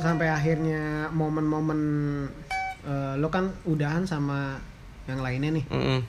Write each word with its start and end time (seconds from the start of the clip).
sampai 0.00 0.28
akhirnya 0.32 1.12
momen-momen 1.12 1.80
eh, 2.88 3.14
lo 3.20 3.28
kan 3.28 3.52
udahan 3.68 4.08
sama 4.08 4.56
yang 5.10 5.20
lainnya 5.20 5.50
nih. 5.60 5.64
Mm-mm. 5.68 6.00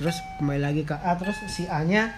terus 0.00 0.16
kembali 0.40 0.60
lagi 0.64 0.82
ke 0.88 0.96
A 0.96 1.12
terus 1.20 1.36
si 1.52 1.68
A 1.68 1.84
nya 1.84 2.08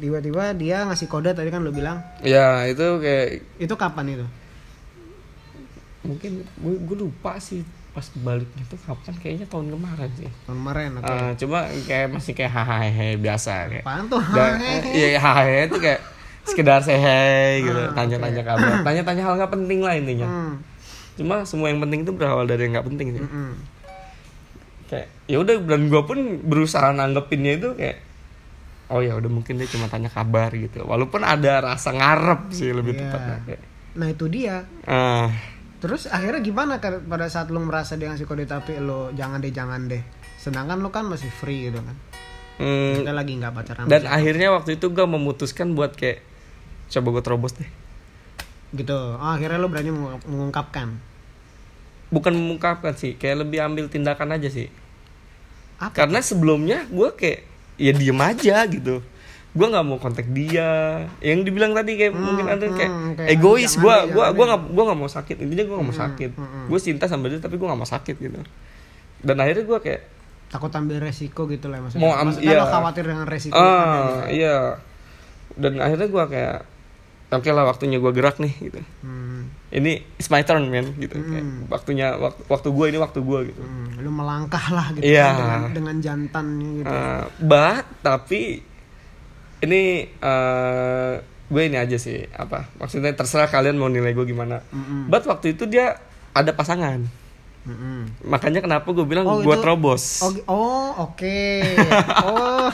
tiba-tiba 0.00 0.56
dia 0.56 0.84
ngasih 0.88 1.08
kode 1.08 1.32
tadi 1.36 1.48
kan 1.52 1.60
lo 1.64 1.72
bilang. 1.72 2.00
Ya 2.24 2.64
itu 2.64 3.00
kayak 3.00 3.44
itu 3.60 3.74
kapan 3.76 4.16
itu? 4.16 4.26
Mungkin 6.04 6.44
gue, 6.44 6.74
gue 6.80 6.96
lupa 6.96 7.36
sih 7.40 7.60
pas 7.92 8.04
baliknya 8.20 8.64
tuh 8.68 8.76
kapan 8.84 9.14
kayaknya 9.20 9.46
tahun 9.48 9.72
kemarin 9.72 10.10
sih. 10.16 10.28
Tahun 10.44 10.56
kemarin 10.60 10.90
oke. 11.00 11.12
Eh, 11.12 11.30
cuma 11.40 11.58
kayak 11.88 12.08
masih 12.12 12.32
kayak 12.36 12.52
hahaha 12.52 13.08
biasa 13.16 13.52
kayak 13.72 13.84
apaan 13.84 14.04
tuh 14.08 14.22
Dan, 14.32 14.52
iya 14.92 15.16
hahaha 15.20 15.64
itu 15.64 15.76
kayak 15.80 16.00
sekedar 16.46 16.80
say 16.80 16.96
hey 16.96 17.60
gitu 17.60 17.76
Ah, 17.76 17.92
tanya-tanya 17.92 18.42
kabar. 18.42 18.80
Tanya-tanya 18.80 19.22
hal 19.22 19.34
nggak 19.36 19.52
penting 19.52 19.78
lah 19.80 19.94
intinya. 19.94 20.24
Hmm, 20.24 20.52
cuma 21.14 21.42
semua 21.42 21.68
yang 21.68 21.78
penting 21.78 22.02
itu 22.02 22.10
berawal 22.10 22.44
dari 22.44 22.64
yang 22.64 22.74
nggak 22.74 22.86
penting 22.86 23.08
sih. 23.12 23.20
Mm-mm. 23.20 23.50
kayak 24.86 25.10
ya 25.26 25.36
udah 25.36 25.58
dan 25.60 25.86
gue 25.86 25.98
pun 26.00 26.18
berusaha 26.40 26.88
nanggepinnya 26.90 27.52
itu 27.56 27.74
kayak 27.74 27.98
oh 28.86 29.02
ya 29.02 29.12
udah 29.12 29.26
mungkin 29.28 29.58
dia 29.58 29.66
cuma 29.66 29.86
tanya 29.86 30.06
kabar 30.06 30.48
gitu. 30.50 30.82
Walaupun 30.82 31.20
ada 31.20 31.58
rasa 31.60 31.90
ngarep 31.90 32.50
sih 32.50 32.70
lebih 32.70 32.94
Iya. 32.94 33.02
tepatnya 33.04 33.36
kayak. 33.44 33.62
Nah 33.92 34.06
itu 34.06 34.24
dia. 34.26 34.62
Ah. 34.82 35.26
Terus 35.76 36.06
akhirnya 36.06 36.38
gimana 36.38 36.78
ke- 36.78 37.02
pada 37.02 37.26
saat 37.26 37.50
lo 37.50 37.58
merasa 37.58 37.94
dia 37.94 38.06
ngasih 38.06 38.24
kode 38.24 38.46
tapi 38.46 38.78
lo 38.78 39.10
jangan 39.10 39.38
deh 39.38 39.50
jangan 39.50 39.80
deh. 39.84 40.02
Sedangkan 40.36 40.78
lo 40.78 40.88
kan 40.88 41.02
masih 41.04 41.28
free 41.28 41.66
gitu 41.66 41.82
kan. 41.82 41.96
Hmm, 42.56 42.96
kita 42.96 43.12
lagi 43.12 43.32
nggak 43.34 43.52
pacaran 43.52 43.84
dan 43.84 44.08
akhirnya 44.08 44.48
waktu 44.48 44.80
itu 44.80 44.88
gue 44.88 45.04
memutuskan 45.04 45.74
buat 45.74 45.92
kayak 45.92 46.24
coba 46.88 47.08
gue 47.10 47.22
terobos 47.22 47.52
deh. 47.52 47.68
Gitu. 48.72 48.92
Oh, 48.92 49.30
akhirnya 49.30 49.56
lo 49.56 49.66
berani 49.66 49.88
mengu- 49.88 50.22
mengungkapkan? 50.24 50.96
Bukan 52.06 52.32
mengungkapkan 52.32 52.94
sih 52.94 53.14
kayak 53.14 53.42
lebih 53.42 53.58
ambil 53.60 53.86
tindakan 53.86 54.32
aja 54.32 54.46
sih. 54.46 54.70
Apa 55.76 55.92
karena 55.96 56.18
sebelumnya 56.20 56.86
gue 56.86 57.08
kayak 57.12 57.40
ya 57.76 57.92
diem 57.92 58.16
aja 58.16 58.62
gitu. 58.66 59.02
Gue 59.52 59.66
nggak 59.66 59.82
mau 59.82 59.96
kontak 59.96 60.28
dia. 60.28 61.02
Yang 61.18 61.40
dibilang 61.44 61.72
tadi 61.72 61.96
kayak 61.96 62.12
Hmm, 62.12 62.22
mungkin 62.22 62.46
ada 62.46 62.62
kayak 62.64 62.90
hmm, 62.90 63.12
kayak 63.16 63.28
egois 63.30 63.72
gue 63.74 63.96
gue 64.08 64.24
gue 64.26 64.44
nggak 64.46 64.60
gue 64.68 64.84
nggak 64.84 64.98
mau 64.98 65.08
sakit. 65.08 65.36
Intinya 65.38 65.64
gue 65.64 65.74
nggak 65.74 65.86
mau 65.86 65.92
Hmm, 65.92 66.04
sakit. 66.04 66.30
hmm, 66.32 66.46
hmm. 66.46 66.64
gue 66.68 66.78
cinta 66.78 67.04
sama 67.04 67.26
dia 67.26 67.38
tapi 67.38 67.56
gue 67.56 67.66
nggak 67.66 67.80
mau 67.80 67.88
sakit 67.88 68.16
gitu. 68.16 68.38
Dan 69.18 69.36
akhirnya 69.36 69.64
gue 69.64 69.78
kayak 69.80 70.02
takut 70.46 70.70
ambil 70.70 71.00
resiko 71.00 71.44
gitu 71.46 71.66
lah 71.66 71.80
maksudnya. 71.80 72.02
Mau 72.02 72.12
am- 72.12 72.30
maksudnya 72.30 72.52
iya. 72.52 72.60
lo 72.60 72.66
khawatir 72.66 73.04
dengan 73.04 73.26
resiko 73.26 73.56
ah 73.56 73.66
gitu. 73.66 74.14
iya. 74.36 74.58
Dan 75.52 75.72
akhirnya 75.76 76.06
gue 76.06 76.24
kayak 76.28 76.58
oke 77.28 77.48
lah 77.48 77.64
waktunya 77.64 77.96
gue 77.96 78.12
gerak 78.12 78.36
nih 78.36 78.54
gitu 78.60 78.80
Hmm, 79.00 79.50
ini 79.68 79.98
it's 80.14 80.26
my 80.26 80.40
turn 80.40 80.66
man 80.66 80.94
gitu 80.94 81.16
Kayak 81.16 81.42
Hmm. 81.42 81.66
waktunya 81.66 82.14
waktu, 82.14 82.40
waktu 82.44 82.68
gue 82.68 82.86
ini 82.86 82.98
waktu 82.98 83.18
gue 83.20 83.40
gitu 83.46 83.60
hmm, 83.60 83.98
lo 83.98 84.10
melangkah 84.10 84.64
lah 84.68 84.86
gitu 84.92 85.02
Iya. 85.02 85.26
kan, 85.26 85.36
dengan, 85.36 85.62
dengan 85.72 85.96
jantannya 86.00 86.70
gitu 86.76 86.86
Uh, 86.88 87.22
but 87.40 87.84
tapi 88.00 88.62
ini 89.58 89.82
eh 90.12 91.12
gue 91.46 91.62
ini 91.62 91.76
aja 91.76 91.96
sih 91.96 92.26
apa 92.28 92.66
maksudnya 92.76 93.10
terserah 93.12 93.46
kalian 93.46 93.74
mau 93.74 93.86
nilai 93.86 94.10
gue 94.12 94.26
gimana 94.26 94.62
Mm-mm. 94.68 95.06
but 95.06 95.22
waktu 95.24 95.54
itu 95.54 95.64
dia 95.64 95.98
ada 96.32 96.50
pasangan 96.50 97.06
Mm-mm. 97.62 98.22
makanya 98.24 98.58
kenapa 98.60 98.86
gue 98.88 99.02
bilang 99.02 99.24
Oh, 99.24 99.38
gue 99.40 99.56
terobos 99.56 100.22
Oh, 100.22 100.30
oh 100.48 100.90
oke. 101.04 101.38
oh. 102.26 102.70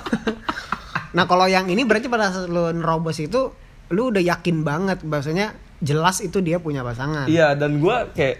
nah, 1.17 1.25
kalau 1.25 1.45
yang 1.45 1.65
ini 1.67 1.85
berarti 1.85 2.09
pada 2.09 2.29
saat 2.29 2.49
lu 2.49 2.69
nerobos 2.71 3.17
itu 3.19 3.53
lu 3.93 4.09
udah 4.09 4.25
yakin 4.25 4.61
banget 4.63 4.99
bahwasanya 5.03 5.53
jelas 5.79 6.19
itu 6.19 6.39
dia 6.39 6.57
punya 6.57 6.81
pasangan. 6.81 7.27
iya 7.27 7.53
dan 7.53 7.77
gue 7.77 7.97
kayak 8.13 8.37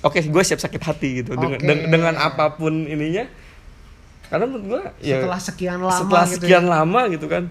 oke 0.00 0.18
gue 0.20 0.42
siap 0.42 0.58
sakit 0.58 0.82
hati 0.82 1.08
gitu 1.16 1.32
dengan 1.32 1.56
Oke. 1.56 1.64
deng- 1.64 1.86
dengan 1.88 2.14
apa 2.14 2.52
pun 2.52 2.84
ininya 2.84 3.24
karena 4.26 4.44
menurut 4.44 4.66
gue 4.66 4.82
ya 5.02 5.22
Setelah 5.22 5.40
sekian 5.40 5.78
lama 5.80 5.96
setelah 5.96 6.24
gitu 6.26 6.34
sekian 6.40 6.64
ya. 6.64 6.70
lama 6.72 7.00
gitu 7.08 7.26
kan 7.26 7.44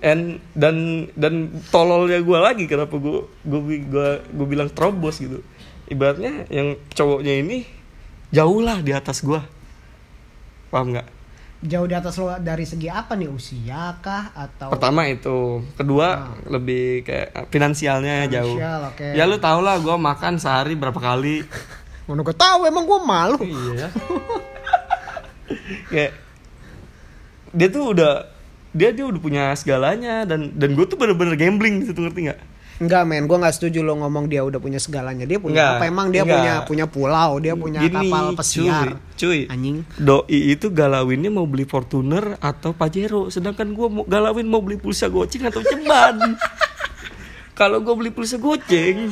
and 0.00 0.22
dan 0.52 0.76
dan 1.14 1.34
tololnya 1.70 2.20
gue 2.20 2.38
lagi 2.38 2.64
kenapa 2.66 2.92
gue 2.94 3.24
gue 3.40 3.60
gue 3.82 4.08
gue 4.20 4.46
bilang 4.46 4.68
terobos 4.68 5.16
gitu 5.16 5.40
ibaratnya 5.86 6.44
yang 6.48 6.76
cowoknya 6.90 7.40
ini 7.40 7.64
jauh 8.28 8.60
lah 8.60 8.78
di 8.78 8.92
atas 8.92 9.24
gue 9.24 9.40
paham 10.68 10.92
nggak 10.92 11.08
Jauh 11.64 11.88
di 11.88 11.96
atas 11.96 12.20
lo 12.20 12.28
dari 12.44 12.68
segi 12.68 12.92
apa 12.92 13.16
nih? 13.16 13.28
Usia 13.32 13.96
kah? 14.04 14.36
Atau 14.36 14.68
pertama 14.68 15.08
itu. 15.08 15.64
Kedua 15.80 16.36
lebih 16.44 17.08
kayak 17.08 17.48
finansialnya 17.48 18.28
jauh. 18.28 18.60
Finansial, 18.60 18.80
oke. 18.92 19.06
ya 19.16 19.24
lu 19.24 19.40
tau 19.40 19.64
lah 19.64 19.80
gue 19.80 19.96
makan 19.96 20.36
sehari 20.36 20.76
berapa 20.76 21.00
kali. 21.00 21.40
Mana 22.06 22.20
gue 22.20 22.36
tahu 22.36 22.68
emang 22.68 22.84
gue 22.84 23.00
malu. 23.00 23.40
iya. 23.40 23.88
Kayak 25.88 26.12
dia 27.54 27.68
tuh 27.72 27.84
udah 27.96 28.12
dia 28.74 28.90
dia 28.90 29.06
udah 29.06 29.20
punya 29.22 29.44
segalanya 29.56 30.26
dan 30.26 30.52
dan 30.58 30.74
gue 30.74 30.84
tuh 30.84 30.98
bener-bener 30.98 31.38
gambling 31.38 31.80
di 31.80 31.86
situ 31.86 32.02
ngerti 32.02 32.28
nggak 32.28 32.40
Enggak 32.76 33.02
men, 33.04 33.24
gue 33.24 33.36
nggak 33.36 33.54
setuju 33.54 33.80
lo 33.80 33.94
ngomong 33.96 34.26
dia 34.26 34.42
udah 34.42 34.58
punya 34.58 34.76
segalanya. 34.76 35.22
Dia 35.22 35.38
punya 35.38 35.54
Enggak, 35.54 35.74
apa? 35.76 35.84
Emang 35.86 36.06
dia 36.08 36.20
enggak. 36.20 36.34
punya 36.34 36.54
punya 36.64 36.86
pulau, 36.86 37.30
dia 37.38 37.54
punya 37.54 37.80
Gini, 37.80 37.94
kapal 38.02 38.24
pesiar. 38.34 38.98
cuy, 39.14 39.14
cuy. 39.16 39.40
Anjing. 39.46 39.76
doi 39.94 40.26
itu 40.50 40.66
galawinnya 40.68 41.28
mau 41.28 41.44
beli 41.44 41.62
Fortuner 41.62 42.34
atau 42.38 42.72
Pajero 42.72 43.28
sedangkan 43.28 43.70
gue 43.70 43.86
mau 43.88 44.02
galawin 44.04 44.44
mau 44.44 44.58
beli 44.58 44.74
pulsa 44.74 45.06
goceng 45.06 45.44
atau 45.44 45.60
ceban 45.60 46.34
kalau 47.58 47.78
gue 47.78 47.94
beli 47.94 48.10
pulsa 48.10 48.36
goceng 48.36 49.06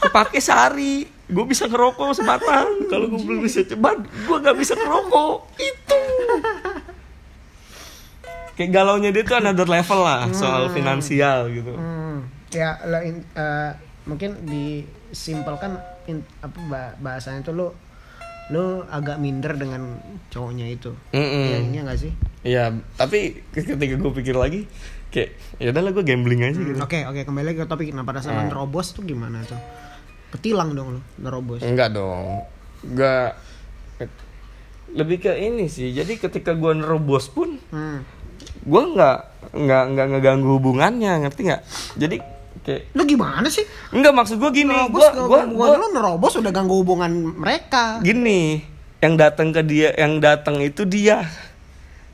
kepake 0.00 0.38
sehari 0.38 1.04
gue 1.04 1.44
bisa 1.44 1.66
ngerokok 1.66 2.14
sebatang 2.14 2.88
kalau 2.88 3.04
gue 3.06 3.20
beli 3.20 3.38
pulsa 3.42 3.62
ceban 3.62 4.00
gue 4.00 4.36
nggak 4.38 4.56
bisa 4.56 4.72
ngerokok 4.74 5.34
itu 5.58 6.00
kayak 8.54 8.70
galaunya 8.70 9.10
dia 9.10 9.22
tuh 9.22 9.36
another 9.36 9.64
level 9.66 10.00
lah 10.00 10.24
soal 10.30 10.68
finansial 10.68 11.48
gitu 11.48 11.72
Hmm, 11.72 12.24
ya 12.52 12.76
lo 12.84 13.00
in- 13.00 13.26
eh, 13.32 13.70
mungkin 14.04 14.30
disimpelkan 14.44 15.76
in- 16.04 16.26
apa 16.38 16.58
ba- 16.62 16.94
bahasanya 16.98 17.40
itu 17.40 17.50
lo 17.50 17.72
lo 18.50 18.84
agak 18.86 19.16
minder 19.16 19.54
dengan 19.54 19.96
cowoknya 20.28 20.66
itu. 20.68 20.92
Ya, 21.10 21.58
ini 21.58 21.78
enggak 21.78 21.96
sih? 21.98 22.12
Iya, 22.42 22.74
tapi 22.94 23.40
ketika 23.48 23.94
gue 23.94 24.12
pikir 24.12 24.34
lagi, 24.34 24.66
kayak 25.08 25.30
ya 25.56 25.70
udahlah 25.70 25.90
gue 25.90 26.04
gambling 26.04 26.42
aja 26.42 26.58
gitu. 26.58 26.76
Oke, 26.76 27.06
oke 27.06 27.22
kembali 27.22 27.46
lagi 27.46 27.58
ke 27.58 27.66
topik. 27.66 27.94
Nah, 27.94 28.02
pada 28.02 28.18
saat 28.18 28.34
Hmm. 28.36 28.50
nerobos 28.50 28.92
tuh 28.92 29.02
gimana 29.02 29.40
tuh? 29.42 29.56
Ketilang 30.32 30.74
dong 30.74 30.88
lo 30.90 31.00
nerobos. 31.16 31.62
Enggak 31.62 31.94
dong, 31.94 32.44
enggak. 32.82 33.38
Lebih 34.92 35.22
ke 35.22 35.32
ini 35.32 35.70
sih. 35.70 35.94
Jadi 35.94 36.18
ketika 36.18 36.52
gue 36.52 36.72
nerobos 36.74 37.30
pun, 37.30 37.56
Hmm. 37.70 38.04
gue 38.60 38.82
nggak 38.90 39.18
nggak 39.54 39.84
nggak 39.88 40.06
ngeganggu 40.10 40.48
hubungannya, 40.52 41.24
ngerti 41.24 41.40
nggak? 41.46 41.62
Jadi 41.96 42.16
kayak 42.62 42.94
Lo 42.94 43.02
gimana 43.02 43.46
sih? 43.46 43.66
enggak 43.90 44.14
maksud 44.14 44.38
gue 44.38 44.50
gini, 44.52 44.70
gue 44.70 44.88
gua, 44.90 45.08
gue 45.12 45.40
gua, 45.50 45.76
lo 45.76 45.86
nerobos 45.90 46.38
udah 46.38 46.50
ganggu 46.50 46.78
hubungan 46.78 47.10
mereka. 47.34 47.98
gini, 48.00 48.62
yang 49.02 49.18
datang 49.18 49.50
ke 49.50 49.62
dia, 49.62 49.90
yang 49.94 50.18
datang 50.18 50.58
itu 50.58 50.86
dia 50.86 51.26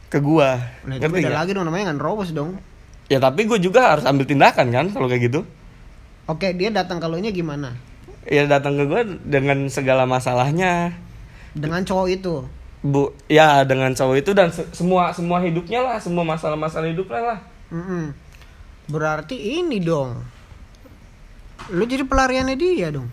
ke 0.08 0.18
gue, 0.18 0.50
Nah, 0.88 0.96
ngerti 0.96 1.20
beda 1.20 1.36
lagi 1.36 1.52
dong 1.52 1.68
namanya 1.68 1.92
nggak 1.92 1.98
nerobos 2.00 2.32
dong. 2.32 2.56
Ya 3.08 3.20
tapi 3.20 3.44
gue 3.44 3.56
juga 3.56 3.92
harus 3.92 4.04
ambil 4.04 4.24
tindakan 4.24 4.68
kan 4.68 4.86
kalau 4.88 5.04
kayak 5.04 5.28
gitu. 5.28 5.40
Oke, 6.24 6.52
dia 6.52 6.68
datang 6.68 6.96
kalau 6.96 7.16
nya 7.16 7.28
gimana? 7.28 7.72
Ya 8.24 8.44
datang 8.44 8.76
ke 8.76 8.84
gue 8.84 9.00
dengan 9.24 9.68
segala 9.68 10.04
masalahnya. 10.04 10.92
Dengan 11.56 11.80
cowok 11.84 12.08
itu. 12.08 12.44
Bu, 12.78 13.10
ya 13.26 13.64
dengan 13.64 13.90
cowok 13.90 14.16
itu 14.20 14.30
dan 14.32 14.52
se- 14.52 14.68
semua 14.70 15.10
semua 15.10 15.40
hidupnya 15.40 15.80
lah, 15.80 15.96
semua 15.98 16.24
masalah-masalah 16.24 16.88
hidupnya 16.88 17.20
lah. 17.20 17.38
Mm-mm. 17.68 18.12
Berarti 18.88 19.34
ini 19.34 19.80
dong. 19.80 20.20
Lu 21.68 21.84
jadi 21.84 22.02
pelariannya 22.02 22.54
dia 22.54 22.88
dong. 22.88 23.08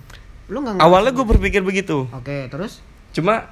Lu 0.45 0.59
nggak 0.59 0.77
Awalnya 0.77 1.11
gue 1.11 1.25
berpikir 1.27 1.61
begitu, 1.61 2.05
Oke, 2.09 2.45
terus? 2.47 2.79
cuma 3.11 3.49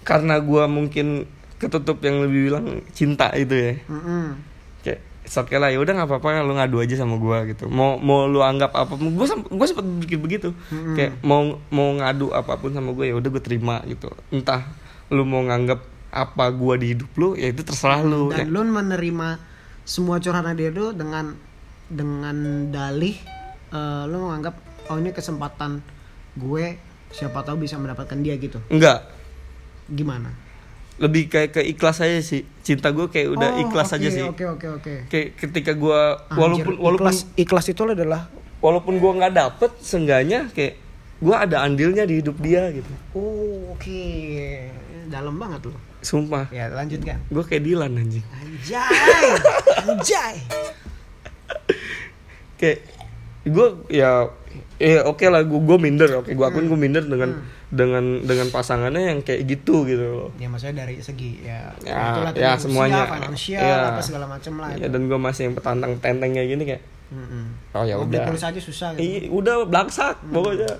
karena 0.00 0.38
gue 0.38 0.64
mungkin 0.64 1.26
ketutup 1.56 2.00
yang 2.00 2.22
lebih 2.22 2.48
bilang 2.48 2.64
cinta 2.90 3.28
itu 3.34 3.52
ya, 3.52 3.72
Mm-mm. 3.84 4.38
kayak 4.80 5.02
"It's 5.20 5.34
okay 5.34 5.58
lah, 5.58 5.68
ya 5.68 5.76
udah 5.76 5.92
nggak 5.92 6.08
apa-apa, 6.08 6.40
lu 6.40 6.54
ngadu 6.54 6.78
aja 6.78 6.96
sama 6.96 7.18
gue 7.18 7.52
gitu. 7.52 7.66
Mau 7.66 7.98
mau 7.98 8.24
lu 8.24 8.40
anggap 8.40 8.72
apa, 8.72 8.94
gue 8.94 9.10
gue 9.28 9.66
sempet 9.66 9.84
berpikir 9.84 10.16
begitu, 10.16 10.48
Mm-mm. 10.70 10.94
kayak 10.94 11.12
mau 11.20 11.44
mau 11.68 11.92
ngadu 11.92 12.30
apa 12.30 12.56
pun 12.56 12.72
sama 12.72 12.90
gue 12.92 13.10
ya 13.10 13.14
udah 13.14 13.28
gue 13.28 13.42
terima 13.42 13.82
gitu. 13.84 14.08
Entah 14.30 14.64
lu 15.10 15.22
mau 15.22 15.42
nganggap 15.42 15.82
apa 16.08 16.44
gue 16.48 16.74
di 16.78 16.86
hidup 16.96 17.10
lu, 17.14 17.28
ya 17.34 17.50
itu 17.50 17.60
terserah 17.60 18.00
lu. 18.00 18.32
Dan 18.32 18.48
Ya. 18.48 18.48
lu 18.48 18.64
menerima 18.64 19.28
semua 19.84 20.16
curhatan 20.18 20.54
dia 20.54 20.70
tuh 20.70 20.94
dengan 20.94 21.36
dengan 21.86 22.36
dalih 22.70 23.16
eh, 23.68 24.02
lu 24.04 24.16
menganggap 24.20 24.54
oh 24.86 24.96
ini 24.96 25.10
kesempatan 25.10 25.80
gue 26.34 26.76
siapa 27.08 27.40
tahu 27.40 27.60
bisa 27.60 27.76
mendapatkan 27.76 28.18
dia 28.18 28.36
gitu. 28.36 28.60
Enggak, 28.68 29.08
Gimana? 29.86 30.28
lebih 30.98 31.30
kayak 31.30 31.54
ke 31.54 31.62
ikhlas 31.64 32.02
aja 32.02 32.18
sih 32.18 32.42
cinta 32.60 32.90
gue 32.90 33.06
kayak 33.06 33.30
udah 33.30 33.50
Oh, 33.54 33.62
ikhlas 33.62 33.86
oke, 33.88 33.96
aja 33.96 34.08
sih 34.10 34.24
Oke, 34.24 34.42
oke, 34.44 34.66
oke. 34.74 34.94
kayak 35.06 35.38
ketika 35.38 35.70
gue 35.72 36.00
walaupun 36.28 36.74
walaupun 36.74 37.06
ikhlas, 37.06 37.18
ikhlas 37.38 37.66
itu 37.70 37.86
adalah 37.86 38.26
walaupun 38.58 38.98
gue 38.98 39.12
nggak 39.14 39.30
dapet 39.30 39.70
seenggaknya 39.78 40.50
kayak 40.50 40.74
gue 41.22 41.30
ada 41.32 41.62
andilnya 41.62 42.02
di 42.02 42.18
hidup 42.18 42.34
dia 42.42 42.66
gitu 42.74 42.90
Oh, 43.14 43.78
oke. 43.78 44.02
Dalam 45.06 45.38
banget 45.38 45.70
loh. 45.70 45.78
sumpah 45.98 46.50
Ya, 46.50 46.66
lanjutkan. 46.68 47.22
gue 47.24 47.44
kayak 47.46 47.62
Dilan 47.62 47.94
anjing 47.94 48.26
Anjay. 48.34 49.30
Anjay. 49.86 50.34
kayak 52.58 52.78
gue 53.42 53.66
ya 53.88 54.26
eh 54.76 54.98
oke 55.00 55.22
lah 55.24 55.42
gue 55.42 55.60
gue 55.60 55.78
minder 55.78 56.10
oke 56.16 56.30
gue 56.30 56.44
akun 56.44 56.66
gue 56.66 56.76
minder 56.76 57.02
dengan 57.02 57.38
dengan 57.68 58.00
dengan 58.20 58.48
pasangannya 58.48 59.02
yang 59.06 59.20
kayak 59.20 59.44
gitu 59.44 59.84
gitu 59.84 60.00
loh 60.00 60.28
Ya 60.34 60.48
maksudnya 60.48 60.82
dari 60.82 60.98
segi 60.98 61.42
ya, 61.42 61.68
Ya, 61.80 62.24
ya, 62.32 62.56
usia, 62.56 62.56
semuanya. 62.58 63.04
finansial 63.06 63.60
Ya. 63.60 63.92
apa 63.92 64.00
segala 64.00 64.24
macam 64.26 64.52
lah. 64.56 64.72
ya 64.72 64.80
itu. 64.80 64.88
dan 64.88 65.00
gue 65.04 65.18
masih 65.18 65.42
yang 65.44 65.54
petantang 65.54 65.92
tenteng 65.98 66.30
kayak 66.32 66.48
gini 66.48 66.64
kayak 66.66 66.82
Mm-mm. 67.08 67.44
oh 67.72 67.84
ya 67.84 67.96
udah 67.96 68.20
pulsa 68.26 68.48
aja 68.48 68.60
susah 68.60 68.92
gitu. 68.92 69.00
Iya, 69.00 69.20
udah 69.30 69.54
blaksak 69.64 70.16
pokoknya 70.28 70.76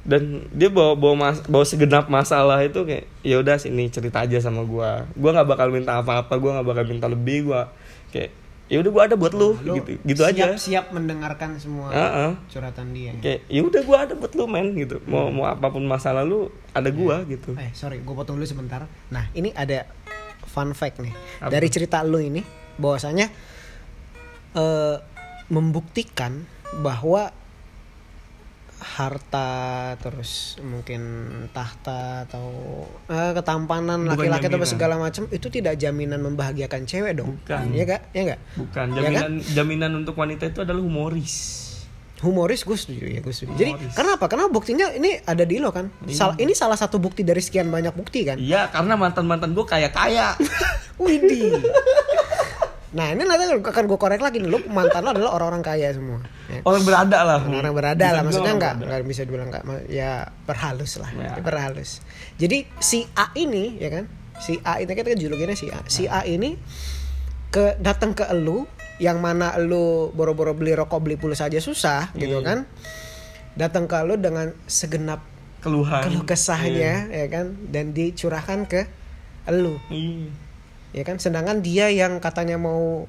dan 0.00 0.22
dia 0.50 0.68
bawa 0.68 0.96
bawa 0.96 1.14
mas, 1.22 1.44
bawa 1.44 1.60
segenap 1.62 2.08
masalah 2.08 2.56
itu 2.58 2.80
kayak 2.82 3.04
ya 3.20 3.36
udah 3.36 3.56
sini 3.56 3.84
cerita 3.86 4.24
aja 4.24 4.40
sama 4.40 4.64
gua 4.64 5.04
gua 5.12 5.30
nggak 5.30 5.44
bakal 5.46 5.68
minta 5.68 5.96
apa-apa 5.96 6.32
gua 6.36 6.56
nggak 6.56 6.66
bakal 6.66 6.84
minta 6.86 7.06
lebih 7.06 7.44
gua 7.46 7.68
kayak 8.08 8.32
ya 8.70 8.78
udah 8.78 8.90
gua 8.94 9.02
ada 9.10 9.18
buat 9.18 9.34
lu, 9.34 9.58
Lu 9.66 9.82
gitu 9.82 9.98
gitu 10.06 10.22
siap, 10.22 10.30
aja 10.30 10.44
Siap 10.54 10.86
mendengarkan 10.94 11.58
semua 11.58 11.90
Heeh. 11.90 12.30
curhatan 12.46 12.94
dia. 12.94 13.10
kayak 13.18 13.42
ya 13.50 13.60
udah 13.66 13.82
gua 13.82 13.98
ada 14.06 14.14
buat 14.14 14.30
lu 14.32 14.46
men 14.46 14.78
gitu 14.78 15.02
mau 15.10 15.26
mau 15.28 15.50
apa 15.50 15.66
pun 15.68 15.82
masalah 15.82 16.22
lu 16.22 16.48
ada 16.70 16.86
gua 16.94 17.26
gitu 17.26 17.58
Eh 17.58 17.74
sorry, 17.74 17.98
gue 17.98 18.14
potong 18.14 18.38
dulu 18.38 18.46
sebentar. 18.46 18.86
Nah 19.10 19.26
ini 19.34 19.50
ada 19.52 19.90
fun 20.46 20.70
fact 20.70 21.02
nih 21.02 21.10
Apa? 21.42 21.50
dari 21.50 21.66
cerita 21.66 21.98
lu 22.06 22.22
ini, 22.22 22.46
bahwasanya 22.78 23.26
eh 24.54 24.96
membuktikan 25.50 26.46
bahwa 26.78 27.34
harta 28.80 29.50
terus 29.96 30.56
mungkin 30.58 31.00
tahta 31.50 32.24
atau 32.24 32.48
eh, 33.06 33.32
ketampanan 33.32 34.02
laki-laki 34.02 34.48
atau 34.48 34.56
jaminan. 34.56 34.66
segala 34.66 34.94
macam 34.96 35.28
itu 35.28 35.46
tidak 35.46 35.76
jaminan 35.76 36.18
membahagiakan 36.18 36.82
cewek 36.82 37.12
dong 37.14 37.36
Bukan. 37.38 37.64
Iya 37.70 37.84
gak? 37.86 38.02
Ya 38.10 38.22
gak? 38.26 38.40
bukan 38.56 38.86
Ya 38.88 38.96
kan? 38.96 39.04
jaminan 39.04 39.32
jaminan 39.46 39.92
untuk 39.94 40.14
wanita 40.14 40.44
itu 40.46 40.60
adalah 40.60 40.80
humoris 40.80 41.36
Humoris 42.20 42.60
gue 42.62 42.76
setuju 42.76 43.04
ya 43.06 43.20
gue 43.20 43.32
setuju. 43.32 43.52
Jadi 43.54 43.72
Humoris. 43.72 43.96
karena 43.96 44.10
apa? 44.14 44.26
Karena 44.28 44.44
buktinya 44.46 44.92
ini 44.92 45.16
ada 45.18 45.40
di 45.40 45.56
lo 45.56 45.72
kan. 45.72 45.88
Sal- 46.06 46.36
ini 46.36 46.52
salah 46.52 46.76
satu 46.76 46.96
bukti 46.96 47.20
dari 47.20 47.40
sekian 47.40 47.66
banyak 47.66 47.92
bukti 47.92 48.24
kan. 48.24 48.36
iya 48.36 48.68
karena 48.68 48.92
mantan 48.92 49.24
mantan 49.24 49.52
gua 49.52 49.64
kaya 49.64 49.88
kaya 49.88 50.36
Widih. 51.00 51.64
Nah 52.92 53.06
ini 53.08 53.22
nanti 53.22 53.48
akan 53.56 53.84
gue 53.86 53.96
korek 53.96 54.20
lagi 54.20 54.36
nih. 54.36 54.50
Lu 54.50 54.60
mantan 54.68 55.00
lo 55.00 55.14
adalah 55.14 55.32
orang-orang 55.32 55.62
kaya 55.62 55.88
semua. 55.90 56.20
Ya. 56.50 56.60
orang 56.62 56.82
berada 56.82 57.18
lah 57.20 57.38
Orang-orang 57.40 57.72
berada 57.72 58.02
Bisa 58.02 58.12
lah. 58.12 58.22
Maksudnya 58.22 58.52
orang 58.52 58.76
nggak 58.82 59.02
bisa 59.06 59.22
dibilang 59.22 59.48
nggak. 59.48 59.62
ma- 59.62 59.86
Ya 59.86 60.12
perhalus 60.44 60.98
lah. 60.98 61.10
Ya. 61.12 61.38
Perhalus. 61.38 62.02
Jadi 62.36 62.66
si 62.78 63.06
A 63.12 63.30
ini 63.34 63.78
ya 63.78 63.88
kan. 63.88 64.04
Si 64.36 64.58
A 64.60 64.78
itu 64.78 64.90
kita 64.90 65.06
kan 65.06 65.18
julukinnya 65.18 65.54
si 65.54 65.70
A. 65.70 65.78
Si 65.86 66.04
A 66.04 66.24
ini 66.24 66.58
ke 67.48 67.78
datang 67.78 68.12
ke 68.12 68.26
elu 68.26 68.66
yang 68.98 69.18
mana 69.18 69.54
elu 69.54 70.10
boro-boro 70.10 70.52
beli 70.52 70.70
rokok 70.72 71.00
beli 71.00 71.14
pulsa 71.14 71.46
aja 71.46 71.56
susah 71.56 72.10
gitu 72.14 72.38
Iya. 72.38 72.44
kan. 72.44 72.58
Datang 73.52 73.86
ke 73.86 73.94
elu 73.96 74.14
dengan 74.16 74.50
segenap 74.64 75.22
keluhan 75.60 76.00
keluh 76.02 76.24
kesahnya 76.24 77.12
ya 77.12 77.26
kan 77.28 77.52
dan 77.68 77.92
dicurahkan 77.92 78.64
ke 78.64 78.88
elu 79.44 79.76
Iya. 79.88 80.32
ya 80.90 81.02
kan 81.04 81.20
sedangkan 81.20 81.60
dia 81.60 81.92
yang 81.92 82.16
katanya 82.16 82.56
mau 82.56 83.04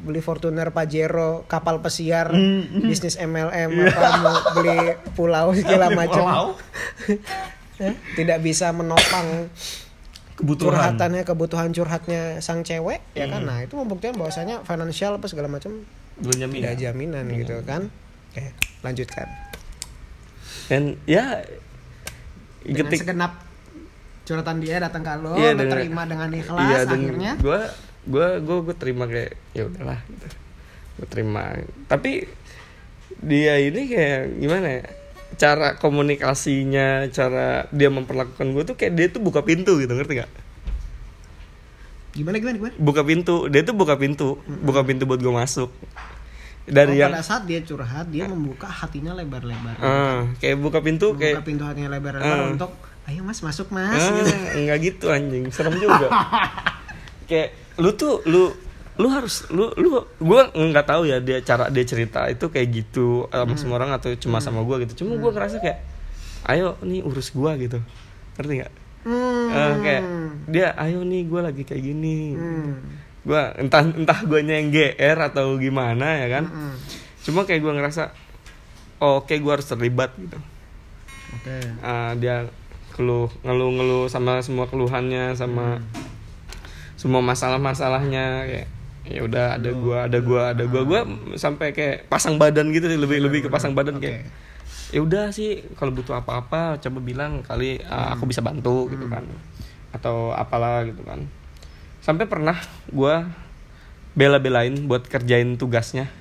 beli 0.00 0.18
Fortuner 0.18 0.70
Pajero 0.70 1.44
kapal 1.44 1.78
pesiar 1.78 2.28
Mm, 2.28 2.82
bisnis 2.82 3.14
MLM 3.14 3.70
apa 3.86 4.08
mau 4.18 4.36
beli 4.52 4.78
pulau 5.12 5.52
segala 5.58 5.90
macam. 5.90 6.24
Ya, 7.76 7.96
tidak 8.12 8.40
bisa 8.40 8.68
menopang 8.70 9.48
kebutuhan. 10.34 10.92
curhatannya 10.92 11.22
kebutuhan 11.22 11.68
curhatnya 11.70 12.36
sang 12.38 12.60
cewek 12.60 13.00
ya 13.14 13.24
Mm. 13.24 13.30
kan 13.30 13.42
nah 13.42 13.58
itu 13.58 13.72
membuktikan 13.74 14.12
bahwasanya 14.14 14.60
financial 14.62 15.16
apa 15.16 15.24
segala 15.24 15.48
macam 15.48 15.88
jaminan. 16.20 16.60
tidak 16.60 16.74
jaminan 16.76 17.24
gitu 17.30 17.56
kan? 17.62 17.88
Oke 18.28 18.52
lanjutkan. 18.80 19.24
Dan 20.66 21.00
ya 21.02 21.40
dengan 22.60 22.84
ketik 22.84 23.00
segenap 23.00 23.32
curhatan 24.22 24.60
dia 24.60 24.76
datang 24.76 25.00
ke 25.00 25.12
lo 25.16 25.32
Iya, 25.34 25.50
lo 25.50 25.58
dengan- 25.58 25.72
terima 25.74 26.02
dengan 26.04 26.28
ikhlas 26.30 26.84
dan 26.84 27.00
akhirnya. 27.00 27.32
gue 27.36 27.60
gue 28.04 28.26
gue 28.40 28.56
gue 28.64 28.74
terima 28.74 29.04
kayak 29.04 29.32
ya 29.52 29.66
udahlah 29.66 30.00
gitu. 30.06 30.26
Gue 30.96 31.06
terima. 31.08 31.42
Tapi 31.84 32.24
dia 33.20 33.58
ini 33.58 33.82
kayak 33.86 34.20
gimana 34.38 34.66
ya? 34.80 34.84
Cara 35.36 35.76
komunikasinya 35.76 37.06
cara 37.08 37.68
dia 37.70 37.88
memperlakukan 37.88 38.46
gue 38.50 38.62
tuh 38.64 38.76
kayak 38.76 38.92
dia 38.94 39.06
tuh 39.08 39.20
buka 39.20 39.40
pintu 39.40 39.76
gitu 39.76 39.90
ngerti 39.90 40.20
gak 40.20 40.32
gimana 42.10 42.42
gimana 42.42 42.54
gimana? 42.58 42.74
Buka 42.74 43.02
pintu. 43.06 43.46
Dia 43.46 43.62
tuh 43.62 43.70
buka 43.72 43.94
pintu. 43.94 44.42
Buka 44.42 44.82
pintu 44.82 45.06
buat 45.06 45.22
gue 45.22 45.30
masuk. 45.30 45.70
Dari 46.66 46.98
Oh, 46.98 47.06
yang 47.06 47.10
pada 47.14 47.22
saat 47.22 47.46
dia 47.46 47.62
curhat 47.62 48.10
dia 48.10 48.26
membuka 48.26 48.66
hatinya 48.66 49.14
lebar-lebar. 49.14 49.78
Ah, 49.78 50.26
kayak 50.38 50.58
buka 50.58 50.82
pintu 50.82 51.14
membuka 51.14 51.22
kayak 51.38 51.46
pintu 51.46 51.62
hatinya 51.66 51.90
lebar-lebar 51.90 52.38
Ah. 52.46 52.50
untuk 52.50 52.70
ayo 53.06 53.22
mas 53.22 53.38
masuk 53.42 53.70
mas 53.70 53.94
ah, 53.94 54.10
gitu. 54.12 54.34
enggak 54.58 54.78
gitu 54.82 55.06
anjing. 55.10 55.44
Serem 55.50 55.74
juga. 55.78 56.10
Kayak 57.30 57.54
lu 57.80 57.90
tuh 57.96 58.20
lu 58.28 58.52
lu 59.00 59.08
harus 59.08 59.48
lu 59.48 59.72
lu 59.80 60.04
gue 60.20 60.40
nggak 60.52 60.84
tahu 60.84 61.08
ya 61.08 61.24
dia 61.24 61.40
cara 61.40 61.72
dia 61.72 61.84
cerita 61.88 62.28
itu 62.28 62.52
kayak 62.52 62.68
gitu 62.68 63.24
sama 63.32 63.56
semua 63.56 63.76
orang 63.80 63.96
atau 63.96 64.12
cuma 64.20 64.44
sama 64.44 64.60
gue 64.60 64.84
gitu. 64.84 65.04
Cuma 65.04 65.16
gue 65.16 65.30
ngerasa 65.32 65.56
kayak 65.64 65.80
ayo 66.52 66.76
nih 66.84 67.00
urus 67.00 67.32
gue 67.32 67.50
gitu. 67.64 67.78
Ngerti 68.36 68.52
nggak? 68.60 68.72
Hmm. 69.08 69.48
Eh, 69.48 69.74
kayak 69.80 70.04
dia 70.52 70.76
ayo 70.76 71.00
nih 71.00 71.24
gue 71.24 71.40
lagi 71.40 71.62
kayak 71.64 71.82
gini. 71.82 72.36
Hmm. 72.36 72.76
gue 73.20 73.42
entah 73.60 73.84
entah 73.84 74.20
gue 74.24 74.40
yang 74.40 74.72
gr 74.72 75.18
atau 75.28 75.60
gimana 75.60 76.24
ya 76.24 76.40
kan? 76.40 76.44
Hmm. 76.48 76.76
cuma 77.20 77.44
kayak 77.44 77.60
gue 77.60 77.72
ngerasa 77.76 78.16
oh, 79.04 79.20
oke 79.20 79.32
gue 79.32 79.52
harus 79.52 79.68
terlibat 79.68 80.12
gitu. 80.16 80.36
Oke. 81.36 81.56
Ah, 81.84 82.16
dia 82.16 82.48
keluh 82.96 83.32
ngeluh-ngeluh 83.44 84.08
sama 84.12 84.44
semua 84.44 84.68
keluhannya 84.68 85.32
sama 85.36 85.80
semua 87.00 87.24
masalah-masalahnya 87.24 88.44
kayak 88.44 88.68
ya 89.08 89.24
udah 89.24 89.56
ada 89.56 89.70
gua 89.72 90.04
ada 90.04 90.18
gua 90.20 90.42
ada 90.52 90.64
gua. 90.68 90.82
Gua 90.84 91.00
sampai 91.40 91.72
kayak 91.72 92.12
pasang 92.12 92.36
badan 92.36 92.68
gitu 92.76 92.92
sih, 92.92 93.00
lebih 93.00 93.24
lebih 93.24 93.40
ke 93.40 93.48
pasang 93.48 93.72
badan 93.72 93.96
kayak 93.96 94.28
ya 94.92 95.00
udah 95.00 95.32
sih 95.32 95.64
kalau 95.78 95.94
butuh 95.96 96.18
apa-apa 96.18 96.76
coba 96.82 96.98
bilang 97.00 97.40
kali 97.40 97.80
ah, 97.88 98.12
aku 98.12 98.28
bisa 98.28 98.44
bantu 98.44 98.92
gitu 98.92 99.08
kan. 99.08 99.24
Atau 99.96 100.36
apalah 100.36 100.84
gitu 100.84 101.00
kan. 101.00 101.24
Sampai 102.04 102.28
pernah 102.28 102.60
gua 102.92 103.32
bela-belain 104.12 104.76
buat 104.84 105.08
kerjain 105.08 105.56
tugasnya. 105.56 106.12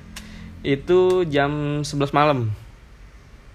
Itu 0.63 1.27
jam 1.27 1.83
11 1.83 2.15
malam. 2.15 2.55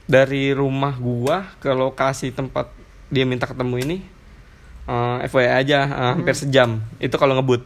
Dari 0.05 0.53
rumah 0.53 1.01
gua 1.01 1.49
ke 1.57 1.73
lokasi 1.73 2.37
tempat 2.37 2.69
dia 3.09 3.25
minta 3.25 3.49
ketemu 3.49 3.81
ini 3.81 3.97
eh 4.85 5.17
FYI 5.25 5.49
aja 5.65 5.79
eh, 5.85 6.09
hampir 6.13 6.35
sejam. 6.37 6.81
Itu 7.01 7.17
kalau 7.17 7.37
ngebut. 7.41 7.65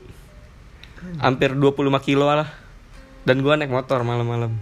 Hampir 1.18 1.54
25 1.54 1.98
kilo 2.02 2.26
lah. 2.30 2.48
Dan 3.26 3.42
gua 3.42 3.58
naik 3.58 3.70
motor 3.70 4.02
malam-malam. 4.06 4.54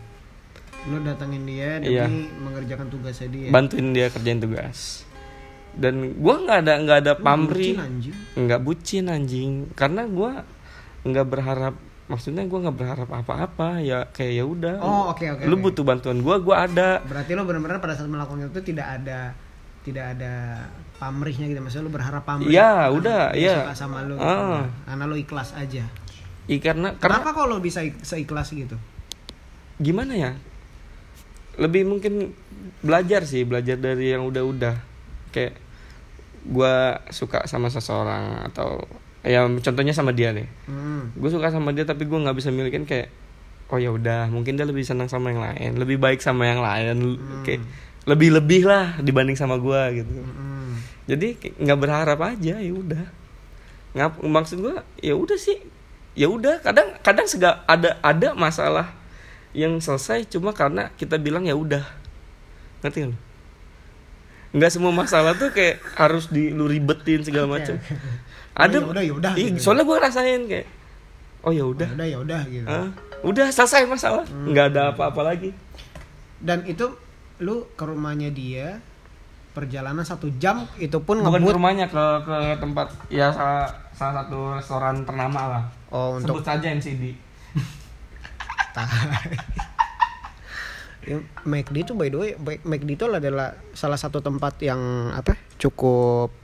Lu 0.87 1.03
datangin 1.03 1.43
dia 1.45 1.83
demi 1.83 1.99
Iya. 1.99 2.07
mengerjakan 2.41 2.87
tugasnya 2.89 3.29
dia. 3.29 3.49
bantuin 3.51 3.91
dia 3.91 4.07
kerjain 4.09 4.39
tugas. 4.39 5.03
Dan 5.77 6.17
gua 6.17 6.41
nggak 6.41 6.59
ada 6.65 6.73
nggak 6.81 6.99
ada 7.05 7.13
anjing. 7.21 8.17
nggak 8.35 8.61
bucin 8.65 9.05
anjing. 9.13 9.53
Karena 9.77 10.09
gua 10.09 10.47
nggak 11.05 11.27
berharap 11.27 11.75
maksudnya 12.07 12.47
gua 12.49 12.59
nggak 12.67 12.77
berharap 12.79 13.09
apa-apa. 13.13 13.83
Ya 13.85 14.09
kayak 14.09 14.33
ya 14.41 14.45
udah. 14.47 14.77
Oh, 14.81 15.13
oke, 15.13 15.27
oke, 15.27 15.43
lu 15.45 15.61
oke. 15.61 15.63
butuh 15.69 15.85
bantuan 15.85 16.19
gua 16.25 16.41
gua 16.41 16.65
ada. 16.65 17.03
Berarti 17.05 17.37
lu 17.37 17.45
benar-benar 17.45 17.83
pada 17.83 17.93
saat 17.99 18.09
melakukan 18.09 18.49
itu 18.49 18.63
tidak 18.73 19.03
ada 19.03 19.35
tidak 19.87 20.19
ada 20.19 20.67
pamrihnya 20.97 21.47
gitu 21.47 21.59
maksudnya 21.59 21.85
lu 21.85 21.93
berharap 21.93 22.23
pamrih. 22.23 22.49
Iya, 22.49 22.71
karena 22.83 22.95
udah, 22.95 23.23
dia 23.31 23.39
iya. 23.39 23.57
Suka 23.63 23.75
sama 23.77 23.99
lu. 24.03 24.15
gitu. 24.15 24.25
Ah. 24.25 24.65
Karena 24.85 25.05
lu 25.05 25.15
ikhlas 25.15 25.53
aja. 25.53 25.85
Ih, 26.47 26.59
karena 26.59 26.95
karena 26.95 27.21
Kenapa 27.21 27.31
kok 27.33 27.47
lu 27.47 27.59
bisa 27.59 27.81
ik- 27.81 28.01
seikhlas 28.01 28.51
gitu? 28.51 28.77
gimana 29.77 30.13
ya 30.13 30.33
lebih 31.57 31.85
mungkin 31.85 32.33
belajar 32.81 33.25
sih 33.25 33.43
belajar 33.43 33.77
dari 33.77 34.09
yang 34.09 34.25
udah-udah 34.25 34.73
kayak 35.31 35.53
gua 36.47 36.97
suka 37.09 37.45
sama 37.45 37.69
seseorang 37.69 38.41
atau 38.43 38.81
ya 39.21 39.45
contohnya 39.45 39.93
sama 39.93 40.13
dia 40.13 40.31
nih 40.31 40.49
Hmm. 40.65 41.13
gue 41.13 41.29
suka 41.29 41.51
sama 41.51 41.73
dia 41.73 41.83
tapi 41.83 42.05
gue 42.05 42.17
nggak 42.17 42.33
bisa 42.35 42.49
milikin 42.49 42.85
kayak 42.85 43.13
oh 43.67 43.77
ya 43.77 43.91
udah 43.91 44.31
mungkin 44.31 44.55
dia 44.55 44.65
lebih 44.65 44.81
senang 44.81 45.11
sama 45.11 45.29
yang 45.29 45.43
lain 45.43 45.77
lebih 45.77 45.99
baik 45.99 46.21
sama 46.21 46.47
yang 46.47 46.63
lain 46.63 47.21
kayak 47.43 47.61
lebih 48.07 48.33
lebih 48.33 48.63
lah 48.65 48.97
dibanding 48.99 49.35
sama 49.35 49.59
gua 49.59 49.93
gitu 49.93 50.09
Hmm. 50.09 50.56
Jadi 51.07 51.39
nggak 51.39 51.79
berharap 51.79 52.19
aja 52.23 52.59
ya 52.59 52.73
udah. 52.75 53.07
Ngap 53.95 54.23
maksud 54.27 54.59
gua 54.61 54.83
ya 54.99 55.15
udah 55.15 55.39
sih. 55.39 55.63
Ya 56.19 56.27
udah 56.27 56.59
kadang 56.61 56.99
kadang 57.01 57.27
sega 57.31 57.63
ada 57.71 58.01
ada 58.03 58.35
masalah 58.35 58.91
yang 59.55 59.79
selesai 59.79 60.27
cuma 60.27 60.51
karena 60.51 60.91
kita 60.99 61.17
bilang 61.17 61.47
ya 61.47 61.55
udah. 61.55 61.87
Ngerti 62.83 63.11
nggak 63.11 63.27
nggak 64.57 64.73
semua 64.73 64.89
masalah 64.89 65.37
tuh 65.37 65.53
kayak 65.53 65.85
harus 66.01 66.33
di 66.33 66.49
lu 66.49 66.65
ribetin 66.65 67.21
segala 67.21 67.61
macam. 67.61 67.77
Ada 68.57 68.81
ya 68.81 68.89
udah, 68.89 69.03
ya 69.05 69.13
udah, 69.13 69.33
Ih, 69.37 69.53
gitu. 69.53 69.69
soalnya 69.69 69.85
gue 69.85 69.97
rasain 70.01 70.41
kayak 70.49 70.65
oh 71.45 71.53
ya 71.53 71.69
udah. 71.69 71.93
Udah 71.93 72.07
ya 72.09 72.19
udah 72.25 72.41
gitu. 72.49 72.65
Ah, 72.65 72.89
udah 73.21 73.53
selesai 73.53 73.85
masalah. 73.85 74.25
Hmm. 74.25 74.57
nggak 74.57 74.73
ada 74.73 74.97
apa-apa 74.97 75.21
lagi. 75.21 75.53
Dan 76.41 76.65
itu 76.65 76.89
lu 77.45 77.69
ke 77.77 77.85
rumahnya 77.85 78.33
dia 78.33 78.81
perjalanan 79.57 80.05
satu 80.05 80.29
jam 80.37 80.69
itu 80.77 81.01
pun 81.01 81.25
bukan 81.25 81.33
ke 81.33 81.37
ngebut 81.41 81.57
rumahnya 81.57 81.87
ke 81.89 82.05
ke 82.29 82.37
tempat 82.61 82.93
ya 83.09 83.33
salah 83.33 83.65
salah 83.97 84.15
satu 84.21 84.61
restoran 84.61 85.09
ternama 85.09 85.41
lah 85.49 85.63
oh 85.89 86.21
untuk 86.21 86.37
sebut 86.37 86.45
saja 86.45 86.69
MCD 86.77 87.17
Ya, 91.07 91.23
McD 91.47 91.87
itu 91.87 91.95
by 91.95 92.11
the 92.11 92.19
way, 92.19 92.35
McD 92.67 92.99
itu 92.99 93.07
adalah 93.07 93.55
salah 93.79 93.95
satu 93.95 94.19
tempat 94.19 94.59
yang 94.59 95.15
apa? 95.15 95.39
cukup 95.55 96.35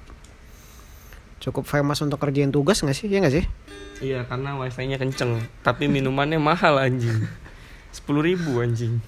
cukup 1.42 1.66
famous 1.66 1.98
untuk 1.98 2.22
kerjain 2.22 2.54
tugas 2.54 2.78
nggak 2.78 2.94
sih? 2.94 3.10
Ya 3.10 3.18
nggak 3.18 3.42
sih? 3.42 3.44
iya 4.02 4.26
karena 4.26 4.58
wifi-nya 4.58 4.98
kenceng 4.98 5.38
tapi 5.62 5.86
minumannya 5.86 6.42
mahal 6.50 6.82
anjing 6.82 7.22
sepuluh 7.94 8.26
ribu 8.26 8.58
anjing 8.58 8.98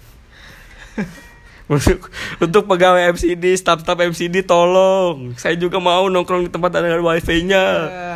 untuk 1.66 2.12
untuk 2.38 2.62
pegawai 2.66 3.08
MCD 3.10 3.54
staff-staff 3.54 3.96
MCD 3.96 4.42
tolong 4.42 5.32
saya 5.34 5.54
juga 5.54 5.78
mau 5.78 6.06
nongkrong 6.06 6.44
di 6.44 6.50
tempat 6.50 6.70
ada 6.74 6.92
wifi-nya 6.94 7.64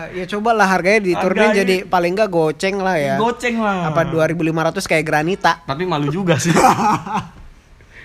Eh, 0.09 0.21
ya 0.21 0.25
cobalah 0.29 0.69
harganya 0.69 1.01
diturunin 1.03 1.49
Harganya- 1.49 1.59
jadi 1.59 1.77
paling 1.83 2.13
nggak 2.13 2.29
goceng 2.29 2.77
lah 2.77 2.97
ya. 2.97 3.17
goceng 3.17 3.57
lah 3.57 3.89
Apa 3.89 4.05
2500 4.05 4.45
kayak 4.85 5.01
granita? 5.03 5.53
tapi 5.63 5.83
malu 5.83 6.09
juga 6.09 6.37
sih 6.37 6.53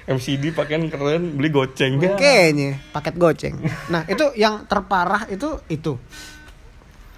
MCD 0.06 0.52
pakaian 0.52 0.84
keren 0.86 1.32
beli 1.34 1.48
goceng 1.50 1.96
Kayaknya 1.96 2.76
paket 2.92 3.16
goceng. 3.16 3.56
Nah, 3.88 4.04
itu 4.06 4.36
yang 4.36 4.64
terparah 4.64 5.28
itu 5.28 5.64
itu. 5.68 5.96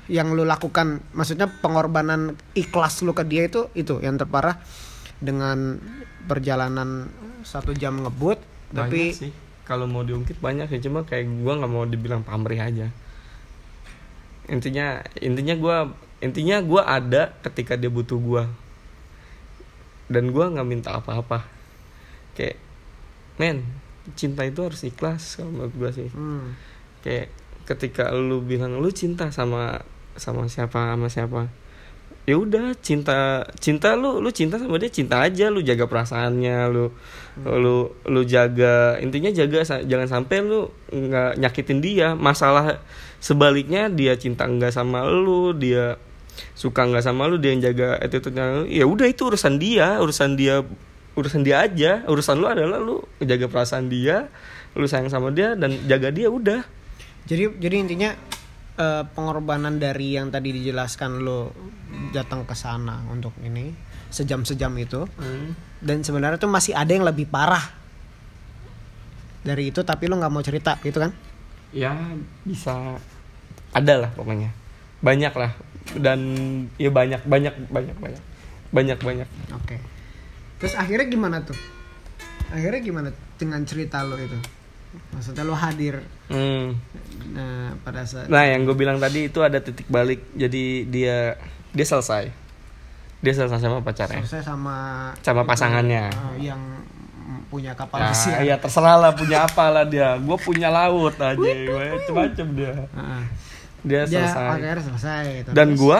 Yang 0.05 0.27
lu 0.31 0.45
lakukan 0.45 1.01
maksudnya 1.09 1.49
pengorbanan 1.51 2.33
ikhlas 2.53 3.01
lu 3.01 3.09
ke 3.11 3.25
dia 3.25 3.49
itu 3.49 3.73
itu 3.73 3.97
yang 3.99 4.13
terparah 4.15 4.61
dengan 5.17 5.81
perjalanan 6.25 7.09
satu 7.45 7.71
jam 7.77 8.01
ngebut 8.01 8.41
tapi 8.73 9.13
tapi 9.13 9.13
sih. 9.13 9.31
Kalau 9.65 9.89
mau 9.89 10.05
diungkit 10.05 10.37
banyak 10.37 10.69
sih 10.69 10.81
cuma 10.85 11.01
kayak 11.09 11.25
gua 11.41 11.57
nggak 11.57 11.71
mau 11.73 11.85
dibilang 11.89 12.21
pamrih 12.21 12.61
aja. 12.61 12.93
Intinya 14.45 15.01
intinya 15.17 15.57
gua 15.57 15.89
intinya 16.21 16.61
gua 16.61 16.85
ada 16.85 17.33
ketika 17.41 17.73
dia 17.73 17.89
butuh 17.89 18.21
gua. 18.21 18.43
Dan 20.05 20.29
gua 20.29 20.53
nggak 20.53 20.67
minta 20.69 20.93
apa-apa. 20.93 21.49
Kayak 22.37 22.61
men 23.41 23.65
cinta 24.13 24.45
itu 24.45 24.61
harus 24.61 24.85
ikhlas 24.85 25.41
kalau 25.41 25.49
menurut 25.49 25.73
gua 25.73 25.89
sih. 25.89 26.13
Hmm, 26.13 26.53
kayak 27.01 27.33
ketika 27.65 28.13
lu 28.13 28.45
bilang 28.45 28.77
lu 28.77 28.93
cinta 28.93 29.33
sama 29.33 29.81
sama 30.13 30.45
siapa 30.45 30.93
sama 30.93 31.09
siapa 31.09 31.49
ya 32.25 32.41
udah 32.41 32.73
cinta 32.81 33.45
cinta 33.61 33.93
lu 33.93 34.17
lu 34.17 34.33
cinta 34.33 34.57
sama 34.57 34.81
dia 34.81 34.89
cinta 34.89 35.21
aja 35.21 35.53
lu 35.53 35.61
jaga 35.61 35.85
perasaannya 35.85 36.57
lu 36.73 36.89
lu 37.45 37.93
lu 38.01 38.21
jaga 38.25 38.97
intinya 38.97 39.29
jaga 39.29 39.61
jangan 39.85 40.09
sampai 40.09 40.41
lu 40.41 40.73
nggak 40.89 41.37
nyakitin 41.37 41.79
dia. 41.85 42.17
Masalah 42.17 42.81
sebaliknya 43.21 43.93
dia 43.93 44.17
cinta 44.17 44.49
enggak 44.49 44.73
sama 44.73 45.05
lu 45.05 45.53
dia 45.53 46.01
suka 46.57 46.83
nggak 46.83 47.05
sama 47.05 47.29
lu 47.29 47.37
dia 47.37 47.55
yang 47.55 47.63
jaga 47.63 47.95
attitude-nya 48.01 48.43
lu, 48.59 48.63
ya 48.67 48.83
udah 48.83 49.07
itu 49.07 49.23
urusan 49.23 49.55
dia 49.55 50.01
urusan 50.01 50.33
dia 50.35 50.65
urusan 51.15 51.41
dia 51.45 51.61
aja. 51.61 52.03
Urusan 52.09 52.41
lu 52.41 52.49
adalah 52.49 52.81
lu 52.81 53.05
jaga 53.21 53.45
perasaan 53.45 53.87
dia 53.87 54.33
lu 54.75 54.89
sayang 54.89 55.07
sama 55.07 55.31
dia 55.31 55.53
dan 55.53 55.77
jaga 55.85 56.09
dia 56.09 56.27
udah. 56.27 56.65
Jadi 57.29 57.53
jadi 57.61 57.75
intinya 57.79 58.11
eh, 58.75 59.03
pengorbanan 59.15 59.79
dari 59.79 60.15
yang 60.15 60.31
tadi 60.31 60.51
dijelaskan 60.51 61.23
lo 61.23 61.51
datang 62.11 62.43
ke 62.43 62.55
sana 62.55 63.03
untuk 63.11 63.35
ini 63.43 63.71
sejam-sejam 64.11 64.71
itu. 64.79 65.03
Dan 65.79 66.01
sebenarnya 66.01 66.39
tuh 66.39 66.51
masih 66.51 66.73
ada 66.75 66.91
yang 66.91 67.03
lebih 67.03 67.27
parah 67.27 67.63
dari 69.45 69.69
itu 69.69 69.85
tapi 69.85 70.09
lo 70.09 70.17
nggak 70.17 70.33
mau 70.33 70.41
cerita 70.41 70.79
gitu 70.81 70.97
kan? 70.97 71.11
Ya 71.75 71.93
bisa. 72.47 72.97
Ada 73.75 74.07
lah 74.07 74.11
pokoknya. 74.15 74.49
Banyak 75.03 75.33
lah. 75.35 75.51
Dan 75.93 76.19
ya 76.81 76.89
banyak 76.89 77.21
banyak 77.27 77.53
banyak 77.69 77.95
banyak. 77.99 78.23
Banyak 78.73 78.99
banyak. 78.99 79.29
Oke. 79.53 79.77
Terus 80.57 80.73
akhirnya 80.73 81.05
gimana 81.05 81.43
tuh? 81.45 81.55
Akhirnya 82.49 82.81
gimana 82.81 83.09
dengan 83.37 83.61
cerita 83.67 84.01
lo 84.01 84.17
itu 84.17 84.64
maksudnya 85.11 85.43
lo 85.43 85.53
hadir. 85.53 86.01
Hmm. 86.25 86.73
nah, 87.27 87.75
pada 87.81 88.01
saat 88.01 88.25
nah 88.25 88.41
yang 88.41 88.63
gue 88.63 88.73
bilang 88.73 88.97
tadi 88.97 89.27
itu 89.27 89.39
ada 89.39 89.57
titik 89.57 89.85
balik. 89.87 90.25
Jadi 90.31 90.85
dia 90.85 91.37
dia 91.71 91.85
selesai. 91.85 92.29
Dia 93.19 93.33
selesai 93.33 93.57
sama 93.57 93.79
pacarnya. 93.79 94.21
Selesai 94.21 94.45
sama 94.45 94.75
sama 95.19 95.41
pasangannya. 95.43 96.09
Eh, 96.37 96.47
yang 96.47 96.61
punya 97.45 97.73
kapal 97.73 98.01
Nah, 98.01 98.09
pesiar. 98.11 98.41
ya 98.41 98.55
terserah 98.57 98.97
lah 98.97 99.11
punya 99.11 99.43
apa 99.43 99.65
lah 99.69 99.85
dia. 99.85 100.17
Gue 100.17 100.37
punya 100.37 100.67
laut 100.67 101.15
aja 101.15 101.35
macem-macem 101.35 102.47
dia. 102.53 102.73
Heeh. 102.73 103.23
dia 103.85 104.01
dia 104.03 104.25
selesai. 104.25 104.49
akhirnya 104.49 104.81
selesai 104.81 105.23
gitu. 105.35 105.49
dan 105.53 105.67
Terus- 105.69 105.77
gua 105.77 105.99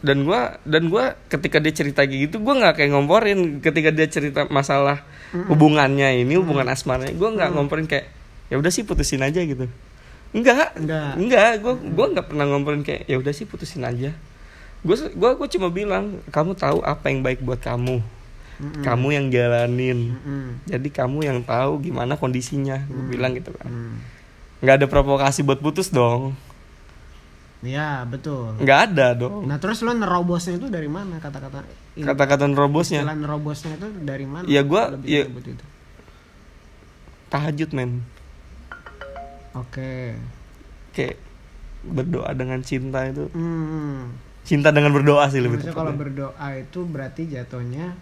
dan 0.00 0.18
gua 0.22 0.40
dan 0.62 0.82
gua 0.86 1.04
ketika 1.26 1.58
dia 1.58 1.72
cerita 1.72 2.00
kayak 2.04 2.30
gitu 2.30 2.36
gua 2.38 2.54
nggak 2.54 2.74
kayak 2.78 2.90
ngomporin. 2.94 3.38
Ketika 3.58 3.90
dia 3.90 4.06
cerita 4.06 4.46
masalah 4.46 5.02
hubungannya 5.50 6.22
ini 6.22 6.38
hubungan 6.38 6.68
asmaranya 6.68 7.10
gua 7.12 7.34
nggak 7.34 7.50
ngomporin 7.50 7.86
kayak 7.86 8.06
ya 8.54 8.56
udah 8.56 8.70
sih 8.70 8.82
putusin 8.82 9.18
aja 9.20 9.42
gitu 9.42 9.66
enggak 10.30 10.74
Enggak. 10.74 11.12
enggak 11.16 11.50
gua 11.58 11.74
gua 11.74 12.06
nggak 12.08 12.26
pernah 12.28 12.46
ngomporin 12.46 12.80
kayak 12.80 13.02
ya 13.04 13.18
udah 13.18 13.30
sih 13.30 13.44
putusin 13.44 13.82
aja 13.82 14.14
gua 14.80 14.94
gua 15.12 15.30
gua 15.34 15.48
cuma 15.48 15.66
bilang 15.68 16.22
kamu 16.28 16.54
tahu 16.54 16.78
apa 16.80 17.08
yang 17.08 17.20
baik 17.20 17.40
buat 17.40 17.58
kamu 17.58 17.98
Mm-mm. 18.54 18.82
kamu 18.82 19.08
yang 19.12 19.26
jalanin 19.28 20.14
Mm-mm. 20.14 20.46
jadi 20.64 20.88
kamu 20.92 21.18
yang 21.24 21.38
tahu 21.40 21.82
gimana 21.82 22.14
kondisinya 22.14 22.78
gua 22.84 23.04
bilang 23.04 23.34
gitu 23.34 23.50
kan 23.52 23.66
Mm. 23.66 23.94
nggak 24.60 24.74
ada 24.76 24.86
provokasi 24.86 25.42
buat 25.42 25.58
putus 25.58 25.90
dong 25.90 26.38
Iya 27.60 28.04
betul. 28.04 28.60
nggak 28.60 28.80
ada 28.86 29.16
dong 29.16 29.48
Nah 29.48 29.56
terus 29.56 29.80
lo 29.80 29.90
nerobosnya 29.90 30.54
itu 30.54 30.68
dari 30.68 30.84
mana 30.86 31.16
kata-kata 31.16 31.64
ini? 31.94 32.04
kata-kata 32.04 32.44
nerobosnya 32.44 33.00
Istilah 33.00 33.16
nerobosnya 33.16 33.72
itu 33.74 33.86
dari 33.98 34.26
mana? 34.26 34.44
Ya, 34.44 34.60
Lebih 34.60 35.00
ya- 35.02 35.24
itu. 35.24 35.64
tahajud 37.26 37.70
men 37.72 38.04
Oke. 39.54 40.14
kayak 40.90 41.18
berdoa 41.82 42.30
dengan 42.32 42.58
cinta 42.60 43.02
itu 43.04 43.26
Hmm. 43.30 44.14
cinta 44.42 44.70
dengan 44.70 44.90
berdoa 44.90 45.26
sih 45.26 45.38
lebih 45.38 45.58
Maksudnya 45.58 45.74
kalau 45.74 45.92
berdoa 45.92 46.46
itu 46.54 46.80
berarti 46.84 47.22
jatuhnya 47.26 47.94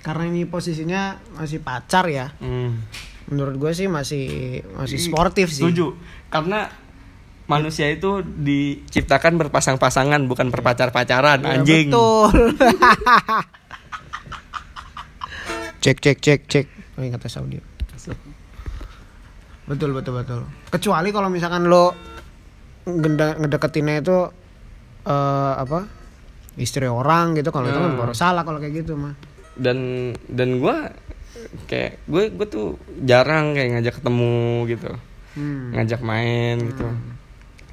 karena 0.00 0.24
ini 0.26 0.46
posisinya 0.46 1.02
masih 1.34 1.60
pacar 1.60 2.06
ya. 2.08 2.32
Hmm. 2.40 2.80
Menurut 3.28 3.58
gue 3.58 3.72
sih 3.74 3.86
masih 3.86 4.24
masih 4.72 4.96
sportif 4.96 5.52
sih. 5.52 5.60
setuju 5.60 5.92
karena 6.32 6.72
manusia 7.44 7.88
itu 7.88 8.20
diciptakan 8.24 9.36
berpasang-pasangan 9.36 10.24
bukan 10.24 10.48
berpacar-pacaran 10.48 11.40
Ya, 11.40 11.60
anjing 11.60 11.88
Betul. 11.92 12.56
cek 15.82 15.98
cek 16.00 16.18
cek 16.18 16.40
cek. 16.48 16.66
Oh 16.96 17.04
ingat 17.04 17.20
audio. 17.36 17.60
Betul 19.68 19.92
betul 19.92 20.16
betul. 20.16 20.40
Kecuali 20.68 21.08
kalau 21.10 21.28
misalkan 21.28 21.68
lo 21.68 21.92
ngedeketinnya 22.86 24.00
itu 24.00 24.16
eh 25.04 25.54
apa? 25.54 25.84
Istri 26.56 26.90
orang 26.90 27.36
gitu 27.36 27.52
kalau 27.52 27.68
itu 27.68 27.76
kan 27.76 27.92
Hmm. 27.92 28.00
baru 28.00 28.12
salah 28.12 28.42
kalau 28.42 28.58
kayak 28.58 28.82
gitu 28.82 28.96
mah. 28.96 29.14
dan 29.58 29.74
dan 30.30 30.62
gue 30.62 30.76
kayak 31.66 31.98
gue 32.06 32.30
gue 32.30 32.46
tuh 32.46 32.78
jarang 33.02 33.50
kayak 33.52 33.74
ngajak 33.74 33.94
ketemu 33.98 34.38
gitu 34.64 34.90
Hmm. 35.34 35.74
ngajak 35.74 35.98
main 35.98 36.62
gitu 36.62 36.86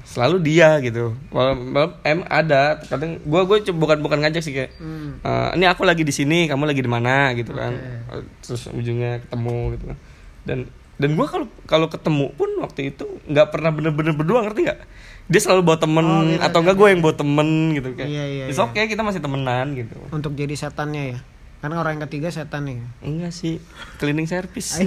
selalu 0.02 0.42
dia 0.42 0.82
gitu 0.82 1.14
walau, 1.30 1.54
walau- 1.54 1.94
em 2.02 2.26
ada 2.26 2.82
kadang 2.82 3.22
gue 3.22 3.40
gue 3.46 3.70
bukan 3.70 4.02
bukan 4.02 4.18
ngajak 4.18 4.42
sih 4.42 4.50
kayak 4.50 4.74
Hmm. 4.76 5.22
"Eh, 5.22 5.48
ini 5.54 5.66
aku 5.66 5.86
lagi 5.86 6.02
di 6.02 6.10
sini 6.10 6.46
kamu 6.46 6.66
lagi 6.66 6.82
di 6.82 6.90
mana 6.90 7.30
gitu 7.34 7.54
kan 7.54 7.70
Oke. 7.70 8.18
Eh, 8.18 8.22
terus 8.42 8.66
ujungnya 8.66 9.22
ketemu 9.22 9.58
gitu 9.74 9.84
kan 9.86 9.98
dan 10.42 10.58
dan 10.96 11.12
gue 11.12 11.26
kalau 11.26 11.46
kalau 11.64 11.86
ketemu 11.86 12.32
pun 12.32 12.48
waktu 12.58 12.90
itu 12.90 13.04
nggak 13.24 13.48
pernah 13.48 13.68
bener-bener 13.68 14.12
berdua 14.12 14.40
ngerti 14.42 14.64
nggak 14.64 14.80
dia 15.26 15.40
selalu 15.40 15.62
bawa 15.64 15.78
temen 15.78 16.06
Oh, 16.06 16.22
gitu, 16.24 16.38
atau 16.40 16.58
enggak 16.58 16.76
gue 16.76 16.88
yang 16.88 17.00
bawa 17.00 17.14
temen 17.14 17.48
gitu 17.72 17.88
kayak 17.92 18.06
Iya, 18.06 18.24
iya, 18.24 18.44
it's 18.46 18.56
iya. 18.56 18.64
okay 18.64 18.86
kita 18.86 19.02
masih 19.02 19.18
temenan 19.18 19.74
gitu 19.74 19.98
Untuk 20.08 20.32
jadi 20.32 20.54
setannya 20.54 21.04
ya. 21.10 21.18
Karena 21.56 21.76
orang 21.76 21.92
yang 21.94 22.04
ketiga 22.04 22.28
setan 22.28 22.62
nih. 22.64 22.78
enggak 23.00 23.30
sih 23.30 23.58
cleaning 23.96 24.24
service. 24.24 24.78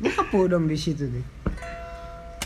Ngapu 0.00 0.48
dong 0.48 0.64
di 0.64 0.76
situ 0.76 1.04
deh. 1.06 1.24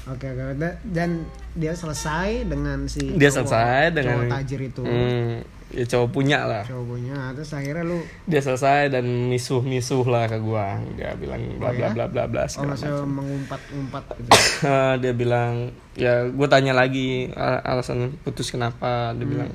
Oke 0.07 0.27
oke 0.27 0.55
Da- 0.55 0.79
dan 0.83 1.25
dia 1.53 1.73
selesai 1.73 2.45
dengan 2.45 2.87
si 2.87 3.15
dia 3.15 3.31
cowok- 3.31 3.47
selesai 3.47 3.83
dengan 3.91 4.17
cowok 4.21 4.33
tajir 4.33 4.61
itu. 4.65 4.83
Hmm, 4.83 5.35
ya 5.75 5.85
cowok 5.85 6.09
punya 6.09 6.39
lah. 6.43 6.63
Cowoknya 6.63 7.35
terus 7.35 7.51
akhirnya 7.51 7.83
lu 7.83 7.99
dia 8.25 8.39
selesai 8.39 8.89
dan 8.89 9.03
misuh 9.27 9.59
misuh 9.61 10.07
lah 10.07 10.25
ke 10.25 10.39
gua. 10.39 10.79
Dia 10.95 11.13
bilang 11.15 11.43
bla 11.59 11.69
Oh, 11.69 11.75
bla 11.75 11.87
ya? 11.87 11.93
bla 11.93 12.05
bla 12.07 12.25
bla 12.25 12.43
oh 12.43 12.49
segala 12.49 12.73
maksudnya 12.73 12.95
macam. 12.95 13.11
mengumpat-umpat 13.13 14.03
gitu? 14.15 14.31
Eh, 14.63 14.95
dia 15.03 15.13
bilang 15.13 15.53
ya 15.95 16.27
gue 16.27 16.47
tanya 16.47 16.73
lagi 16.73 17.27
al- 17.31 17.63
alasan 17.65 18.15
putus 18.21 18.49
kenapa. 18.49 19.11
Dia 19.13 19.27
bilang 19.27 19.51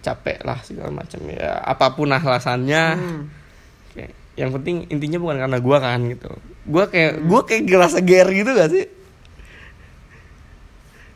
capek 0.00 0.44
lah 0.44 0.60
segala 0.60 0.92
macam. 0.94 1.20
Ya 1.26 1.56
apa 1.58 1.92
pun 1.92 2.08
alasannya. 2.08 2.84
Hmm. 2.94 3.22
kayak, 3.90 4.12
yang 4.36 4.52
penting 4.52 4.84
intinya 4.86 5.16
bukan 5.16 5.40
karena 5.40 5.58
gua 5.58 5.76
kan 5.78 6.00
gitu. 6.06 6.28
Gua 6.62 6.84
kayak 6.86 7.24
gua 7.24 7.40
kayak 7.42 7.64
ngerasa 7.64 7.98
ger 8.00 8.28
gitu 8.28 8.52
gak 8.52 8.68
sih? 8.68 8.84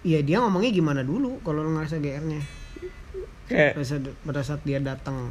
Iya 0.02 0.20
dia 0.20 0.36
ngomongnya 0.36 0.68
gimana 0.68 1.00
dulu 1.00 1.40
kalau 1.40 1.64
lu 1.64 1.72
ngerasa 1.72 1.96
GR-nya 1.96 2.40
kayak 3.46 3.72
pada 3.74 3.84
saat, 3.84 4.02
pada 4.20 4.40
saat 4.42 4.60
dia 4.62 4.78
datang 4.78 5.30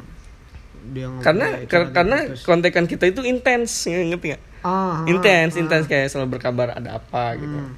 dia 0.86 1.08
ngomong 1.08 1.24
karena 1.24 1.46
kar- 1.64 1.88
dia 1.88 1.94
karena 1.94 2.18
kontekan 2.40 2.84
kita 2.84 3.04
itu 3.06 3.20
intens 3.22 3.70
ngerti 3.84 4.32
gak 4.32 4.42
Ah, 4.60 5.00
ah, 5.00 5.04
intens 5.04 5.54
ah. 5.54 5.60
intens 5.60 5.84
kayak 5.84 6.08
selalu 6.08 6.34
berkabar 6.34 6.72
ada 6.72 6.96
apa 6.96 7.36
gitu. 7.36 7.52
Hmm. 7.54 7.76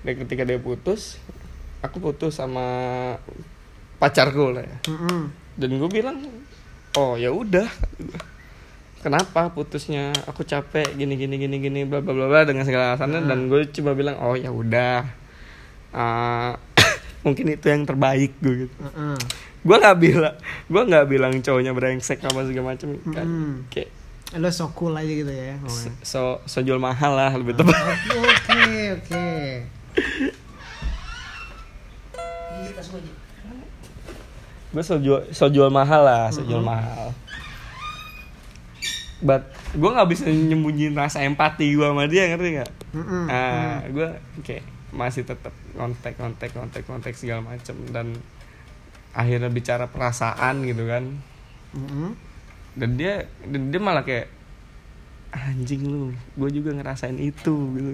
dan 0.00 0.14
ketika 0.16 0.42
dia 0.42 0.56
putus 0.56 1.18
aku 1.78 1.98
putus 2.00 2.34
sama 2.34 2.66
pacarku 3.96 4.50
lah 4.50 4.62
ya. 4.62 4.78
Mm-mm. 4.86 5.30
dan 5.54 5.70
gue 5.72 5.88
bilang 5.88 6.18
oh 6.94 7.14
ya 7.14 7.30
udah. 7.30 7.66
Kenapa 8.98 9.46
putusnya? 9.48 10.10
Aku 10.26 10.42
capek 10.42 10.90
gini 10.92 11.14
gini 11.14 11.38
gini 11.38 11.56
gini 11.58 11.80
bla 11.82 11.98
bla 11.98 12.10
bla 12.10 12.26
bla 12.26 12.42
dengan 12.42 12.66
segala 12.66 12.92
alasannya. 12.92 13.30
Dan 13.30 13.46
gue 13.46 13.70
coba 13.70 13.94
bilang 13.94 14.18
oh 14.18 14.34
ya 14.34 14.50
udah. 14.50 15.06
Ah, 15.90 16.58
mungkin 17.24 17.46
itu 17.48 17.62
yang 17.64 17.86
terbaik 17.86 18.34
gue 18.38 18.66
gitu. 18.66 18.74
Heeh. 18.76 19.18
Gue 19.64 19.76
nggak 19.76 19.98
bilang 19.98 20.34
gue 20.70 20.82
nggak 20.86 21.06
bilang 21.10 21.32
cowoknya 21.42 21.72
brengsek 21.74 22.22
apa 22.22 22.46
segala 22.46 22.74
macam 22.74 22.88
kan. 23.10 23.26
Mm. 23.26 23.54
kayak 23.70 23.90
lo 24.36 24.52
so 24.52 24.68
cool 24.76 24.92
aja 24.92 25.08
gitu 25.08 25.32
ya. 25.32 25.56
So 26.04 26.44
so 26.44 26.60
jual 26.60 26.76
mahal 26.76 27.16
lah 27.16 27.32
lebih 27.32 27.56
tepat. 27.56 27.72
Oke 27.72 28.20
oke 28.20 28.62
oke. 29.00 29.26
gue 34.68 34.84
so 34.84 35.00
jual 35.00 35.24
so 35.32 35.48
jual 35.48 35.72
mahal 35.72 36.04
lah 36.04 36.28
so 36.28 36.44
jual 36.44 36.60
mahal. 36.60 37.16
But 39.24 39.48
gue 39.74 39.90
nggak 39.90 40.08
bisa 40.12 40.28
nyembunyiin 40.28 40.92
rasa 40.94 41.24
empati 41.24 41.72
gue 41.72 41.88
sama 41.88 42.04
dia 42.06 42.28
ngerti 42.30 42.48
nggak? 42.60 42.72
Mm-mm. 42.96 43.24
nah 43.28 43.84
gue 43.84 44.08
kayak 44.40 44.64
masih 44.96 45.28
tetap 45.28 45.52
kontak 45.76 46.16
kontak 46.16 46.48
kontak 46.56 46.82
kontak 46.88 47.12
segala 47.12 47.44
macem 47.44 47.76
dan 47.92 48.16
akhirnya 49.10 49.48
bicara 49.48 49.84
perasaan 49.84 50.62
gitu 50.62 50.84
kan 50.84 51.04
Mm-mm. 51.72 52.16
dan 52.74 52.90
dia 52.94 53.14
dan 53.44 53.68
dia 53.68 53.78
malah 53.78 54.02
kayak 54.02 54.28
anjing 55.28 55.84
lu 55.84 56.08
gue 56.34 56.50
juga 56.50 56.72
ngerasain 56.72 57.16
itu 57.16 57.54
gitu 57.74 57.92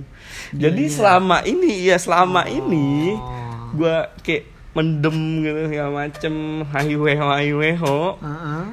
jadi 0.55 0.85
selama 0.87 1.43
ini 1.43 1.83
ya 1.85 1.99
selama 1.99 2.47
ini 2.47 3.19
Oh. 3.19 3.75
gue 3.75 3.97
kayak 4.23 4.45
mendem 4.71 5.19
gitu 5.43 5.61
segala 5.67 5.91
macem 6.01 6.35
hahiweho 6.65 7.25
hahiweho 7.27 7.99
Heeh. 8.17 8.65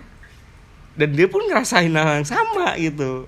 dan 0.94 1.10
dia 1.10 1.26
pun 1.26 1.42
ngerasain 1.42 1.90
hal 1.90 2.22
yang 2.22 2.28
sama 2.28 2.78
gitu 2.78 3.26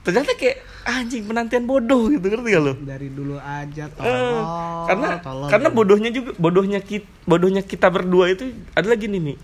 ternyata 0.00 0.32
kayak 0.34 0.64
anjing 0.86 1.24
penantian 1.24 1.64
bodoh 1.64 2.06
gitu 2.06 2.20
ngerti 2.22 2.48
gak 2.50 2.62
lo 2.62 2.72
Dari 2.76 3.08
dulu 3.08 3.36
aja 3.36 3.84
Eh, 3.84 3.92
tolong. 3.94 4.84
karena 4.86 5.08
tolong. 5.18 5.48
karena 5.48 5.68
bodohnya 5.68 6.10
juga 6.10 6.30
bodohnya 6.34 6.78
kita 6.78 7.08
bodohnya 7.24 7.62
kita 7.62 7.88
berdua 7.88 8.28
itu 8.28 8.44
adalah 8.72 8.94
gini 8.94 9.18
nih 9.18 9.36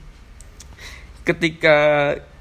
ketika 1.23 1.77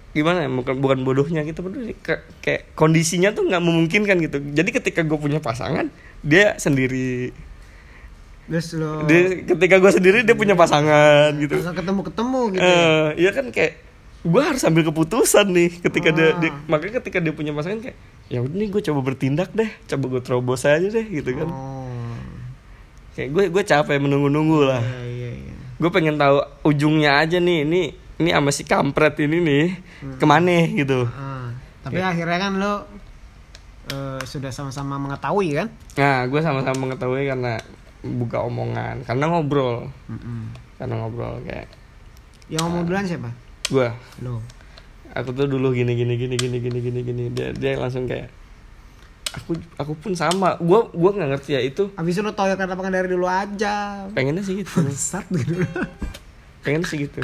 gimana 0.09 0.41
ya 0.41 0.49
bukan 0.49 0.75
bukan 0.77 0.99
bodohnya 0.99 1.43
kita 1.43 1.59
berdua 1.59 1.93
ke- 1.95 2.23
kayak 2.39 2.73
kondisinya 2.73 3.29
tuh 3.29 3.45
nggak 3.45 3.61
memungkinkan 3.61 4.17
gitu 4.19 4.37
jadi 4.51 4.69
ketika 4.73 5.01
gue 5.01 5.15
punya 5.15 5.39
pasangan 5.39 5.87
dia 6.19 6.57
sendiri 6.57 7.31
Terus 8.49 8.73
lo 8.73 9.05
dia 9.05 9.45
ketika 9.45 9.77
gue 9.77 9.91
sendiri 9.91 10.17
dia 10.23 10.33
punya 10.33 10.57
pasangan 10.57 11.29
gitu 11.37 11.53
langsung 11.55 11.77
ketemu-ketemu 11.77 12.39
gitu. 12.49 12.59
ya. 12.59 12.73
eh 12.73 13.07
ya 13.19 13.31
kan 13.31 13.45
kayak 13.49 13.73
gue 14.19 14.41
harus 14.41 14.59
ambil 14.61 14.83
keputusan 14.83 15.47
nih 15.47 15.69
ketika 15.79 16.09
dia, 16.09 16.27
Ah. 16.27 16.41
dia- 16.41 16.57
makanya 16.65 16.99
ketika 16.99 17.21
dia 17.21 17.31
punya 17.31 17.53
pasangan 17.53 17.79
kayak 17.79 17.95
ya 18.29 18.39
udah 18.39 18.55
nih 18.55 18.69
gue 18.69 18.81
coba 18.83 18.99
bertindak 19.03 19.49
deh 19.51 19.69
coba 19.85 20.05
gue 20.07 20.21
terobos 20.21 20.61
aja 20.63 20.85
deh 20.85 21.03
gitu 21.03 21.33
kan 21.33 21.49
Oh. 21.49 22.13
kayak 23.11 23.29
gue 23.29 23.43
gue 23.49 23.63
capek 23.63 23.97
menunggu-nunggu 23.97 24.59
lah 24.63 24.79
Iya 24.79 25.01
iya 25.03 25.31
iya. 25.43 25.55
gue 25.75 25.89
pengen 25.89 26.15
tahu 26.15 26.37
ujungnya 26.63 27.17
aja 27.17 27.37
nih 27.37 27.63
ini 27.63 27.81
ini 28.15 28.29
sama 28.29 28.49
si 28.49 28.63
kampret 28.63 29.17
ini 29.17 29.37
nih 29.39 29.65
ke 30.15 30.25
mana 30.25 30.55
gitu 30.69 31.09
Ah, 31.09 31.49
tapi 31.81 31.99
akhirnya 31.99 32.37
kan 32.37 32.51
lo 32.55 32.73
eh, 33.89 34.21
sudah 34.21 34.49
sama-sama 34.49 34.95
mengetahui 34.97 35.55
kan? 35.55 35.67
nah 35.95 36.23
gue 36.23 36.39
sama-sama 36.39 36.77
mengetahui 36.79 37.25
karena 37.25 37.57
buka 37.99 38.39
omongan 38.41 39.03
karena 39.03 39.25
ngobrol 39.27 39.89
Mm-mm. 40.05 40.53
karena 40.77 40.95
ngobrol 40.95 41.41
kayak 41.41 41.67
Yang 42.45 42.61
ngomong 42.63 42.83
duluan 42.85 43.03
siapa? 43.03 43.29
gue 43.67 43.87
Lo. 44.21 44.39
Aku 45.11 45.29
tuh 45.31 45.45
dulu 45.45 45.71
gini 45.71 45.93
gini 45.93 46.13
gini 46.13 46.35
gini 46.35 46.57
gini 46.57 46.79
gini 46.79 46.99
gini. 47.01 47.23
Dia 47.29 47.49
dia 47.51 47.71
langsung 47.75 48.05
kayak 48.05 48.29
aku 49.31 49.51
aku 49.75 49.93
pun 49.95 50.13
sama. 50.13 50.57
Gue 50.57 50.87
gue 50.87 51.11
nggak 51.11 51.29
ngerti 51.31 51.49
ya 51.51 51.61
itu 51.61 51.89
Abis 51.93 52.13
itu 52.13 52.21
lo 52.21 52.31
toyo 52.31 52.53
karena 52.53 52.73
pengen 52.73 52.93
dari 52.93 53.07
dulu 53.07 53.25
aja. 53.25 54.05
pengennya 54.11 54.41
sih 54.41 54.57
gitu. 54.57 54.81
Sat 54.91 55.25
gitu. 55.29 55.61
pengen 56.59 56.83
sih 56.83 57.03
gitu. 57.03 57.21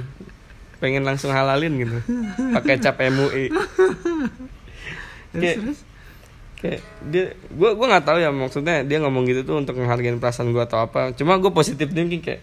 Pengen 0.78 1.02
langsung 1.02 1.30
halalin 1.30 1.76
gitu. 1.76 1.98
Pakai 2.52 2.78
cap 2.78 3.00
MUI 3.00 3.50
Kayak- 5.32 5.60
kayak 6.56 6.82
dia 7.06 7.26
gue 7.36 7.70
gue 7.72 7.86
nggak 7.86 8.06
tahu 8.06 8.18
ya 8.18 8.32
maksudnya 8.32 8.82
dia 8.82 8.98
ngomong 8.98 9.28
gitu 9.28 9.44
tuh 9.44 9.60
untuk 9.60 9.76
menghargai 9.76 10.16
perasaan 10.16 10.50
gue 10.50 10.62
atau 10.62 10.80
apa. 10.80 11.12
Cuma 11.12 11.36
gue 11.36 11.52
positif 11.52 11.92
thinking 11.92 12.20
kayak 12.20 12.42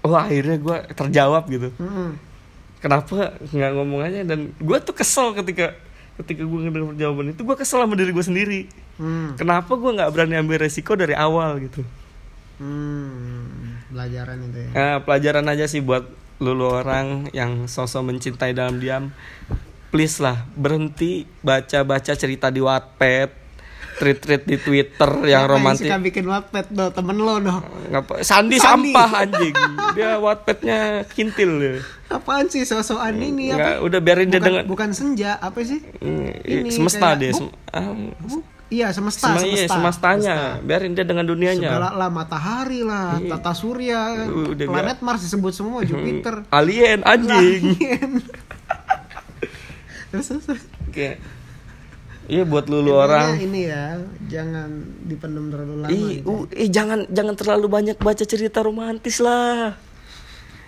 oh 0.00 0.14
akhirnya 0.14 0.56
gue 0.56 0.76
terjawab 0.92 1.48
gitu. 1.48 1.68
Mm-mm. 1.74 2.14
Kenapa 2.84 3.32
nggak 3.40 3.72
ngomong 3.72 4.04
aja 4.04 4.20
dan 4.22 4.52
gue 4.52 4.78
tuh 4.78 4.92
kesel 4.92 5.32
ketika 5.32 5.72
ketika 6.14 6.44
gue 6.44 6.58
ngedengar 6.60 6.92
jawaban 6.94 7.32
itu 7.32 7.40
gue 7.40 7.56
kesel 7.56 7.80
sama 7.80 7.96
diri 7.96 8.12
gue 8.12 8.20
sendiri 8.22 8.60
Hmm. 8.94 9.34
kenapa 9.34 9.74
gue 9.74 9.90
nggak 9.90 10.06
berani 10.06 10.36
ambil 10.36 10.60
resiko 10.60 10.94
dari 10.94 11.16
awal 11.16 11.58
gitu 11.58 11.82
Hmm. 12.54 13.82
Pelajaran 13.90 14.38
itu 14.40 14.58
ya. 14.58 14.70
Nah, 14.70 14.96
pelajaran 15.02 15.42
aja 15.44 15.66
sih 15.66 15.82
buat 15.82 16.06
lulu 16.38 16.70
orang 16.76 17.26
yang 17.30 17.66
sosok 17.66 18.02
mencintai 18.04 18.50
dalam 18.52 18.78
diam 18.78 19.10
please 19.88 20.18
lah 20.18 20.46
berhenti 20.52 21.26
baca-baca 21.40 22.12
cerita 22.12 22.50
di 22.50 22.58
Wattpad 22.58 23.30
tweet-tweet 23.94 24.42
di 24.42 24.56
Twitter 24.56 25.10
yang 25.24 25.46
romantis 25.46 25.82
suka 25.82 25.98
bikin 25.98 26.26
Wattpad 26.26 26.66
do, 26.68 26.90
temen 26.90 27.14
lo 27.16 27.38
do. 27.38 27.54
Ngapa? 27.88 28.18
Sandi, 28.20 28.58
Sandi. 28.58 28.90
sampah 28.90 29.10
anjing 29.20 29.54
dia 29.94 30.18
Wattpadnya 30.18 30.78
kintil 31.08 31.50
ya. 31.58 31.74
Apaan 32.14 32.46
sih 32.46 32.62
sosokan 32.62 33.16
ini 33.16 33.50
Nggak, 33.50 33.58
apa? 33.74 33.82
udah 33.82 33.98
biarin 33.98 34.28
dia 34.28 34.38
bukan, 34.38 34.46
dengan 34.48 34.64
bukan 34.64 34.90
senja, 34.90 35.34
apa 35.36 35.58
sih? 35.60 35.82
Hmm, 35.98 36.30
ini 36.40 36.70
semesta 36.70 37.08
kayak- 37.08 37.18
dia 37.18 37.30
sem- 37.32 37.54
ah, 37.68 37.90
Bu- 38.20 38.46
Iya 38.66 38.90
semesta, 38.90 39.28
Sem- 39.30 39.44
iya, 39.46 39.68
semesta. 39.68 39.74
semestanya 39.76 40.34
Semesta. 40.56 40.64
biarin 40.64 40.92
dia 40.92 41.04
dengan 41.04 41.24
dunianya 41.24 41.68
Segala 41.68 41.90
lah 41.92 42.08
matahari 42.08 42.80
lah, 42.80 43.18
Iya. 43.18 43.30
tata 43.30 43.52
surya, 43.52 44.00
Udah 44.26 44.66
planet 44.66 44.98
Mars 45.00 45.20
disebut 45.20 45.52
semua, 45.52 45.82
Jupiter. 45.82 46.42
alien 46.48 47.04
anjing 47.04 47.76
Alien. 47.76 48.10
terus, 50.10 50.26
terus, 50.40 50.62
kayak 50.88 51.18
iya 52.24 52.42
buat 52.42 52.64
lulu 52.64 52.88
Intinya 52.88 53.04
orang 53.04 53.28
ini 53.38 53.60
ya, 53.64 53.84
jangan 54.28 54.68
dipendam 55.04 55.44
terlalu 55.48 55.74
lama. 55.76 55.90
Ih, 55.92 56.06
gitu. 56.16 56.26
uh, 56.26 56.42
eh 56.50 56.68
jangan 56.68 56.98
jangan 57.08 57.34
terlalu 57.34 57.66
banyak 57.68 57.96
baca 57.98 58.24
cerita 58.24 58.58
romantis 58.58 59.20
lah. 59.20 59.76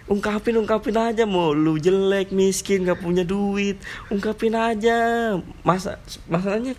Ungkapin 0.07 0.55
ungkapin 0.55 0.95
aja 0.95 1.27
mau 1.27 1.51
lu 1.51 1.79
jelek 1.83 2.31
miskin 2.31 2.87
gak 2.87 3.03
punya 3.03 3.27
duit. 3.27 3.83
Ungkapin 4.11 4.55
aja. 4.55 5.35
Masa 5.67 5.99
masalahnya 6.31 6.79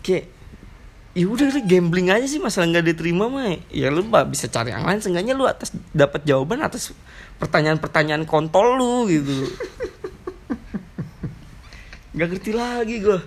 kayak 0.00 0.28
ya 1.12 1.28
udah 1.28 1.52
gambling 1.68 2.08
aja 2.08 2.24
sih 2.24 2.40
masalah 2.40 2.72
nggak 2.72 2.96
diterima 2.96 3.28
mah. 3.28 3.60
Ya 3.68 3.92
lu 3.92 4.08
mbak 4.08 4.32
bisa 4.32 4.48
cari 4.48 4.72
yang 4.72 4.88
lain 4.88 5.04
seenggaknya 5.04 5.36
lu 5.36 5.44
atas 5.44 5.76
dapat 5.92 6.24
jawaban 6.24 6.64
atas 6.64 6.96
pertanyaan-pertanyaan 7.36 8.24
kontol 8.24 8.80
lu 8.80 9.04
gitu. 9.12 9.52
Nggak 12.16 12.28
ngerti 12.32 12.52
lagi 12.56 12.96
gue 13.04 13.20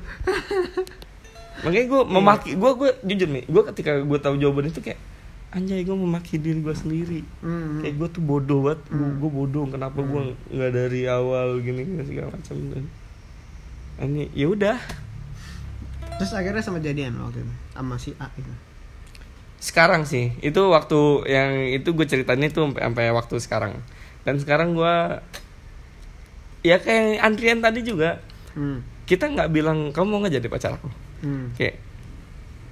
makanya 1.65 1.87
gue 1.89 2.01
memaki 2.05 2.49
gue 2.53 2.71
gue 2.77 2.89
jujur 3.01 3.29
nih 3.31 3.43
gue 3.49 3.63
ketika 3.73 3.97
gue 3.97 4.19
tahu 4.21 4.35
jawaban 4.37 4.69
itu 4.69 4.85
kayak 4.85 5.01
anjay 5.55 5.87
gue 5.87 5.95
memaki 5.95 6.35
diri 6.35 6.59
gue 6.59 6.75
sendiri. 6.75 7.19
Hmm. 7.39 7.79
kayak 7.79 7.95
gue 7.95 8.09
tuh 8.19 8.23
bodoh 8.23 8.59
banget. 8.67 8.81
Gue 8.91 9.09
gue 9.23 9.31
bodoh. 9.31 9.63
Kenapa 9.71 10.03
gue 10.03 10.35
nggak 10.51 10.71
dari 10.75 11.07
awal 11.07 11.63
gini 11.63 11.87
gini 11.87 12.03
segala 12.03 12.35
macam 12.35 12.55
dan 12.75 12.85
ini 14.03 14.27
ya 14.35 14.51
udah. 14.51 14.75
Terus 16.19 16.31
akhirnya 16.35 16.63
sama 16.63 16.83
jadian 16.83 17.15
waktu 17.23 17.43
itu? 17.43 17.53
Sama 17.71 17.95
si 17.95 18.11
A 18.19 18.27
itu. 18.35 18.51
sekarang 19.63 20.03
sih. 20.05 20.35
Itu 20.43 20.69
waktu 20.69 21.25
yang 21.25 21.51
itu 21.71 21.89
gue 21.95 22.05
ceritain 22.05 22.43
itu 22.43 22.59
sampai 22.59 22.83
sampai 22.85 23.05
waktu 23.15 23.35
sekarang. 23.39 23.73
Dan 24.27 24.37
sekarang 24.37 24.75
gue 24.75 24.95
ya 26.67 26.77
kayak 26.83 27.23
Andrian 27.23 27.63
tadi 27.63 27.79
juga. 27.81 28.19
Hmm. 28.55 28.83
kita 29.05 29.27
nggak 29.29 29.51
bilang 29.51 29.91
kamu 29.93 30.07
mau 30.07 30.19
nggak 30.23 30.39
jadi 30.39 30.47
pacar 30.47 30.71
aku? 30.79 30.89
Hmm. 31.21 31.51
kayak 31.59 31.75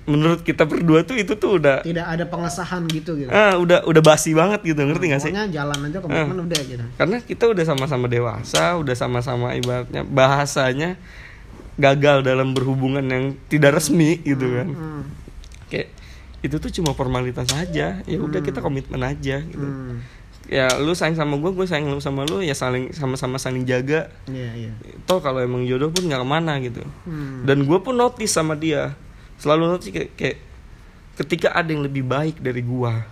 menurut 0.04 0.42
kita 0.42 0.64
berdua 0.64 1.02
tuh 1.02 1.16
itu 1.16 1.32
tuh 1.34 1.58
udah 1.58 1.80
Tidak 1.80 2.04
ada 2.04 2.26
pengesahan 2.26 2.84
gitu 2.88 3.16
gitu. 3.16 3.30
ah 3.30 3.56
udah 3.56 3.84
udah 3.84 4.02
basi 4.02 4.32
banget 4.32 4.60
gitu 4.62 4.80
ngerti 4.80 5.06
nggak 5.08 5.22
sih 5.22 5.32
Pokoknya 5.32 5.48
jalan 5.50 5.80
aja 5.82 5.98
komitmen 5.98 6.38
udah 6.44 6.60
gitu. 6.62 6.84
karena 6.94 7.18
kita 7.20 7.44
udah 7.48 7.64
sama-sama 7.66 8.06
dewasa 8.06 8.76
udah 8.76 8.92
sama-sama 8.94 9.48
ibaratnya 9.54 10.04
bahasanya 10.04 11.00
gagal 11.76 12.22
dalam 12.22 12.52
berhubungan 12.52 13.02
yang 13.02 13.24
tidak 13.48 13.76
resmi 13.76 14.20
gitu 14.22 14.46
kan 14.54 14.68
Hmm. 14.70 15.04
kayak 15.68 15.90
itu 16.40 16.56
tuh 16.58 16.70
cuma 16.70 16.92
formalitas 16.92 17.48
aja 17.50 18.00
ya 18.00 18.18
udah 18.20 18.40
kita 18.40 18.60
komitmen 18.60 19.00
aja 19.00 19.40
gitu 19.40 19.64
Hmm. 19.64 20.04
ya 20.46 20.68
lu 20.78 20.92
sayang 20.92 21.16
sama 21.16 21.34
gue 21.34 21.50
gue 21.50 21.64
sayang 21.64 21.88
sama 21.98 22.28
lu 22.28 22.40
ya 22.40 22.52
saling 22.52 22.92
sama-sama 22.92 23.40
saling 23.40 23.64
jaga 23.64 24.12
Iya, 24.28 24.52
iya. 24.60 24.72
toh 25.04 25.18
kalau 25.18 25.40
emang 25.40 25.64
jodoh 25.64 25.90
pun 25.90 26.04
nggak 26.04 26.20
ke 26.20 26.28
mana 26.28 26.60
gitu 26.60 26.84
Hmm. 27.08 27.42
dan 27.42 27.64
gue 27.64 27.80
pun 27.80 27.96
notice 27.96 28.30
sama 28.30 28.54
dia 28.54 28.92
selalu 29.44 29.64
notice 29.68 29.92
kayak, 29.92 30.16
kayak 30.16 30.38
ketika 31.20 31.52
ada 31.52 31.68
yang 31.68 31.84
lebih 31.84 32.08
baik 32.08 32.40
dari 32.40 32.64
gua 32.64 33.04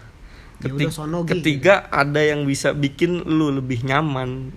Ya 0.61 0.69
ketik- 0.69 0.87
udah 0.87 0.93
sono, 0.93 1.17
Gi, 1.25 1.35
ketika 1.35 1.89
ada 1.89 2.21
yang 2.21 2.45
bisa 2.45 2.71
bikin 2.71 3.25
lu 3.27 3.51
lebih 3.51 3.81
nyaman 3.83 4.53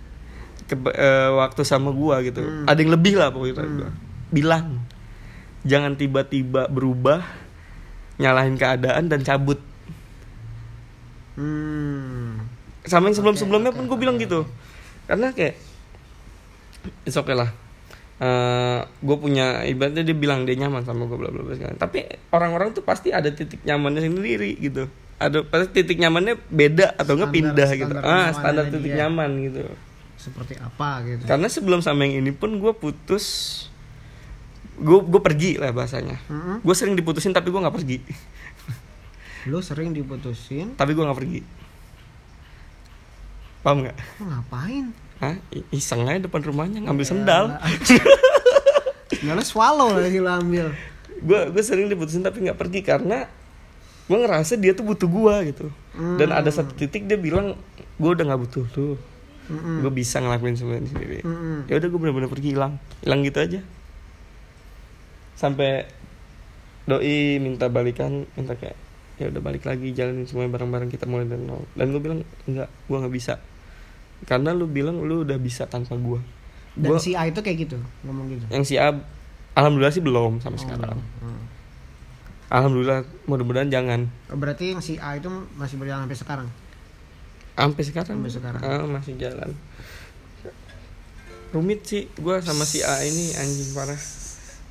ke, 0.64 0.76
eh, 0.92 1.30
waktu 1.34 1.64
sama 1.64 1.90
gua 1.90 2.22
gitu. 2.22 2.40
Hmm. 2.40 2.68
ada 2.68 2.78
yang 2.78 2.92
lebih 2.92 3.16
lah 3.16 3.32
pokoknya 3.32 3.56
dari 3.58 3.72
gua. 3.74 3.90
bilang 4.30 4.84
jangan 5.64 5.96
tiba-tiba 5.96 6.68
berubah 6.68 7.24
nyalahin 8.14 8.54
keadaan 8.54 9.08
dan 9.08 9.24
cabut. 9.24 9.58
Hmm. 11.34 12.38
sama 12.84 13.10
yang 13.10 13.16
sebelum 13.16 13.34
sebelumnya 13.34 13.72
oke, 13.72 13.80
pun 13.80 13.84
gue 13.88 13.98
bilang 13.98 14.14
gitu. 14.20 14.46
karena 15.08 15.32
kayak 15.32 15.56
it's 17.02 17.16
okay 17.16 17.34
lah 17.34 17.50
gue 18.96 19.16
punya 19.16 19.62
ibaratnya 19.64 20.02
dia 20.02 20.14
bilang 20.14 20.42
dia 20.42 20.54
nyaman 20.56 20.82
sama 20.82 21.04
gue 21.04 21.14
bla 21.14 21.28
bla 21.28 21.42
bla 21.42 21.52
segala. 21.52 21.74
tapi 21.74 22.02
orang-orang 22.30 22.70
tuh 22.70 22.80
pasti 22.80 23.10
ada 23.10 23.26
titik 23.28 23.60
nyamannya 23.62 24.00
sendiri 24.02 24.54
gitu 24.56 24.86
ada 25.16 25.42
pasti 25.42 25.74
titik 25.74 25.98
nyamannya 25.98 26.38
beda 26.44 26.94
atau 26.94 27.14
enggak 27.14 27.28
Standar- 27.28 27.34
pindah 27.34 27.70
gitu 27.70 27.84
standar 27.90 27.98
ah 27.98 28.06
kenyamanannya 28.06 28.34
standar 28.36 28.64
titik 28.68 28.84
dia. 28.86 28.98
nyaman 29.00 29.30
gitu 29.42 29.62
Seperti 30.14 30.54
apa 30.56 30.90
gitu. 31.04 31.22
karena 31.24 31.46
sebelum 31.48 31.80
sama 31.80 32.00
yang 32.02 32.20
ini 32.20 32.30
pun 32.30 32.54
gue 32.54 32.72
putus 32.72 33.26
gue 34.74 34.98
gue 35.00 35.20
pergi 35.20 35.54
lah 35.54 35.70
bahasanya 35.70 36.18
Mm-mm. 36.24 36.56
gue 36.60 36.74
sering 36.74 36.94
diputusin 36.94 37.30
tapi 37.30 37.48
gue 37.48 37.58
nggak 37.58 37.74
pergi 37.74 37.98
Lu 39.44 39.60
sering 39.60 39.92
diputusin, 39.92 40.72
tapi 40.72 40.96
gue 40.96 41.04
nggak 41.04 41.18
pergi 41.18 41.40
paham 43.60 43.80
nggak 43.82 43.96
ngapain? 44.18 44.84
Hah? 45.24 45.34
Iseng 45.72 46.04
aja 46.04 46.20
depan 46.28 46.44
rumahnya 46.44 46.84
ngambil 46.84 47.06
sendal. 47.08 47.44
Sendalnya 49.16 49.46
swallow 49.46 49.96
lagi 49.96 50.20
lu 50.20 50.28
ambil. 50.28 50.68
gue 51.24 51.40
gue 51.48 51.62
sering 51.64 51.88
diputusin 51.88 52.20
tapi 52.20 52.44
nggak 52.44 52.60
pergi 52.60 52.84
karena 52.84 53.24
gue 54.04 54.18
ngerasa 54.20 54.60
dia 54.60 54.76
tuh 54.76 54.84
butuh 54.84 55.08
gue 55.08 55.34
gitu. 55.54 55.66
Dan 56.20 56.36
ada 56.36 56.52
satu 56.52 56.76
titik 56.76 57.08
dia 57.08 57.16
bilang 57.16 57.56
gue 57.96 58.10
udah 58.10 58.24
nggak 58.28 58.40
butuh 58.44 58.64
lu. 58.76 59.00
Mm-mm. 59.44 59.84
gue 59.84 59.92
bisa 59.92 60.24
ngelakuin 60.24 60.56
semuanya 60.56 60.88
sendiri. 60.88 61.20
Mm-mm. 61.20 61.68
ya 61.68 61.76
udah 61.76 61.88
gue 61.88 62.00
bener-bener 62.00 62.28
pergi 62.32 62.56
hilang. 62.56 62.80
Hilang 63.04 63.20
gitu 63.24 63.38
aja. 63.40 63.60
Sampai 65.36 65.88
doi 66.84 67.40
minta 67.40 67.72
balikan 67.72 68.28
minta 68.36 68.56
kayak 68.56 68.76
ya 69.16 69.30
udah 69.32 69.40
balik 69.40 69.64
lagi 69.64 69.94
jalanin 69.96 70.28
semuanya 70.28 70.60
bareng-bareng 70.60 70.90
kita 70.92 71.08
mulai 71.08 71.24
dari 71.28 71.44
nol. 71.44 71.64
Dan 71.72 71.92
gue 71.92 72.00
bilang 72.00 72.20
enggak 72.44 72.68
gue 72.68 72.96
nggak 73.00 73.14
bisa 73.14 73.40
karena 74.22 74.50
lu 74.50 74.64
bilang 74.64 74.96
lu 74.98 75.20
udah 75.20 75.36
bisa 75.36 75.64
tanpa 75.64 75.94
gue 75.94 76.20
Dan 76.74 76.90
Gua- 76.90 76.98
si 76.98 77.12
A 77.12 77.22
itu 77.24 77.38
kayak 77.38 77.58
gitu, 77.60 77.78
ngomong 78.02 78.26
gitu. 78.28 78.44
yang 78.48 78.62
si 78.62 78.74
A 78.76 78.90
alhamdulillah 79.52 79.90
sih 79.90 80.00
belum 80.00 80.38
sampai 80.38 80.58
sekarang 80.58 80.98
Hmm. 81.16 81.42
alhamdulillah 82.48 82.98
mudah-mudahan 83.24 83.68
jangan 83.68 84.06
Oh, 84.26 84.34
Berarti 84.34 84.70
yang 84.70 84.80
si 84.80 84.96
A 84.96 85.14
itu 85.14 85.26
masih 85.54 85.76
berjalan 85.76 86.04
sampai 86.04 86.16
sekarang. 86.16 86.48
sampai 87.54 87.82
sekarang 87.82 88.08
Sampai 88.16 88.30
sekarang. 88.32 88.60
Ah, 88.60 88.82
masih 88.84 89.14
jalan 89.14 89.50
rumit 91.50 91.80
sih 91.82 92.10
gue 92.12 92.36
sama 92.40 92.64
si 92.64 92.82
A 92.82 92.98
ini 93.00 93.30
anjing 93.32 93.70
parah 93.72 93.98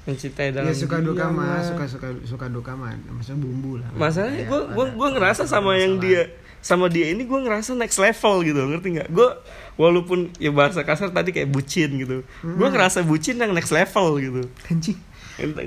mencintai 0.03 0.51
dalam 0.51 0.67
Ya 0.67 0.75
suka 0.75 0.99
duka 0.99 1.31
mah, 1.31 1.63
suka 1.63 1.87
suka 1.87 2.07
suka 2.27 2.45
duka 2.49 2.75
mah, 2.75 2.91
maksudnya 3.07 3.39
bumbu 3.39 3.79
lah. 3.79 3.87
masalahnya 3.93 4.43
gue 4.43 4.59
gue 4.69 4.85
gue 4.91 5.09
ngerasa 5.09 5.47
sama 5.47 5.79
yang 5.79 5.95
dia 5.97 6.27
sama 6.63 6.87
dia 6.87 7.11
ini 7.11 7.21
gue 7.21 7.35
ngerasa 7.37 7.75
next 7.75 7.99
level 7.99 8.39
gitu 8.41 8.63
ngerti 8.63 8.87
nggak 8.93 9.09
gue 9.09 9.29
walaupun 9.75 10.31
ya 10.37 10.47
bahasa 10.49 10.79
kasar 10.81 11.11
tadi 11.11 11.29
kayak 11.29 11.49
bucin 11.49 11.91
gitu 11.93 12.23
gue 12.23 12.47
Hmm. 12.57 12.71
ngerasa 12.71 13.03
bucin 13.03 13.35
yang 13.35 13.51
next 13.51 13.69
level 13.69 14.15
gitu 14.17 14.41
anjing. 14.65 14.95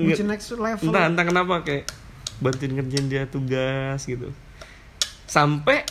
Bucin 0.00 0.24
next 0.24 0.48
level. 0.50 0.80
entah 0.80 1.04
entah 1.04 1.22
kenapa 1.22 1.60
kayak 1.60 1.84
bantuin 2.36 2.72
ngerjain 2.72 3.06
dia 3.06 3.22
tugas 3.26 4.00
gitu 4.02 4.32
sampai 5.24 5.84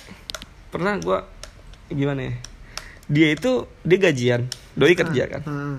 pernah 0.70 0.96
gue 0.96 1.20
gimana 1.88 2.22
ya 2.24 2.34
dia 3.06 3.28
itu 3.30 3.52
dia 3.80 4.00
gajian 4.02 4.42
doi 4.74 4.94
kerja 4.94 5.24
kan 5.28 5.42
Heeh. 5.44 5.76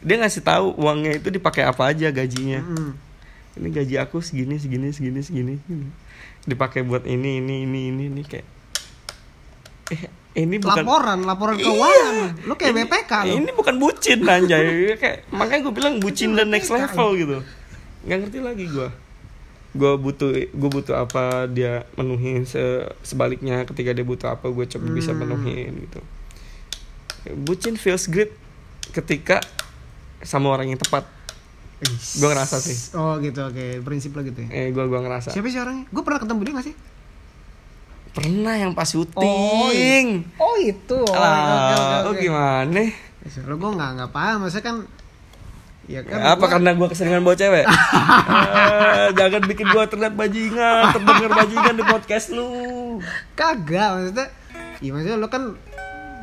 dia 0.00 0.16
ngasih 0.16 0.40
tahu 0.40 0.72
uangnya 0.74 1.18
itu 1.18 1.28
dipakai 1.28 1.62
apa 1.62 1.84
aja 1.86 2.08
gajinya 2.08 2.62
Mm-mm. 2.62 2.90
Ini 3.58 3.68
gaji 3.68 3.94
aku 3.96 4.18
segini 4.18 4.56
segini 4.56 4.88
segini 4.88 5.20
segini 5.20 5.54
gini. 5.60 5.88
dipakai 6.44 6.80
buat 6.80 7.02
ini 7.02 7.38
ini 7.38 7.62
ini 7.62 7.80
ini 7.88 8.02
ini 8.08 8.22
kayak 8.22 8.46
eh 9.88 10.02
ini 10.36 10.56
bukan 10.56 10.80
Laporan, 10.80 11.18
laporan 11.22 11.56
Iya. 11.56 11.66
keuangan. 11.66 12.16
Lu 12.44 12.54
kayak 12.54 12.72
BPK 12.76 13.12
lu. 13.24 13.34
ini 13.36 13.50
bukan 13.50 13.74
bucin 13.76 14.18
anjay 14.22 14.62
kayak 15.02 15.26
makanya 15.30 15.60
gue 15.62 15.74
bilang 15.74 15.94
bucin 15.98 16.32
dan 16.32 16.48
next 16.48 16.68
level 16.68 17.14
gitu 17.14 17.38
nggak 18.00 18.18
ngerti 18.20 18.38
lagi 18.38 18.64
gue 18.64 18.88
gue 19.70 19.92
butuh 19.96 20.30
gue 20.32 20.70
butuh 20.70 20.94
apa 20.98 21.22
dia 21.46 21.84
menuhin 21.94 22.44
se- 22.44 22.86
sebaliknya 23.02 23.64
ketika 23.64 23.90
dia 23.90 24.00
butuh 24.02 24.30
apa 24.30 24.46
gue 24.46 24.64
coba 24.66 24.86
bisa 24.88 25.10
Hmm. 25.10 25.20
menuhin 25.20 25.72
gitu 25.82 26.00
bucin 27.38 27.74
feels 27.74 28.06
great 28.06 28.32
ketika 28.90 29.42
sama 30.20 30.48
orang 30.48 30.68
yang 30.68 30.78
tepat 30.78 31.04
gue 31.80 32.26
ngerasa 32.26 32.58
sih 32.58 32.76
Oh 32.92 33.16
gitu, 33.18 33.38
oke. 33.40 33.80
Prinsip 33.80 34.10
lo 34.10 34.20
gitu 34.20 34.40
ya. 34.40 34.48
eh 34.50 34.66
gue 34.68 34.84
gua 34.84 34.98
ngerasa 34.98 35.30
Siapa 35.30 35.46
sih 35.46 35.56
orangnya? 35.56 35.86
Gue 35.86 36.02
pernah 36.02 36.18
ketemu 36.18 36.40
dia 36.40 36.52
gak 36.52 36.66
sih? 36.66 36.76
pernah 38.10 38.54
yang 38.56 38.72
pas 38.72 38.88
Oh, 38.88 39.06
syuting 39.06 40.26
Oh 40.36 40.54
itu. 40.56 40.98
Oh, 40.98 41.14
Alah, 41.14 42.02
oh 42.02 42.12
gimana 42.12 42.82
Lo 43.40 43.54
gue 43.54 43.70
nggak 43.70 43.90
nggak 43.94 44.10
paham, 44.10 44.36
maksudnya 44.42 44.64
kan 44.64 44.76
ya 45.84 46.00
kan 46.02 46.18
apa 46.26 46.36
gua- 46.36 46.50
karena 46.50 46.70
gue 46.74 46.86
keseringan 46.86 47.22
bawa 47.22 47.32
cewek 47.32 47.64
Ah, 47.64 49.08
jangan 49.18 49.42
bikin 49.42 49.66
gue 49.66 49.84
terlihat 49.86 50.14
bajingan 50.14 50.92
terdengar 50.92 51.30
bajingan 51.32 51.74
di 51.74 51.84
podcast 51.84 52.28
lu 52.28 52.98
kagak 53.32 53.88
maksudnya 53.94 54.26
iya 54.78 54.90
maksudnya 54.90 55.16
lo 55.16 55.28
kan 55.28 55.54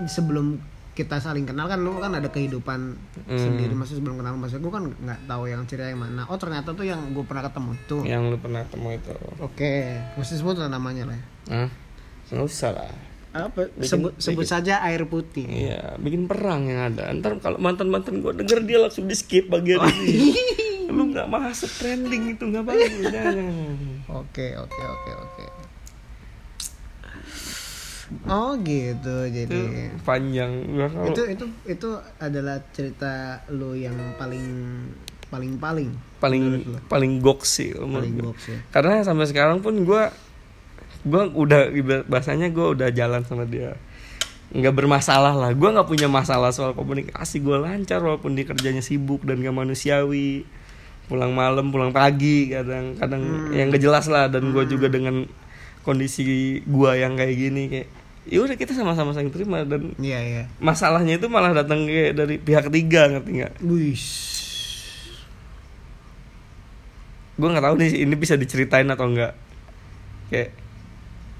sebelum 0.05 0.59
kita 0.95 1.19
saling 1.19 1.43
kenal 1.43 1.67
kan 1.67 1.77
lo 1.77 1.99
kan 1.99 2.11
ada 2.11 2.27
kehidupan 2.27 2.95
Hmm. 3.21 3.35
sendiri 3.35 3.71
maksudnya 3.71 3.99
sebelum 3.99 4.17
kenal 4.17 4.33
maksudnya 4.33 4.63
gue 4.63 4.73
kan 4.73 4.83
nggak 4.87 5.19
tahu 5.25 5.43
yang 5.45 5.61
cerita 5.65 5.85
yang 5.85 5.99
mana 5.99 6.23
oh 6.23 6.35
ternyata 6.35 6.71
tuh 6.71 6.83
yang 6.83 7.11
gue 7.11 7.21
pernah 7.21 7.43
ketemu 7.43 7.71
tuh 7.85 8.01
yang 8.01 8.23
lu 8.25 8.37
pernah 8.37 8.63
ketemu 8.63 8.87
itu 8.95 9.13
oke 9.37 9.73
mesti 10.15 10.33
sebut 10.35 10.55
lah 10.55 10.67
namanya 10.67 11.03
lah 11.05 11.15
ya. 11.15 11.25
Hah? 11.53 11.69
nggak 12.27 12.41
usah 12.41 12.71
lah 12.71 12.91
apa 13.33 13.67
Bikin- 13.69 13.83
sebut 13.83 14.11
sebut 14.15 14.41
bikin- 14.41 14.53
saja 14.55 14.79
air 14.81 15.03
putih 15.03 15.43
Iya, 15.43 15.99
bikin 15.99 16.23
perang 16.23 16.63
yang 16.65 16.87
ada. 16.87 17.11
Ntar 17.11 17.35
kalau 17.37 17.59
mantan 17.59 17.91
mantan 17.91 18.19
gue 18.19 18.31
denger 18.33 18.63
dia 18.63 18.79
langsung 18.79 19.05
di 19.05 19.13
skip 19.13 19.45
bagian 19.45 19.77
Oh, 19.77 19.91
ini. 19.91 20.31
iya. 20.31 20.87
Lu 20.87 21.11
nggak 21.11 21.27
masuk 21.27 21.67
trending 21.75 22.31
itu 22.31 22.43
nggak 22.45 22.63
bagus. 22.63 22.95
jangan. 23.11 23.35
oke 24.07 24.47
oke 24.55 24.81
oke 24.81 25.11
oke 25.19 25.43
oh 28.29 28.53
gitu 28.61 29.17
Itu 29.25 29.33
jadi 29.33 29.61
panjang. 30.05 30.51
Gua 30.73 30.87
kalau 30.89 31.07
itu 31.09 31.21
itu 31.33 31.45
itu 31.65 31.89
adalah 32.21 32.61
cerita 32.69 33.41
lo 33.49 33.73
yang 33.73 33.95
paling 34.17 34.45
paling 35.25 35.57
paling 35.57 35.89
paling 36.21 36.43
paling 36.85 37.11
goks 37.19 37.59
sih 37.59 37.73
paling 37.73 38.13
box 38.21 38.45
ya 38.47 38.57
Karena 38.69 39.01
sampai 39.01 39.25
sekarang 39.25 39.59
pun 39.59 39.73
gue 39.83 40.03
gue 41.05 41.23
udah 41.33 41.69
bahasanya 42.09 42.49
gue 42.49 42.65
udah 42.77 42.89
jalan 42.89 43.21
sama 43.25 43.45
dia. 43.45 43.77
Nggak 44.49 44.73
bermasalah 44.73 45.37
lah 45.37 45.53
gue 45.53 45.69
nggak 45.69 45.85
punya 45.85 46.09
masalah 46.09 46.49
soal 46.49 46.73
komunikasi. 46.73 47.45
Gue 47.45 47.61
lancar 47.61 48.01
walaupun 48.01 48.33
dia 48.33 48.45
kerjanya 48.45 48.81
sibuk 48.81 49.21
dan 49.21 49.41
gak 49.41 49.53
manusiawi. 49.53 50.49
Pulang 51.05 51.37
malam 51.37 51.69
pulang 51.69 51.93
pagi 51.93 52.49
kadang 52.49 52.97
kadang 52.97 53.53
yang 53.53 53.69
gak 53.69 53.81
jelas 53.85 54.09
lah. 54.09 54.25
Dan 54.33 54.49
gue 54.49 54.65
juga 54.65 54.89
dengan 54.89 55.29
kondisi 55.85 56.25
gue 56.61 56.91
yang 56.95 57.13
kayak 57.13 57.35
gini 57.35 57.63
kayak 57.69 57.87
ya 58.25 58.41
udah 58.41 58.57
kita 58.57 58.73
sama-sama 58.73 59.13
saling 59.13 59.29
terima 59.29 59.61
dan 59.61 59.93
iya 59.95 60.17
iya 60.19 60.43
masalahnya 60.57 61.15
itu 61.15 61.29
malah 61.29 61.53
datang 61.53 61.85
kayak 61.85 62.17
dari 62.17 62.35
pihak 62.35 62.67
ketiga 62.67 63.05
ngerti 63.07 63.31
nggak 63.37 63.53
Wih. 63.61 64.01
gue 67.35 67.47
nggak 67.51 67.65
tahu 67.65 67.75
nih 67.77 67.89
ini 68.01 68.15
bisa 68.15 68.33
diceritain 68.33 68.87
atau 68.87 69.05
enggak 69.05 69.35
kayak 70.31 70.55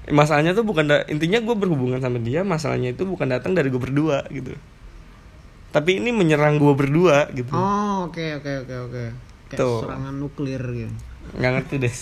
masalahnya 0.06 0.54
tuh 0.54 0.62
bukan 0.62 0.86
da- 0.86 1.02
intinya 1.08 1.42
gue 1.42 1.56
berhubungan 1.56 1.98
sama 1.98 2.22
dia 2.22 2.46
masalahnya 2.46 2.94
itu 2.94 3.02
bukan 3.02 3.26
datang 3.26 3.56
dari 3.56 3.66
gue 3.66 3.80
berdua 3.80 4.22
gitu 4.30 4.54
tapi 5.74 5.98
ini 5.98 6.14
menyerang 6.14 6.62
gue 6.62 6.70
berdua 6.70 7.26
gitu 7.34 7.50
Oh, 7.50 8.06
oke 8.06 8.22
oke 8.38 8.52
oke 8.62 8.74
oke. 8.86 9.04
Kayak 9.46 9.58
Tuh. 9.58 9.78
serangan 9.82 10.14
nuklir 10.14 10.62
gitu. 10.62 10.94
nggak 11.34 11.50
ngerti 11.58 11.74
deh 11.82 11.94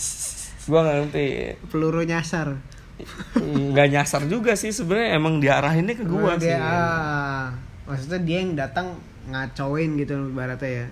gue 0.65 0.79
nggak 0.79 0.97
ngerti 1.03 1.25
Peluru 1.69 2.03
nyasar. 2.03 2.57
nggak 3.37 3.89
nyasar 3.91 4.23
juga 4.25 4.55
sih 4.55 4.71
sebenarnya 4.71 5.19
emang 5.19 5.39
diarahinnya 5.39 5.95
ke 5.95 6.05
gue 6.05 6.15
Oh, 6.17 6.31
sih 6.35 6.47
dia, 6.47 6.57
ah, 6.57 7.51
maksudnya 7.85 8.21
dia 8.23 8.39
yang 8.39 8.55
datang 8.55 8.95
ngacoin 9.27 9.91
gitu 9.97 10.31
ibaratnya 10.31 10.71
ya. 10.71 10.87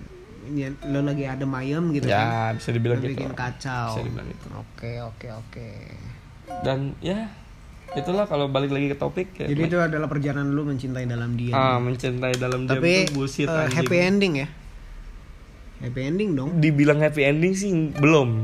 Lo 0.85 0.99
lagi 0.99 1.23
ada 1.23 1.47
ayam 1.47 1.89
gitu 1.89 2.03
ya 2.03 2.51
bisa 2.51 2.69
dibilang 2.69 2.99
Lo 2.99 3.07
gitu 3.07 3.15
bikin 3.15 3.31
kacau. 3.31 3.95
Bisa 3.95 4.01
dibilang 4.03 4.27
gitu. 4.27 4.45
Oke 4.53 4.91
oke 4.99 5.27
oke. 5.31 5.69
dan 6.59 6.91
ya 6.99 7.31
itulah 7.93 8.27
kalau 8.27 8.51
balik 8.51 8.67
lagi 8.69 8.89
ke 8.89 8.97
topik 8.97 9.31
ya, 9.33 9.47
Jadi 9.47 9.63
itu 9.63 9.79
adalah 9.79 10.11
perjalanan 10.11 10.51
lu 10.51 10.65
mencintai 10.65 11.07
dalam 11.07 11.39
diam. 11.39 11.55
ah 11.55 11.79
mencintai 11.79 12.35
dalam 12.35 12.67
diam 12.67 12.75
Tapi 12.75 12.91
itu 13.05 13.15
bullshit 13.15 13.47
eh, 13.47 13.71
happy 13.71 13.97
ending 13.97 14.33
ya. 14.37 14.47
Happy 15.79 16.01
ending 16.03 16.35
dong. 16.35 16.59
dibilang 16.59 16.99
happy 16.99 17.23
ending 17.23 17.55
sih 17.55 17.71
belum 17.93 18.43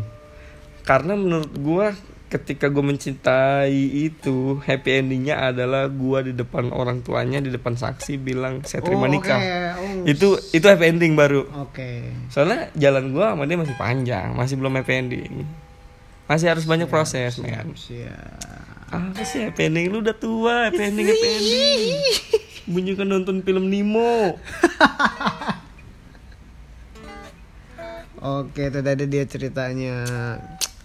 karena 0.90 1.14
menurut 1.14 1.54
gua 1.62 1.94
ketika 2.30 2.66
gue 2.70 2.82
mencintai 2.82 3.74
itu 4.10 4.58
happy 4.62 5.02
endingnya 5.02 5.54
adalah 5.54 5.86
gua 5.86 6.26
di 6.26 6.34
depan 6.34 6.74
orang 6.74 7.06
tuanya 7.06 7.38
di 7.38 7.54
depan 7.54 7.78
saksi 7.78 8.18
bilang 8.18 8.66
saya 8.66 8.82
terima 8.82 9.06
Oh, 9.06 9.10
nikah. 9.10 9.38
oke. 9.38 9.54
Oh, 9.82 10.10
itu 10.10 10.28
itu 10.50 10.66
happy 10.66 10.90
ending 10.90 11.14
baru. 11.14 11.46
Oke. 11.62 12.10
soalnya 12.34 12.74
jalan 12.74 13.14
gua 13.14 13.38
sama 13.38 13.46
dia 13.46 13.58
masih 13.58 13.78
panjang 13.78 14.34
masih 14.34 14.58
belum 14.58 14.74
happy 14.82 14.94
ending. 14.98 15.34
Masih 16.26 16.50
harus 16.50 16.66
banyak 16.66 16.90
proses 16.90 17.38
men. 17.38 17.70
Siap. 17.78 18.90
apa 18.90 19.22
sih 19.22 19.46
happy 19.46 19.70
ending? 19.70 19.94
Lu 19.94 20.02
udah 20.02 20.18
tua 20.18 20.74
happy 20.74 20.82
ending 20.90 21.06
happy 21.06 21.28
ending. 21.38 21.94
Bunyi 22.70 22.98
kan 22.98 23.10
nonton 23.10 23.46
film 23.46 23.70
Nemo. 23.70 24.38
Oke, 28.20 28.68
itu 28.68 28.80
tadi 28.84 29.08
dia 29.08 29.24
ceritanya 29.24 29.96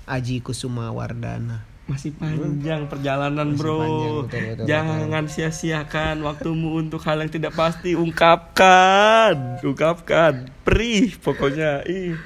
Aji 0.06 0.38
Kusuma 0.38 0.88
Wardana. 0.88 1.64
masih 1.84 2.12
panjang 2.12 2.86
perjalanan 2.86 3.44
Masih 3.46 3.58
bro 3.58 3.76
panjang, 3.76 4.12
betul, 4.18 4.40
betul, 4.48 4.64
jangan 4.64 5.24
sia-siakan 5.26 6.16
waktumu 6.20 6.68
untuk 6.74 6.96
hal 7.02 7.18
yang 7.18 7.28
tidak 7.28 7.52
pasti 7.52 7.92
ungkapkan 7.94 9.60
ungkapkan 9.60 10.32
perih 10.60 11.12
pokoknya 11.14 11.84
ih 11.84 12.16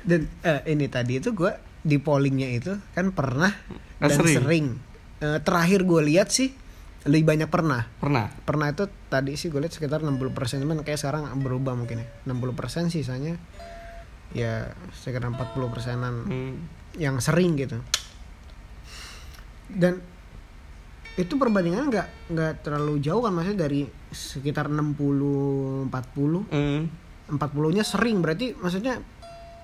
Dan 0.00 0.30
eh, 0.40 0.62
ini 0.68 0.86
tadi 0.86 1.18
itu 1.18 1.30
gue 1.30 1.50
di 1.80 1.96
pollingnya 1.96 2.48
itu 2.52 2.72
kan 2.92 3.10
pernah 3.10 3.50
Ah, 3.96 4.06
dan 4.06 4.18
sering. 4.18 4.36
sering. 4.36 4.66
Eh, 5.18 5.38
terakhir 5.40 5.82
gue 5.82 6.02
lihat 6.04 6.26
sih 6.28 6.50
lebih 7.02 7.22
banyak 7.24 7.46
pernah. 7.46 7.86
pernah 7.96 8.30
Pernah 8.40 8.66
itu 8.68 8.86
tadi 9.08 9.34
sih 9.34 9.46
gue 9.46 9.58
lihat 9.58 9.70
sekitar 9.72 9.98
60% 9.98 10.30
cuman 10.58 10.82
kayak 10.82 10.94
sekarang 10.96 11.26
berubah 11.36 11.74
mungkin 11.74 12.02
ya. 12.02 12.06
60% 12.24 12.86
sisanya 12.88 13.34
ya 14.32 14.66
sekitar 14.92 15.28
40 15.28 15.36
persenan 15.68 16.14
Hmm. 16.22 16.54
yang 16.94 17.16
sering 17.18 17.54
gitu. 17.54 17.80
Dan 19.68 20.00
itu 21.14 21.36
perbandingan 21.36 21.86
nggak 21.86 22.08
nggak 22.30 22.52
terlalu 22.62 22.96
jauh 22.98 23.20
kan 23.20 23.30
maksudnya 23.30 23.68
dari 23.68 23.84
sekitar 24.08 24.66
60 24.66 25.88
40 25.88 26.48
Hmm. 26.48 26.88
40 27.28 27.68
nya 27.70 27.84
sering 27.84 28.20
berarti 28.20 28.52
maksudnya 28.54 28.96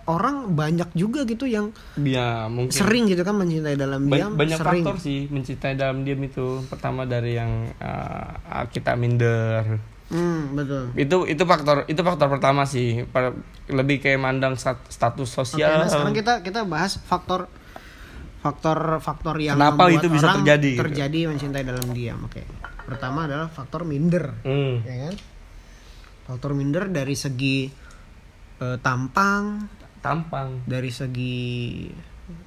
orang 0.05 0.53
banyak 0.55 0.89
juga 0.93 1.25
gitu 1.25 1.45
yang 1.45 1.69
ya 1.99 2.49
mungkin 2.49 2.73
sering 2.73 3.05
gitu 3.05 3.21
kan 3.21 3.33
mencintai 3.35 3.77
dalam 3.77 4.09
Ba- 4.09 4.17
diam 4.17 4.33
banyak 4.35 4.57
sering 4.57 4.85
faktor 4.85 4.97
sih 4.99 5.29
mencintai 5.29 5.75
dalam 5.75 6.01
diam 6.01 6.17
itu 6.19 6.65
pertama 6.65 7.05
dari 7.05 7.37
yang 7.37 7.69
uh, 7.77 8.33
kita 8.67 8.93
minder 8.95 9.77
hmm, 10.09 10.41
betul. 10.55 10.83
Itu 10.95 11.17
itu 11.25 11.43
faktor 11.43 11.85
itu 11.85 12.01
faktor 12.01 12.29
pertama 12.29 12.65
sih. 12.65 13.05
Lebih 13.67 13.97
kayak 13.99 14.17
mandang 14.17 14.55
stat- 14.55 14.87
status 14.87 15.29
Oke, 15.29 15.37
sosial 15.55 15.79
nah 15.79 15.89
sekarang 15.89 16.13
kita 16.13 16.33
kita 16.41 16.65
bahas 16.65 16.97
faktor 16.99 17.47
faktor 18.39 18.99
faktor 18.99 19.35
yang 19.37 19.55
Kenapa 19.55 19.85
membuat 19.85 19.99
itu 19.99 20.09
bisa 20.09 20.27
orang 20.27 20.37
terjadi, 20.41 20.71
gitu? 20.71 20.83
terjadi 20.85 21.19
mencintai 21.29 21.63
dalam 21.63 21.87
diam. 21.91 22.19
Oke 22.23 22.43
pertama 22.85 23.25
adalah 23.25 23.47
faktor 23.47 23.85
minder 23.85 24.33
Hmm. 24.41 24.81
ya 24.81 24.97
kan? 25.05 25.15
Faktor 26.25 26.53
minder 26.53 26.87
dari 26.87 27.13
segi 27.13 27.69
eh, 28.59 28.79
tampang 28.79 29.69
tampang. 29.99 30.63
dari 30.65 30.89
segi 30.89 31.85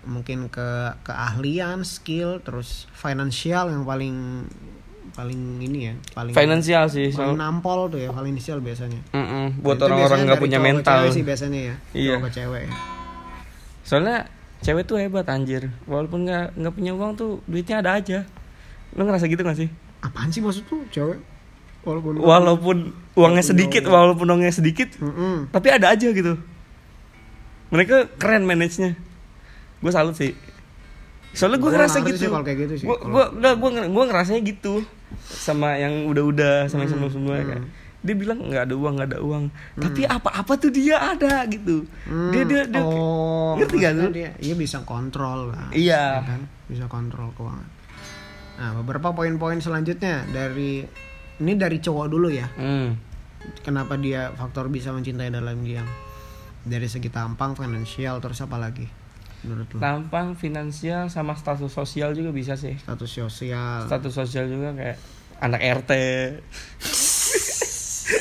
mungkin 0.03 0.45
ke 0.47 0.69
keahlian 1.03 1.81
skill 1.81 2.37
terus 2.39 2.85
finansial 2.91 3.67
yang 3.67 3.81
paling 3.81 4.45
paling 5.11 5.39
ini 5.59 5.79
ya 5.87 5.93
paling 6.11 6.31
finansial 6.31 6.87
sih 6.87 7.11
paling 7.11 7.35
so, 7.35 7.39
nampol 7.39 7.87
tuh 7.87 7.99
ya 7.99 8.09
finansial 8.09 8.57
biasanya. 8.59 8.99
Mm-mm, 9.11 9.59
buat 9.59 9.75
Itu 9.75 9.85
orang-orang 9.85 10.19
nggak 10.23 10.39
punya 10.39 10.59
mental. 10.59 10.97
cewek 10.97 11.11
sih 11.11 11.23
biasanya 11.23 11.59
ya 11.61 11.75
Iya. 11.91 12.11
cowok 12.13 12.23
ke 12.23 12.31
cewek. 12.33 12.61
Ya. 12.61 12.71
soalnya 13.81 14.17
cewek 14.61 14.83
tuh 14.85 14.97
hebat 14.97 15.27
anjir. 15.27 15.67
Walaupun 15.83 16.23
nggak 16.23 16.55
nggak 16.55 16.73
punya 16.73 16.91
uang 16.93 17.11
tuh 17.13 17.43
duitnya 17.43 17.79
ada 17.79 17.97
aja. 17.97 18.23
Lo 18.91 19.03
ngerasa 19.03 19.25
gitu 19.25 19.41
gak 19.41 19.55
sih? 19.55 19.67
Apaan 19.99 20.27
sih 20.27 20.39
maksud 20.39 20.63
tuh 20.65 20.83
cewek? 20.87 21.19
Walaupun 21.81 22.13
walaupun 22.17 22.77
uangnya 23.13 23.41
sedikit 23.43 23.83
walaupun 23.85 24.27
uangnya 24.27 24.53
sedikit 24.53 24.95
Mm-mm. 24.97 25.49
tapi 25.49 25.67
ada 25.67 25.89
aja 25.89 26.07
gitu. 26.07 26.37
Mereka 27.69 28.15
keren 28.15 28.43
manage 28.43 28.77
nya 28.77 28.91
gue 29.77 29.89
salut 29.89 30.13
sih 30.13 30.37
soalnya 31.31 31.57
gue 31.57 31.71
ngerasa 31.71 31.97
gitu 32.01 32.17
sih 32.17 32.27
kalau 32.27 32.43
kayak 32.43 32.59
gitu 32.61 32.73
sih. 32.75 32.85
gue 32.85 32.97
gue 32.97 33.23
gue 33.53 33.69
gue 33.87 34.03
ngerasanya 34.05 34.41
gitu 34.43 34.73
sama 35.23 35.75
yang 35.75 36.05
udah-udah 36.05 36.67
sama 36.67 36.83
yang 36.83 36.91
Hmm, 36.91 36.95
sebelum-sebelumnya 37.07 37.45
kan 37.47 37.61
hmm. 37.61 37.71
dia 38.01 38.15
bilang 38.15 38.39
nggak 38.41 38.63
ada 38.63 38.75
uang 38.75 38.93
nggak 38.95 39.09
ada 39.09 39.19
uang 39.21 39.43
tapi 39.75 40.01
apa-apa 40.03 40.53
tuh 40.57 40.69
dia 40.69 40.97
ada 40.97 41.43
gitu 41.45 41.87
Hmm, 42.03 42.31
dia 42.31 42.43
dia 42.43 42.61
dia 42.65 42.81
oh, 42.81 43.55
ngerti 43.55 43.75
gak 43.77 43.93
lu? 43.93 44.07
dia, 44.09 44.29
dia 44.35 44.55
bisa 44.55 44.81
kontrol 44.81 45.49
lah 45.49 45.71
Iya. 45.71 46.19
ya 46.19 46.27
kan 46.27 46.41
bisa 46.65 46.85
kontrol 46.87 47.31
keuangan 47.31 47.67
nah 48.57 48.69
beberapa 48.77 49.11
poin-poin 49.11 49.57
selanjutnya 49.57 50.27
dari 50.27 50.83
ini 51.37 51.53
dari 51.55 51.77
cowok 51.77 52.05
dulu 52.07 52.27
ya 52.27 52.47
Hmm. 52.53 52.99
kenapa 53.61 53.95
dia 53.95 54.29
faktor 54.31 54.67
bisa 54.67 54.91
mencintai 54.91 55.29
dalam 55.29 55.59
diam 55.61 55.87
dari 56.61 56.85
segi 56.85 57.07
tampang 57.07 57.55
finansial 57.55 58.19
terus 58.19 58.37
apa 58.39 58.55
lagi 58.55 58.85
menurut 59.41 59.65
tampang 59.81 60.37
finansial 60.37 61.09
sama 61.09 61.33
status 61.33 61.73
sosial 61.73 62.13
juga 62.13 62.29
bisa 62.29 62.53
sih. 62.53 62.77
Status 62.77 63.09
sosial. 63.09 63.89
Status 63.89 64.13
sosial 64.13 64.45
juga 64.45 64.77
kayak 64.77 64.97
anak 65.41 65.61
RT 65.81 65.91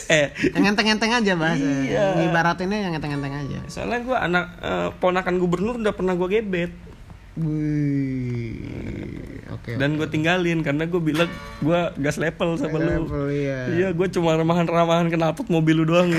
eh. 0.16 0.32
Enteng-enteng 0.56 1.12
aja 1.12 1.32
bahasa. 1.36 1.60
Iya. 1.60 2.24
ngibaratinnya 2.24 2.88
yang 2.88 2.96
enteng-enteng 2.96 3.36
aja. 3.36 3.60
Soalnya 3.68 4.00
gue 4.00 4.16
anak 4.16 4.46
eh, 4.64 4.88
ponakan 4.96 5.36
gubernur 5.36 5.76
udah 5.76 5.92
pernah 5.92 6.16
gue 6.16 6.28
gebet. 6.28 6.72
Wih, 7.40 8.58
oke. 9.54 9.78
dan 9.78 9.94
gue 9.94 10.08
tinggalin 10.10 10.66
karena 10.66 10.82
gue 10.84 10.98
bilang 10.98 11.30
gue 11.62 11.80
gas 12.02 12.18
level 12.18 12.58
sama 12.58 12.82
lu. 12.82 13.06
Level, 13.06 13.30
iya. 13.30 13.70
iya 13.70 13.88
gue 13.94 14.06
cuma 14.10 14.34
remahan-remahan 14.34 15.06
kenapa 15.08 15.46
mobil 15.46 15.78
lu 15.78 15.86
doang. 15.88 16.10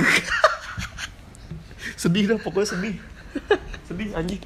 Sedih 2.01 2.31
dah 2.31 2.39
pokoknya 2.39 2.73
sedih. 2.73 2.95
Sedih 3.85 4.15
anjing 4.17 4.41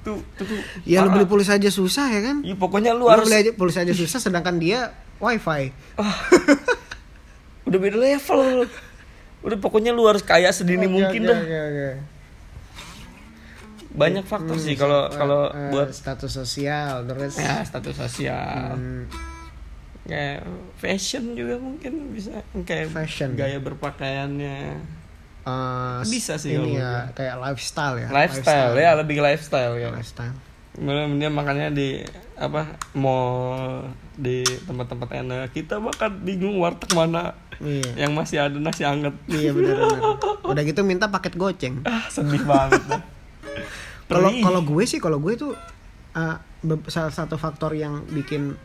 tuh 0.00 0.18
tuh, 0.34 0.44
tuh 0.44 0.58
Ya 0.82 1.00
lu 1.00 1.10
beli 1.10 1.24
pulsa 1.24 1.54
aja 1.54 1.68
susah 1.68 2.08
ya 2.08 2.20
kan? 2.22 2.36
Iya 2.40 2.54
pokoknya 2.54 2.92
lu 2.92 3.04
Lu 3.04 3.10
harus 3.10 3.24
beli 3.24 3.36
aja 3.38 3.52
pulsa 3.52 3.80
aja 3.80 3.92
susah 3.92 4.16
sedangkan 4.16 4.56
dia 4.56 4.92
wifi. 5.16 5.72
udah 7.66 7.78
beda 7.78 7.96
level 7.96 8.66
udah 9.40 9.58
pokoknya 9.58 9.90
lu 9.90 10.04
harus 10.04 10.20
kaya 10.20 10.50
sedini 10.50 10.84
Oke, 10.84 10.92
mungkin 10.92 11.20
oke, 11.22 11.28
dah 11.28 11.38
oke, 11.38 11.58
oke. 11.62 11.90
banyak 13.92 14.24
faktor 14.24 14.56
sih 14.56 14.74
kalau 14.74 15.06
kalau 15.08 15.48
Eh, 15.48 15.70
buat 15.70 15.90
status 15.90 16.30
sosial 16.30 17.02
terus 17.04 17.34
ya 17.36 17.60
status 17.60 17.94
sosial 17.96 18.74
hmm, 18.74 19.06
kayak 20.04 20.42
fashion 20.76 21.32
juga 21.32 21.56
mungkin 21.56 22.10
bisa 22.10 22.42
kayak 22.60 22.90
Fashion. 22.90 23.34
gaya 23.34 23.58
berpakaiannya 23.58 24.82
eh, 25.50 25.98
Bisa 26.04 26.34
sih 26.34 26.54
ini 26.54 26.76
ya 26.76 27.10
kayak 27.10 27.36
lifestyle 27.38 27.96
ya. 27.96 28.08
lifestyle, 28.08 28.74
ya 28.74 28.90
lebih 28.94 29.18
lifestyle 29.18 29.74
ya 29.74 29.90
Lifestyle. 29.90 30.34
Kemudian 30.70 31.18
dia 31.18 31.28
makannya 31.28 31.68
di 31.70 31.88
apa 32.34 32.64
mall 32.94 33.84
di 34.14 34.40
tempat-tempat 34.64 35.08
enak 35.18 35.50
kita 35.50 35.76
makan 35.76 36.10
bingung 36.20 36.56
warteg 36.56 36.88
mana 36.92 37.34
Iya. 37.60 37.92
yang 37.98 38.16
masih 38.16 38.40
ada 38.40 38.56
nasi 38.56 38.82
anget 38.82 39.12
Iya 39.26 39.52
benar 39.52 39.76
benar. 39.76 40.16
Udah 40.50 40.62
gitu 40.62 40.80
minta 40.80 41.06
paket 41.06 41.36
goceng. 41.36 41.84
ah 41.84 42.08
sedih 42.08 42.40
banget 42.42 42.80
dah. 42.86 43.02
Kalau 44.08 44.32
kalau 44.40 44.60
gue 44.64 44.84
sih 44.84 44.98
kalau 44.98 45.20
gue 45.20 45.36
tuh 45.36 45.52
be- 46.60 46.82
salah 46.86 47.12
satu 47.12 47.36
faktor 47.36 47.72
yang 47.72 48.02
bikin 48.08 48.56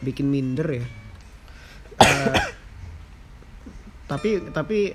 bikin 0.00 0.26
minder 0.26 0.66
ya. 0.66 0.84
Eh, 1.96 2.36
tapi 4.06 4.42
tapi 4.50 4.92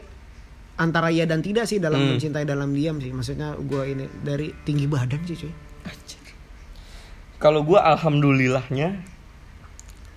antara 0.76 1.08
ya 1.08 1.24
dan 1.24 1.40
tidak 1.40 1.66
sih 1.66 1.80
dalam 1.80 1.98
Hmm. 1.98 2.10
mencintai 2.16 2.44
dalam 2.44 2.72
diam 2.72 3.00
sih. 3.00 3.10
Maksudnya 3.10 3.56
gue 3.56 3.84
ini 3.88 4.06
dari 4.20 4.52
tinggi 4.62 4.86
badan 4.86 5.24
sih 5.24 5.38
cuy. 5.38 5.54
Kalau 7.38 7.62
gue 7.62 7.78
alhamdulillahnya 7.78 9.04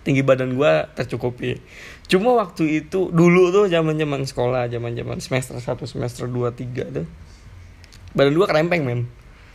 tinggi 0.00 0.22
badan 0.22 0.54
gue 0.54 0.72
tercukupi. 0.94 1.60
cuma 2.08 2.32
waktu 2.32 2.80
itu 2.80 3.12
dulu 3.12 3.52
tuh 3.52 3.68
zaman 3.68 3.92
zaman 3.92 4.24
sekolah 4.24 4.64
zaman 4.66 4.96
zaman 4.96 5.20
semester 5.20 5.60
1 5.60 5.76
semester 5.84 6.24
2 6.24 6.48
3 6.56 6.88
tuh 6.88 7.04
badan 8.16 8.32
gua 8.32 8.48
kerempeng 8.48 8.80
men 8.80 9.04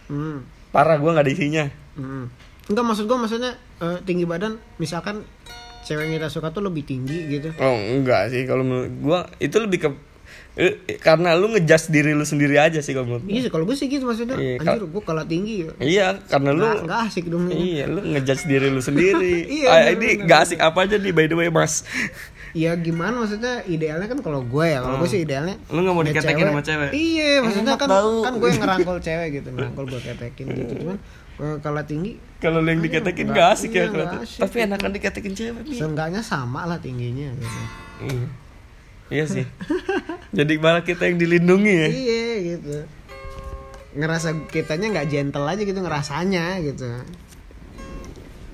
Hmm. 0.06 0.46
parah 0.70 1.02
gua 1.02 1.18
nggak 1.18 1.26
ada 1.26 1.34
isinya 1.34 1.66
Hmm. 1.98 2.30
Enggak 2.70 2.86
maksud 2.86 3.10
gua 3.10 3.18
maksudnya 3.18 3.58
eh, 3.82 3.98
tinggi 4.06 4.30
badan 4.30 4.62
misalkan 4.78 5.26
cewek 5.82 6.06
yang 6.06 6.22
kita 6.22 6.30
suka 6.30 6.54
tuh 6.54 6.62
lebih 6.62 6.86
tinggi 6.86 7.26
gitu. 7.28 7.50
oh 7.58 7.74
enggak 7.74 8.30
sih 8.30 8.46
kalau 8.46 8.62
menurut 8.62 8.94
gua 9.02 9.20
itu 9.42 9.58
lebih 9.58 9.80
ke 9.82 9.90
karena 11.00 11.34
lu 11.34 11.50
ngejudge 11.50 11.90
diri 11.90 12.12
lu 12.12 12.22
sendiri 12.24 12.56
aja 12.56 12.78
sih 12.78 12.92
kalau 12.92 13.10
menurut. 13.10 13.26
Iya 13.26 13.40
sih 13.40 13.50
kalau 13.50 13.66
gue 13.66 13.74
sih 13.74 13.88
gitu 13.88 14.04
maksudnya. 14.04 14.36
Iya, 14.36 14.60
Anjir 14.60 14.86
gua 14.86 15.02
kalah 15.02 15.26
tinggi. 15.26 15.66
iya 15.78 16.14
karena 16.24 16.50
lu 16.52 16.62
Nggak, 16.62 16.78
nggak 16.84 17.00
asik 17.04 17.26
dong. 17.26 17.50
Iya, 17.50 17.84
lu 17.86 18.00
ngejudge 18.04 18.44
diri 18.46 18.68
lu 18.68 18.78
sendiri. 18.80 19.36
Iya, 19.56 19.68
Ah, 19.68 19.78
bener, 19.84 19.94
ini 19.96 20.08
bener, 20.16 20.28
gak 20.28 20.40
asik 20.44 20.60
apa 20.60 20.80
aja 20.80 20.96
nih 20.96 21.10
by 21.12 21.26
the 21.26 21.36
way, 21.36 21.50
Mas. 21.50 21.82
Ya 22.54 22.70
gimana 22.76 23.18
maksudnya 23.18 23.66
idealnya 23.66 24.06
kan 24.06 24.20
kalau 24.20 24.42
gue 24.42 24.66
ya 24.68 24.78
kalau 24.78 25.02
gue 25.02 25.10
sih 25.10 25.22
idealnya 25.22 25.58
Lu 25.68 25.82
nggak 25.82 25.90
mau 25.92 26.02
ya 26.02 26.10
diketekin 26.12 26.46
sama 26.48 26.62
cewek? 26.62 26.90
Iya 26.92 27.30
maksudnya 27.42 27.74
Enak 27.74 27.80
kan 27.80 27.90
tau. 27.90 28.22
kan 28.22 28.34
gue 28.36 28.46
yang 28.48 28.62
ngerangkul 28.62 28.98
cewek 29.00 29.28
gitu 29.34 29.48
ngerangkul 29.50 29.86
gue 29.88 30.00
ketekin 30.04 30.46
gitu 30.54 30.74
cuman 30.80 30.98
kalau 31.60 31.82
tinggi 31.82 32.22
Kalau 32.38 32.62
yang 32.62 32.78
diketekin 32.78 33.26
nggak- 33.26 33.42
gak 33.42 33.58
asik 33.58 33.70
iya, 33.72 33.80
ya 33.80 33.84
nggak 33.84 34.06
kelihatan. 34.06 34.22
asik 34.22 34.38
Tapi 34.38 34.56
enakan 34.62 34.90
diketekin 34.92 35.34
cewek 35.34 35.62
nih. 35.66 35.74
seenggaknya 35.76 36.22
sama 36.22 36.62
lah 36.64 36.78
tingginya 36.78 37.34
gitu. 37.34 37.60
Iya. 38.06 38.26
Iya 39.08 39.26
sih. 39.26 39.46
Jadi 40.32 40.54
malah 40.58 40.82
kita 40.82 41.06
yang 41.06 41.18
dilindungi 41.18 41.74
ya. 41.74 41.88
Iya 41.88 42.24
gitu. 42.52 42.76
Ngerasa 43.94 44.48
kitanya 44.48 44.90
nggak 44.90 45.08
gentle 45.08 45.46
aja 45.46 45.62
gitu 45.62 45.78
ngerasanya 45.78 46.62
gitu. 46.62 46.88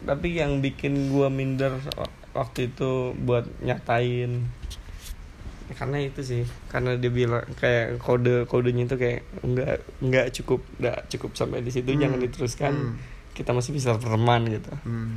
Tapi 0.04 0.28
yang 0.34 0.60
bikin 0.60 1.10
gua 1.10 1.30
minder 1.30 1.78
waktu 2.32 2.70
itu 2.70 3.14
buat 3.20 3.46
nyatain 3.60 4.46
ya 5.66 5.78
karena 5.78 6.02
itu 6.02 6.22
sih 6.22 6.44
karena 6.66 6.98
dia 6.98 7.14
bilang 7.14 7.46
kayak 7.56 8.02
kode 8.02 8.50
kodenya 8.50 8.90
itu 8.90 8.98
kayak 8.98 9.22
nggak 9.40 9.78
nggak 10.02 10.28
cukup 10.34 10.66
nggak 10.78 10.98
cukup 11.08 11.32
sampai 11.36 11.62
di 11.62 11.70
situ 11.70 11.94
Hmm. 11.94 12.02
jangan 12.02 12.20
diteruskan 12.20 12.74
Hmm. 12.74 12.96
kita 13.34 13.54
masih 13.54 13.78
bisa 13.78 13.94
teman 13.96 14.50
gitu 14.50 14.74
Hmm. 14.82 15.14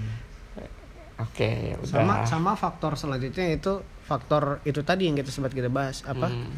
oke 1.16 1.48
ya 1.48 1.76
udah 1.80 1.88
Sama 1.88 2.14
sama 2.28 2.52
faktor 2.52 3.00
selanjutnya 3.00 3.48
itu 3.48 3.80
faktor 4.04 4.60
itu 4.66 4.82
tadi 4.82 5.08
yang 5.08 5.16
kita 5.16 5.30
sempat 5.30 5.54
kita 5.54 5.72
bahas 5.72 6.02
apa? 6.04 6.28
Hmm. 6.28 6.52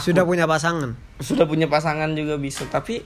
Sudah 0.00 0.24
punya 0.24 0.48
pasangan. 0.48 0.96
sudah 1.20 1.44
punya 1.44 1.68
pasangan 1.68 2.16
juga 2.16 2.40
bisa 2.40 2.64
tapi 2.64 3.04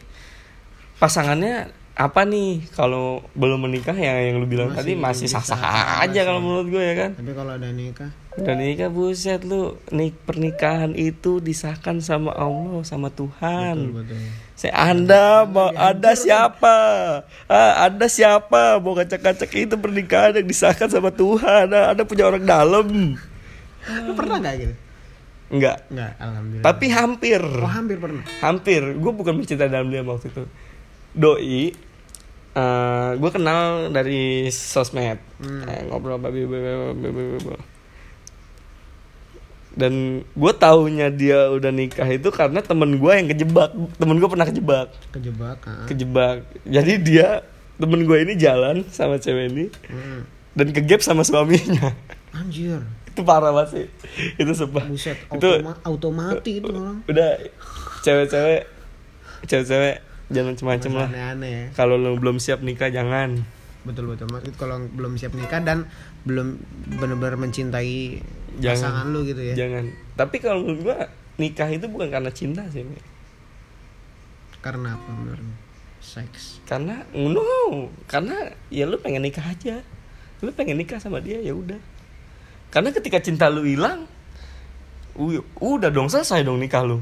pasangannya 1.02 1.72
apa 1.96 2.28
nih? 2.28 2.68
Kalau 2.76 3.24
belum 3.32 3.64
menikah 3.66 3.96
ya 3.96 4.20
yang 4.28 4.36
lu 4.36 4.46
bilang 4.46 4.68
Masih 4.70 4.78
tadi 4.84 4.92
masih 4.94 5.26
sah 5.32 5.40
sah 5.40 6.04
aja 6.04 6.28
kalau 6.28 6.44
menurut 6.44 6.68
gue 6.68 6.82
ya 6.84 6.94
kan? 6.94 7.10
Tapi 7.16 7.32
kalau 7.32 7.52
udah 7.56 7.72
nikah, 7.72 8.12
dan 8.36 8.60
nikah 8.60 8.92
buset 8.92 9.40
lu 9.48 9.80
nik 9.88 10.12
pernikahan 10.28 10.92
itu 10.92 11.40
disahkan 11.40 12.04
sama 12.04 12.36
Allah 12.36 12.84
sama 12.84 13.08
Tuhan. 13.08 13.96
Betul 13.96 14.04
betul. 14.04 14.20
saya 14.52 14.76
anda 14.76 15.48
mau 15.48 15.72
ada 15.72 16.12
siapa? 16.12 16.76
Ah, 17.48 17.88
anda 17.88 18.12
siapa? 18.12 18.76
Mau 18.76 18.92
kacak-kacak 18.92 19.48
itu 19.56 19.80
pernikahan 19.80 20.36
yang 20.36 20.44
disahkan 20.44 20.92
sama 20.92 21.08
Tuhan. 21.08 21.72
Ah, 21.72 21.96
anda 21.96 22.04
punya 22.04 22.28
orang 22.28 22.44
dalam 22.44 23.16
Lu 24.02 24.12
pernah 24.12 24.36
nggak 24.38 24.56
gitu? 24.58 24.74
enggak 25.46 25.78
Enggak, 25.86 26.12
alhamdulillah. 26.18 26.64
tapi 26.64 26.86
hampir 26.88 27.38
oh 27.38 27.70
hampir 27.70 27.96
pernah. 27.96 28.24
hampir 28.40 28.82
gue 28.92 29.12
bukan 29.12 29.34
mencintai 29.36 29.68
dalam 29.68 29.86
dia 29.86 30.02
waktu 30.02 30.26
itu 30.26 30.42
doi 31.12 31.70
eh 32.52 33.10
gue 33.14 33.30
kenal 33.30 33.64
dari 33.88 34.22
sosmed 34.48 35.22
Hmm. 35.36 35.62
Eh, 35.62 35.86
ngobrol 35.86 36.16
babi 36.16 36.42
dan 39.70 39.92
gue 40.24 40.52
taunya 40.56 41.12
dia 41.12 41.46
udah 41.46 41.68
nikah 41.68 42.08
itu 42.08 42.26
karena 42.30 42.58
temen 42.58 42.96
gue 42.96 43.12
yang 43.12 43.28
kejebak 43.28 43.70
temen 43.94 44.16
gue 44.16 44.26
pernah 44.26 44.46
kejebak 44.46 44.88
Kejebak. 45.12 45.58
ah. 45.62 45.84
kejebak 45.84 46.36
jadi 46.64 46.92
dia 46.96 47.28
temen 47.76 48.02
gue 48.02 48.18
ini 48.18 48.34
jalan 48.34 48.88
sama 48.88 49.14
cewek 49.16 49.46
ini 49.48 49.64
Hmm. 49.86 50.24
dan 50.56 50.72
kegap 50.72 51.04
sama 51.04 51.22
suaminya 51.22 51.92
Anjir. 52.32 52.80
Itu 53.16 53.24
parah 53.24 53.48
banget 53.48 53.68
sih 53.72 53.86
itu 54.36 54.52
sumpah 54.52 54.84
Buset, 54.84 55.16
itu 55.16 55.48
automati 55.82 56.60
itu 56.60 56.68
orang. 56.68 57.00
udah 57.08 57.40
cewek-cewek 58.04 58.68
cewek-cewek 59.48 60.04
jangan 60.28 60.52
macem-macem 60.52 60.90
lah 60.92 61.08
Aneh-aneh 61.08 61.50
ya. 61.50 61.64
kalau 61.72 61.96
lo 61.96 62.12
belum 62.20 62.36
siap 62.36 62.60
nikah 62.60 62.92
jangan 62.92 63.40
Betul 63.86 64.10
betul. 64.10 64.26
Maksud 64.26 64.58
kalau 64.58 64.82
belum 64.82 65.14
siap 65.14 65.30
nikah 65.32 65.62
dan 65.62 65.86
belum 66.26 66.58
benar-benar 66.98 67.38
mencintai 67.38 68.18
Jangan. 68.58 68.74
pasangan 68.74 69.06
lu 69.14 69.22
gitu 69.22 69.38
ya. 69.40 69.54
jangan 69.54 69.86
tapi 70.18 70.42
kalau 70.42 70.66
menurut 70.66 70.80
gua 70.82 70.98
nikah 71.38 71.70
itu 71.70 71.86
bukan 71.86 72.10
karena 72.10 72.28
cinta 72.28 72.66
sih. 72.68 72.82
Karena 74.58 74.98
apa 74.98 75.06
menurutmu? 75.08 75.54
Seks. 76.02 76.62
karena 76.66 77.02
no 77.14 77.42
karena 78.06 78.34
ya 78.70 78.86
lu 78.86 78.94
pengen 78.98 79.22
nikah 79.22 79.42
aja 79.42 79.82
lu 80.38 80.50
pengen 80.50 80.78
nikah 80.78 80.98
sama 80.98 81.18
dia 81.18 81.38
ya 81.38 81.50
udah 81.50 81.78
karena 82.68 82.90
ketika 82.90 83.18
cinta 83.18 83.46
lu 83.46 83.62
hilang 83.62 84.04
udah 85.56 85.88
dong 85.88 86.06
selesai 86.06 86.42
dong 86.42 86.58
nikah 86.58 86.82
lu 86.82 87.00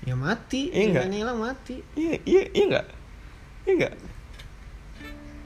Ya 0.00 0.16
mati. 0.16 0.72
Iya 0.72 0.84
nggak? 0.90 1.02
Cintanya 1.04 1.18
hilang 1.20 1.38
mati. 1.38 1.76
iya 1.92 2.16
iya 2.24 2.42
iya 2.48 2.62
enggak 2.64 2.86
iya 3.62 3.72
enggak 3.76 3.94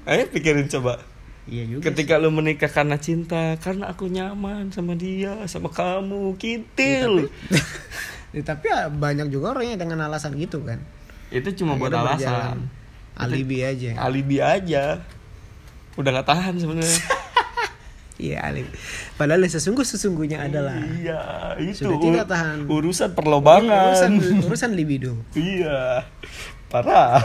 ayo 0.04 0.22
pikirin 0.30 0.68
coba 0.68 1.02
Iya 1.44 1.64
juga. 1.68 1.90
ketika 1.90 2.16
lu 2.16 2.30
menikah 2.30 2.70
karena 2.70 2.96
cinta 2.96 3.58
karena 3.58 3.90
aku 3.90 4.06
nyaman 4.06 4.70
sama 4.70 4.94
dia 4.94 5.44
sama 5.44 5.68
kamu 5.68 6.32
sih. 6.32 6.38
kintil 6.40 7.28
Ya, 8.30 8.40
tapi 8.42 8.70
ya 8.72 8.88
banyak 8.88 9.28
juga 9.28 9.52
orang 9.52 9.74
yang 9.74 9.80
dengan 9.80 10.06
alasan 10.06 10.32
gitu 10.34 10.62
kan. 10.62 10.78
itu 11.28 11.50
cuma 11.54 11.74
buat 11.74 11.90
alasan 11.90 12.16
berjalan. 12.16 12.58
Alibi 13.14 13.58
aja. 13.60 13.90
alibi 14.00 14.38
aja 14.38 15.02
udah 15.94 16.10
nggak 16.14 16.26
tahan 16.26 16.54
sebenarnya 16.56 16.94
Iya 18.24 18.38
alibi. 18.42 18.72
Padahal 19.14 19.40
yang 19.40 19.52
sesungguh 19.52 19.82
sesungguhnya 19.82 20.40
adalah 20.42 20.80
iya 20.96 21.20
itu 21.58 21.84
Sudah 21.84 21.98
tidak 21.98 22.26
tahan. 22.26 22.58
urusan 22.64 23.12
perlobangan 23.12 23.92
urusan 23.92 24.12
urusan 24.42 24.70
libido. 24.72 25.12
iya 25.36 26.08
parah 26.66 27.20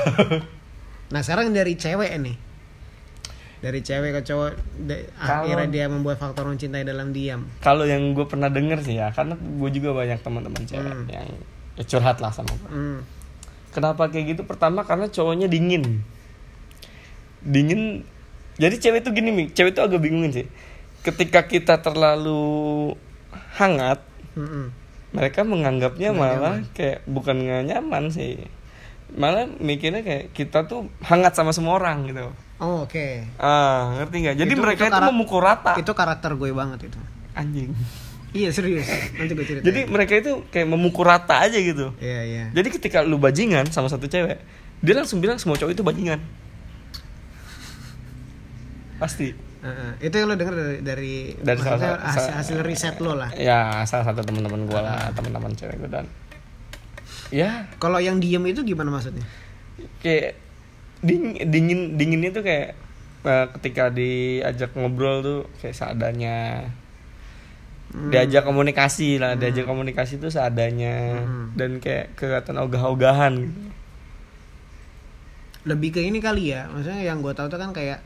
Nah 1.07 1.19
sekarang 1.19 1.49
dari 1.49 1.73
cewek 1.73 2.11
nih 2.17 2.35
Dari 3.59 3.79
cewek 3.79 4.13
ke 4.13 4.21
cowok 4.23 4.51
de- 4.81 5.07
Kalau- 5.15 5.43
Akhirnya 5.43 5.67
dia 5.67 5.85
membuat 5.85 6.15
faktor 6.17 6.45
mencintai 6.45 6.83
dalam 6.83 7.09
diam 7.09 7.43
kalau 7.59 7.83
yang 7.83 8.11
gue 8.11 8.23
pernah 8.23 8.47
denger 8.47 8.79
sih 8.81 8.95
ya 8.95 9.09
karena 9.09 9.33
gue 9.35 9.69
juga 9.69 9.91
banyak 9.93 10.15
teman-teman 10.17 10.63
cewek 10.63 10.79
Hmm. 10.85 11.07
yang 11.07 11.27
ya 11.75 11.83
curhat 11.85 12.17
lah 12.17 12.29
sama 12.29 12.51
gue 12.53 12.69
hmm. 12.69 12.99
kenapa 13.69 14.07
kayak 14.07 14.25
gitu 14.29 14.41
pertama 14.43 14.83
karena 14.83 15.07
cowoknya 15.07 15.45
dingin 15.45 16.03
dingin 17.41 18.03
jadi 18.55 18.75
cewek 18.77 18.99
itu 19.01 19.09
gini 19.11 19.29
mi 19.29 19.43
cewek 19.49 19.71
itu 19.71 19.81
agak 19.81 19.97
bingungin 19.97 20.31
sih 20.33 20.45
ketika 21.01 21.45
kita 21.45 21.79
terlalu 21.79 22.93
hangat 23.55 24.03
Mm-mm. 24.35 24.71
mereka 25.11 25.41
menganggapnya 25.41 26.13
Nggak 26.13 26.19
malah 26.19 26.55
kayak 26.71 26.99
bukan 27.09 27.35
nggak 27.43 27.63
nyaman 27.73 28.13
sih. 28.13 28.39
Malah 29.09 29.49
mikirnya 29.57 30.05
kayak 30.05 30.37
kita 30.37 30.69
tuh 30.69 30.85
hangat 31.01 31.33
sama 31.33 31.49
semua 31.49 31.81
orang 31.81 32.05
gitu. 32.05 32.29
Oh 32.61 32.85
oke. 32.85 33.25
Ah 33.41 33.97
ngerti 33.97 34.15
nggak? 34.21 34.35
Jadi 34.37 34.53
Itu- 34.53 34.61
mereka 34.61 34.83
itu 34.85 34.93
itu, 34.93 35.07
memukul 35.09 35.39
rata. 35.41 35.73
Itu 35.79 35.91
karakter 35.97 36.37
gue 36.37 36.49
banget 36.53 36.93
itu. 36.93 36.99
Anjing. 37.33 37.73
Iya 38.29 38.53
serius. 38.53 38.85
Nanti 39.17 39.33
gue 39.33 39.45
cerita 39.47 39.65
jadi 39.65 39.89
mereka 39.89 40.13
itu 40.13 40.45
kayak 40.53 40.67
memukul 40.69 41.09
rata 41.09 41.41
aja 41.41 41.57
gitu. 41.57 41.97
Iya 41.97 42.21
iya. 42.21 42.45
Jadi 42.53 42.69
ketika 42.69 43.01
lu 43.01 43.17
bajingan 43.17 43.65
sama 43.73 43.89
satu 43.89 44.05
cewek 44.05 44.37
dia 44.79 44.93
langsung 44.95 45.19
bilang 45.19 45.35
semua 45.35 45.57
cowok 45.59 45.73
itu 45.73 45.83
bajingan 45.83 46.21
pasti 48.99 49.31
Heeh. 49.59 49.91
Itu 50.01 50.15
yang 50.15 50.27
lo 50.27 50.35
denger 50.35 50.55
dari 50.55 50.79
Dari, 50.79 51.13
Dari 51.35 51.59
salah 51.59 51.99
hasil, 51.99 52.15
salah- 52.15 52.35
hasil 52.37 52.57
riset 52.61 52.95
lo 52.99 53.11
lah 53.13 53.27
ya 53.33 53.83
salah 53.83 54.05
satu 54.05 54.21
teman-teman 54.21 54.63
gue 54.63 54.77
lah 54.77 55.11
teman-teman 55.11 55.51
cewek 55.51 55.75
gue 55.77 55.89
dan 55.89 56.07
ya 57.29 57.67
Kalau 57.75 57.97
yang 57.97 58.17
diem 58.17 58.39
itu 58.45 58.63
gimana 58.65 58.87
maksudnya? 58.89 59.23
kayak 59.99 60.35
dingin 60.99 61.43
dingin 61.45 61.79
dinginnya 61.95 62.31
tuh 62.31 62.39
kayak 62.41 62.75
eh, 63.21 63.45
ketika 63.55 63.87
diajak 63.89 64.71
ngobrol 64.73 65.19
tuh 65.19 65.39
kayak 65.57 65.73
seadanya 65.73 66.37
Hmm. 67.89 68.13
diajak 68.13 68.45
komunikasi 68.45 69.17
lah 69.17 69.33
diajak 69.33 69.65
komunikasi 69.65 70.17
tuh 70.17 70.29
seadanya 70.29 71.17
Hmm. 71.17 71.51
dan 71.53 71.81
kayak 71.81 72.13
kelihatan 72.13 72.55
ogah-ogahan. 72.55 73.49
Lebih 75.61 75.89
ke 75.91 76.01
ini 76.01 76.19
kali 76.19 76.53
ya 76.53 76.69
Maksudnya 76.69 77.01
yang 77.03 77.19
gue 77.19 77.33
tahu 77.33 77.47
tuh 77.47 77.57
kan 77.57 77.71
kayak 77.71 77.99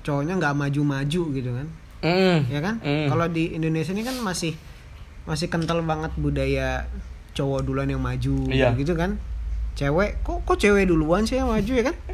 Cowoknya 0.00 0.34
nggak 0.36 0.54
maju-maju 0.54 1.22
gitu 1.30 1.50
kan? 1.50 1.66
Mm. 2.00 2.48
ya 2.48 2.60
kan? 2.60 2.80
Mm. 2.80 3.06
kalau 3.08 3.28
di 3.28 3.52
Indonesia 3.52 3.92
ini 3.92 4.00
kan 4.00 4.16
masih 4.18 4.56
masih 5.22 5.46
kental 5.46 5.84
banget 5.84 6.08
budaya 6.16 6.88
cowok 7.30 7.60
duluan 7.62 7.86
yang 7.86 8.00
maju 8.00 8.48
Iya. 8.48 8.72
gitu 8.72 8.94
kan? 8.94 9.20
Cewek 9.72 10.20
kok 10.20 10.40
kok 10.42 10.56
cewek 10.56 10.88
duluan 10.88 11.22
sih 11.22 11.36
yang 11.36 11.48
maju 11.48 11.68
ya 11.70 11.84
kan? 11.84 11.96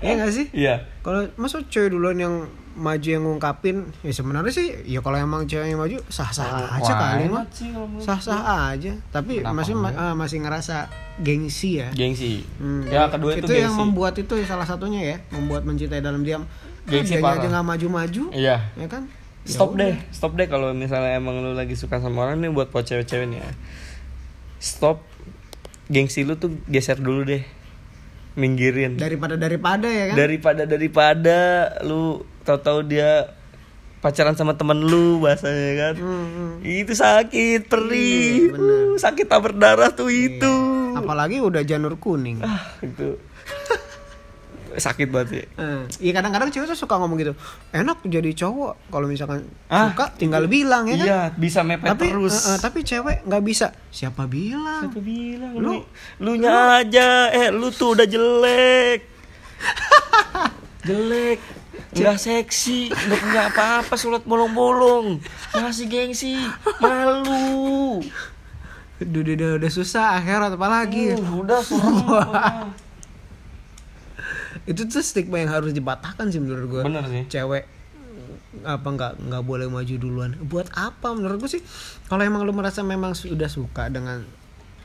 Iya 0.00 0.12
gak 0.16 0.32
sih? 0.32 0.46
Iya. 0.50 0.74
Kalau 1.00 1.28
masuk 1.36 1.68
cewek 1.68 1.92
duluan 1.92 2.16
yang 2.16 2.34
maju 2.70 3.04
yang 3.04 3.20
ngungkapin 3.20 3.82
ya 4.00 4.08
sebenarnya 4.10 4.48
sih 4.48 4.72
ya 4.88 4.98
kalau 4.98 5.14
emang 5.14 5.44
cewek 5.44 5.68
yang 5.68 5.76
maju 5.76 6.00
sah-sah 6.08 6.48
aja 6.72 6.88
Wah, 6.88 6.98
kali 6.98 7.24
mah 7.28 7.44
menurut 7.44 8.00
sah-sah 8.00 8.40
aja. 8.72 8.92
Tapi 9.10 9.44
Kenapa 9.44 9.60
masih 9.60 9.74
enggak? 9.76 9.92
eh, 9.92 10.14
masih 10.16 10.38
ngerasa 10.40 10.76
gengsi 11.18 11.70
ya. 11.78 11.88
Gengsi. 11.92 12.40
Hmm, 12.56 12.88
ya 12.88 13.06
kedua 13.06 13.36
itu, 13.36 13.52
yang 13.52 13.70
gengsi. 13.70 13.78
membuat 13.78 14.14
itu 14.16 14.32
salah 14.42 14.64
satunya 14.64 15.00
ya 15.04 15.16
membuat 15.30 15.62
mencintai 15.62 16.00
dalam 16.00 16.24
diam 16.24 16.42
Gengsi 16.90 17.14
dia 17.16 17.22
parah. 17.22 17.38
aja 17.38 17.46
nggak 17.46 17.66
maju-maju 17.66 18.24
iya. 18.34 18.56
ya 18.74 18.86
kan? 18.90 19.06
Ya 19.46 19.56
stop 19.56 19.72
udah. 19.72 19.88
deh 19.88 19.94
stop 20.12 20.32
deh 20.36 20.46
kalau 20.50 20.74
misalnya 20.76 21.16
emang 21.16 21.40
lu 21.40 21.56
lagi 21.56 21.78
suka 21.78 22.02
sama 22.02 22.28
orang 22.28 22.42
nih 22.42 22.50
buat 22.52 22.68
buat 22.74 22.84
cewek-cewek 22.84 23.30
nih 23.30 23.38
ya. 23.40 23.50
Stop. 24.60 25.06
Gengsi 25.90 26.22
lu 26.22 26.36
tuh 26.36 26.54
geser 26.68 27.00
dulu 27.00 27.24
deh. 27.24 27.42
Minggirin. 28.38 28.94
Daripada 29.00 29.34
daripada 29.34 29.88
ya 29.90 30.12
kan? 30.12 30.16
Daripada 30.18 30.62
daripada 30.68 31.38
lu 31.82 32.22
tahu-tahu 32.46 32.86
dia 32.86 33.34
pacaran 34.00 34.32
sama 34.32 34.56
temen 34.56 34.80
lu 34.80 35.20
bahasanya 35.20 35.70
kan? 35.76 35.94
Hmm, 36.00 36.26
hmm. 36.30 36.52
itu 36.64 36.92
sakit 36.96 37.68
perih. 37.68 38.48
Iya, 38.48 38.52
bener. 38.56 38.82
Uh, 38.94 38.96
sakit 38.96 39.26
tak 39.28 39.40
berdarah 39.44 39.90
tuh 39.92 40.08
itu. 40.08 40.54
Apalagi 40.96 41.40
udah 41.44 41.64
janur 41.64 41.96
kuning. 42.00 42.40
Ah 42.40 42.76
itu 42.80 43.16
sakit 44.72 45.08
banget 45.08 45.28
sih. 45.28 45.44
Eh, 45.56 45.82
Iya 46.00 46.12
kadang-kadang 46.14 46.48
cewek 46.48 46.66
tuh 46.66 46.78
suka 46.78 46.94
ngomong 46.96 47.18
gitu 47.18 47.32
enak 47.70 47.98
jadi 48.02 48.30
cowok 48.36 48.88
kalau 48.88 49.06
misalkan 49.06 49.42
Ah, 49.66 49.88
suka 49.88 50.14
tinggal 50.14 50.46
bilang 50.46 50.84
ya 50.84 50.94
kan? 50.94 51.06
Iya 51.06 51.20
bisa 51.32 51.60
mepet 51.60 51.88
tapi 51.88 52.06
terus. 52.08 52.34
eh, 52.40 52.50
eh, 52.50 52.58
tapi 52.58 52.78
cewek 52.80 53.24
nggak 53.24 53.42
bisa. 53.42 53.72
Siapa 53.88 54.24
bilang? 54.24 54.86
Siapa 54.86 55.00
bilang? 55.00 55.52
Lu- 55.54 55.86
lu 56.18 56.32
nya 56.36 56.78
aja 56.78 57.28
eh 57.28 57.48
lu 57.48 57.70
tuh 57.70 57.94
udah 57.94 58.04
jelek. 58.04 59.00
Jelek. 60.80 61.38
Nggak 61.90 62.16
seksi. 62.16 62.88
Nggak 62.88 63.18
punya 63.20 63.42
apa-apa 63.48 63.94
surat 63.94 64.22
bolong-bolong. 64.22 65.18
Masih 65.52 65.86
gengsi. 65.86 66.38
Malu. 66.78 68.00
Udah, 68.96 69.18
udah, 69.18 69.34
udah, 69.34 69.50
udah 69.58 69.70
susah 69.70 70.14
akhirat 70.14 70.54
apalagi. 70.54 71.16
Uh, 71.16 71.40
udah 71.40 71.60
serem 71.60 71.96
itu 74.62 74.82
tuh 74.82 75.00
stigma 75.00 75.38
yang 75.38 75.50
harus 75.50 75.70
dipatahkan 75.70 76.28
sih 76.28 76.38
menurut 76.38 76.66
gue 76.66 76.82
bener 76.82 77.04
sih 77.06 77.22
cewek 77.28 77.64
apa 78.60 78.82
nggak 78.84 79.12
nggak 79.22 79.42
boleh 79.42 79.66
maju 79.66 79.94
duluan 79.96 80.30
buat 80.42 80.66
apa 80.70 81.10
menurut 81.10 81.38
gue 81.38 81.50
sih 81.50 81.62
kalau 82.04 82.20
emang 82.20 82.42
lu 82.42 82.50
merasa 82.50 82.82
memang 82.82 83.14
sudah 83.14 83.46
suka 83.46 83.86
dengan 83.86 84.26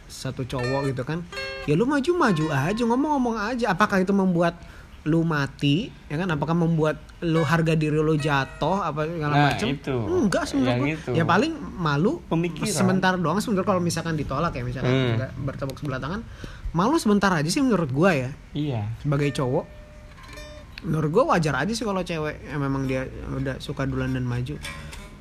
satu 0.05 0.43
cowok 0.43 0.88
gitu 0.88 1.01
kan 1.01 1.26
ya 1.63 1.73
lu 1.73 1.84
maju 1.84 2.11
maju 2.15 2.45
aja 2.47 2.78
ngomong-ngomong 2.78 3.36
aja 3.38 3.71
apakah 3.71 3.99
itu 3.99 4.13
membuat 4.13 4.53
lu 5.03 5.21
mati 5.21 5.93
ya 6.07 6.15
kan 6.15 6.26
apakah 6.28 6.53
membuat 6.55 6.97
lu 7.21 7.41
harga 7.41 7.73
diri 7.73 7.93
lu 7.95 8.13
jatuh 8.15 8.82
apa 8.82 9.05
segala 9.07 9.34
Nah, 9.36 9.43
macem 9.51 9.67
itu. 9.71 9.93
enggak 9.93 10.45
itu. 10.84 11.09
ya 11.11 11.21
paling 11.23 11.53
malu 11.76 12.21
Pemikiran. 12.23 12.65
sebentar 12.65 13.13
doang 13.13 13.38
sebentar 13.38 13.61
kalau 13.63 13.78
misalkan 13.78 14.13
ditolak 14.13 14.49
ya 14.51 14.61
misalkan 14.61 14.89
Hmm. 14.89 15.21
bertepuk 15.41 15.78
sebelah 15.78 15.97
tangan 15.99 16.26
malu 16.76 16.99
sebentar 16.99 17.32
aja 17.32 17.47
sih 17.47 17.63
menurut 17.63 17.88
gua 17.89 18.11
ya. 18.11 18.30
Iya. 18.51 18.84
Sebagai 18.99 19.32
cowok 19.32 19.65
menurut 20.86 21.09
gue 21.09 21.23
wajar 21.26 21.57
aja 21.57 21.73
sih 21.73 21.82
kalau 21.82 22.05
cewek 22.05 22.45
yang 22.45 22.61
memang 22.61 22.86
dia 22.86 23.09
udah 23.34 23.57
suka 23.57 23.89
duluan 23.89 24.13
dan 24.13 24.21
maju. 24.21 24.53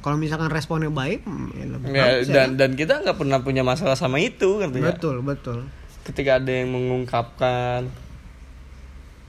Kalau 0.04 0.20
misalkan 0.20 0.52
responnya 0.52 0.92
baik 0.92 1.24
hmm, 1.24 1.48
ya 1.56 1.64
lebih 1.64 1.88
Ya, 1.88 2.04
bagus 2.04 2.26
ya 2.28 2.34
dan 2.36 2.44
kan? 2.44 2.50
dan 2.60 2.70
kita 2.76 2.92
nggak 3.00 3.16
pernah 3.16 3.38
punya 3.40 3.62
masalah 3.64 3.96
sama 3.96 4.20
itu 4.20 4.60
kan 4.60 4.68
betul 4.74 5.24
betul. 5.24 5.64
Ketika 6.04 6.36
ada 6.36 6.52
yang 6.52 6.68
mengungkapkan. 6.68 7.88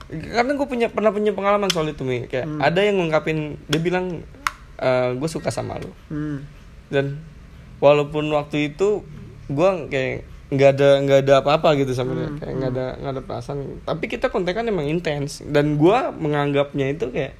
Karena 0.06 0.52
gue 0.52 0.66
punya 0.68 0.92
pernah 0.92 1.08
punya 1.08 1.32
pengalaman 1.32 1.72
soal 1.72 1.88
itu 1.88 2.04
mi. 2.04 2.28
Kayak 2.28 2.46
Hmm. 2.46 2.60
ada 2.60 2.84
yang 2.84 3.00
ngungkapin 3.00 3.56
dia 3.72 3.80
bilang 3.80 4.20
gue 5.16 5.28
suka 5.32 5.48
sama 5.48 5.80
lo 5.80 5.88
hmm. 6.12 6.38
dan 6.92 7.16
walaupun 7.80 8.28
waktu 8.28 8.76
itu 8.76 9.00
gue 9.48 9.70
kayak 9.88 10.28
nggak 10.46 10.70
ada 10.78 10.88
nggak 11.02 11.18
ada 11.26 11.34
apa-apa 11.42 11.74
gitu 11.74 11.90
sama 11.90 12.14
dia 12.14 12.30
Hmm, 12.30 12.38
kayak 12.38 12.54
nggak 12.54 12.72
ada 12.72 12.86
nggak 13.02 13.12
ada 13.18 13.22
perasaan. 13.22 13.58
Tapi 13.82 14.04
kita 14.06 14.30
kontekan 14.30 14.62
emang 14.64 14.86
intens. 14.86 15.42
Dan 15.42 15.74
gue 15.74 15.98
menganggapnya 16.14 16.94
itu 16.94 17.10
kayak 17.10 17.34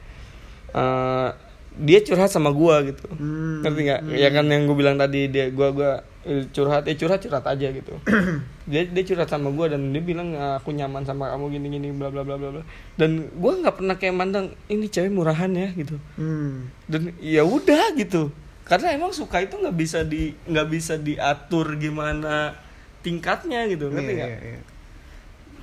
eh, 0.74 1.28
dia 1.76 1.98
curhat 2.02 2.32
sama 2.32 2.50
gue 2.50 2.90
gitu. 2.90 3.06
Hmm, 3.14 3.62
ngerti 3.62 3.80
nggak? 3.84 4.00
Ya 4.10 4.28
kan 4.32 4.48
yang 4.48 4.66
gue 4.66 4.76
bilang 4.76 4.96
tadi 4.96 5.28
dia 5.28 5.52
gue 5.52 5.68
gua 5.70 6.02
eh, 6.24 6.48
curhat 6.50 6.88
eh 6.88 6.96
curhat 6.96 7.22
curhat 7.22 7.44
aja 7.46 7.68
gitu. 7.70 7.94
Dia 8.66 8.82
dia 8.82 9.06
curhat 9.06 9.30
sama 9.30 9.54
gue 9.54 9.70
dan 9.70 9.94
dia 9.94 10.02
bilang 10.02 10.34
"Ah, 10.34 10.58
aku 10.58 10.74
nyaman 10.74 11.06
sama 11.06 11.30
kamu 11.30 11.54
gini 11.54 11.66
gini 11.70 11.88
bla 11.94 12.10
bla 12.10 12.26
bla 12.26 12.34
bla 12.34 12.50
bla. 12.50 12.62
Dan 12.98 13.30
gue 13.30 13.52
nggak 13.62 13.78
pernah 13.78 13.94
kayak 13.94 14.10
mandang 14.18 14.50
ini 14.66 14.90
cewek 14.90 15.14
murahan 15.14 15.54
ya 15.54 15.70
gitu. 15.70 15.94
Hmm. 16.18 16.66
dan 16.90 17.14
ya 17.22 17.46
udah 17.46 17.94
gitu. 17.94 18.34
Karena 18.66 18.90
emang 18.90 19.14
suka 19.14 19.38
itu 19.38 19.54
nggak 19.54 19.76
bisa 19.78 20.02
di 20.02 20.34
nggak 20.50 20.66
bisa 20.66 20.98
diatur 20.98 21.78
gimana 21.78 22.58
tingkatnya 23.06 23.64
gitu 23.66 23.86
ngerti 23.86 24.10
Iya, 24.10 24.18
nggak? 24.18 24.30
iya, 24.32 24.38
iya. 24.50 24.60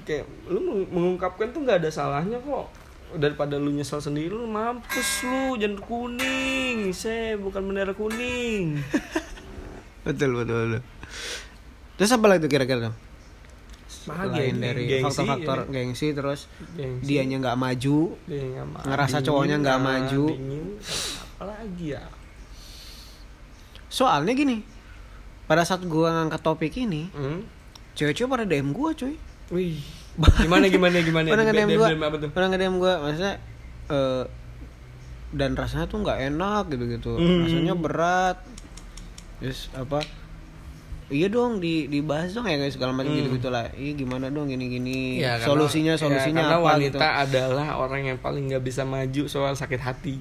kayak 0.03 0.23
lu 0.45 0.59
meng- 0.59 0.89
mengungkapkan 0.89 1.47
tuh 1.49 1.59
nggak 1.61 1.77
ada 1.77 1.89
salahnya 1.89 2.39
kok. 2.39 2.71
Daripada 3.13 3.55
lu 3.55 3.69
nyesel 3.69 3.99
sendiri 3.99 4.31
lu 4.31 4.43
mampus 4.45 5.21
lu 5.21 5.53
jangan 5.55 5.77
kuning. 5.77 6.89
Saya 6.91 7.35
bukan 7.35 7.61
bendera 7.63 7.91
kuning. 7.91 8.79
Betul 10.03 10.35
betul 10.35 10.57
betul. 10.67 10.81
Terus 11.95 12.11
apa 12.11 12.25
lagi 12.25 12.41
tuh 12.41 12.49
kira-kira 12.49 12.91
Selain 13.87 14.35
ini, 14.49 14.59
dari 14.59 14.83
gengsi, 14.85 15.05
faktor-faktor 15.15 15.57
ya. 15.61 15.71
gengsi 15.71 16.07
terus 16.11 16.51
Gengsi. 16.75 17.05
dianya 17.05 17.39
nggak 17.39 17.55
maju 17.55 17.97
Dia 18.25 18.65
Ngerasa 18.83 19.15
dingin, 19.15 19.27
cowoknya 19.29 19.55
nggak 19.61 19.79
maju. 19.79 20.23
dingin. 20.27 20.65
Apalagi 21.33 21.85
ya? 21.87 22.03
Soalnya 23.87 24.33
gini 24.33 24.57
pada 25.43 25.61
saat 25.61 25.83
gua 25.83 26.11
ngangkat 26.13 26.41
topik 26.41 26.73
ini 26.75 27.07
hmm? 27.09 27.39
cewek-cewek 27.93 28.29
pada 28.29 28.43
DM 28.43 28.71
gua 28.71 28.91
cuy 28.91 29.15
wih 29.49 29.77
gimana 30.39 30.65
gimana 30.67 30.97
gimana 30.99 31.27
Pernah 31.27 31.45
dem- 31.47 31.99
apa 31.99 32.15
tuh 32.17 32.29
pernah 32.29 32.47
nge-DM 32.49 32.75
gua, 32.77 32.93
maksudnya 32.99 33.33
eh, 33.87 34.23
dan 35.33 35.51
rasanya 35.53 35.85
tuh 35.85 35.97
nggak 35.99 36.29
enak 36.29 36.63
gitu-gitu, 36.69 37.17
Hmm. 37.17 37.41
rasanya 37.41 37.73
berat, 37.73 38.37
terus 39.39 39.65
apa? 39.73 40.05
Iya 41.09 41.25
dong 41.27 41.57
di 41.57 41.85
dibahas 41.87 42.31
dong 42.31 42.45
ya 42.45 42.55
guys 42.55 42.73
segala 42.73 42.93
macam 42.93 43.09
gitu 43.11 43.33
gitu 43.33 43.49
lah. 43.49 43.65
Iya 43.73 43.93
gimana 43.95 44.29
dong 44.29 44.45
gini-gini. 44.47 45.17
Ya, 45.19 45.35
karena- 45.35 45.45
solusinya 45.47 45.93
ya, 45.93 45.99
solusinya 45.99 46.41
karena 46.43 46.55
apa 46.55 46.65
wanita 46.69 46.93
gitu. 47.01 47.21
adalah 47.25 47.67
orang 47.75 48.01
yang 48.05 48.17
paling 48.17 48.45
nggak 48.47 48.61
bisa 48.61 48.81
maju 48.83 49.23
soal 49.25 49.53
sakit 49.53 49.81
hati 49.81 50.15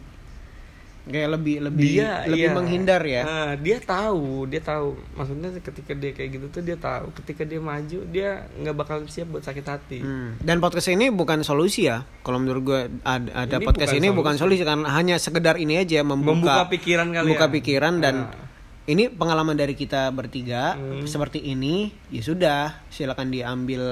Kayak 1.03 1.35
lebih 1.35 1.57
lebih 1.61 1.83
dia 1.85 2.23
lebih 2.25 2.39
iya. 2.41 2.55
menghindar 2.55 3.03
ya. 3.03 3.23
Nah, 3.23 3.53
dia 3.57 3.77
tahu 3.77 4.47
dia 4.47 4.59
tahu 4.59 4.95
maksudnya 5.13 5.51
ketika 5.53 5.93
dia 5.93 6.11
kayak 6.11 6.31
gitu 6.33 6.47
tuh 6.49 6.63
dia 6.63 6.77
tahu 6.77 7.11
ketika 7.19 7.43
dia 7.43 7.59
maju 7.59 7.99
dia 8.07 8.31
nggak 8.55 8.77
bakal 8.77 9.03
siap 9.05 9.27
buat 9.29 9.43
sakit 9.43 9.65
hati 9.65 9.99
Hmm. 9.99 10.39
Dan 10.39 10.59
podcast 10.59 10.87
ini 10.89 11.11
bukan 11.11 11.43
solusi 11.43 11.85
ya. 11.85 12.07
Kalau 12.21 12.39
menurut 12.39 12.63
gue 12.63 12.81
ada, 13.03 13.29
ada 13.37 13.57
Ini 13.57 13.65
podcast 13.65 13.91
bukan 13.91 14.01
ini 14.01 14.09
bukan 14.13 14.35
solusi. 14.35 14.63
solusi 14.63 14.71
karena 14.71 14.87
hanya 14.93 15.17
sekedar 15.17 15.57
ini 15.57 15.75
aja 15.77 16.01
membuka, 16.01 16.39
Membuka 16.39 16.65
pikiran 16.71 17.07
kali 17.09 17.25
membuka 17.25 17.47
ya. 17.47 17.53
pikiran 17.53 17.95
dan 17.99 18.15
Nah. 18.23 18.47
ini 18.85 19.05
pengalaman 19.09 19.55
dari 19.55 19.75
kita 19.75 20.07
bertiga 20.09 20.75
Hmm. 20.75 21.03
seperti 21.05 21.39
ini 21.41 21.91
ya 22.09 22.19
sudah 22.21 22.61
silakan 22.89 23.29
diambil 23.29 23.83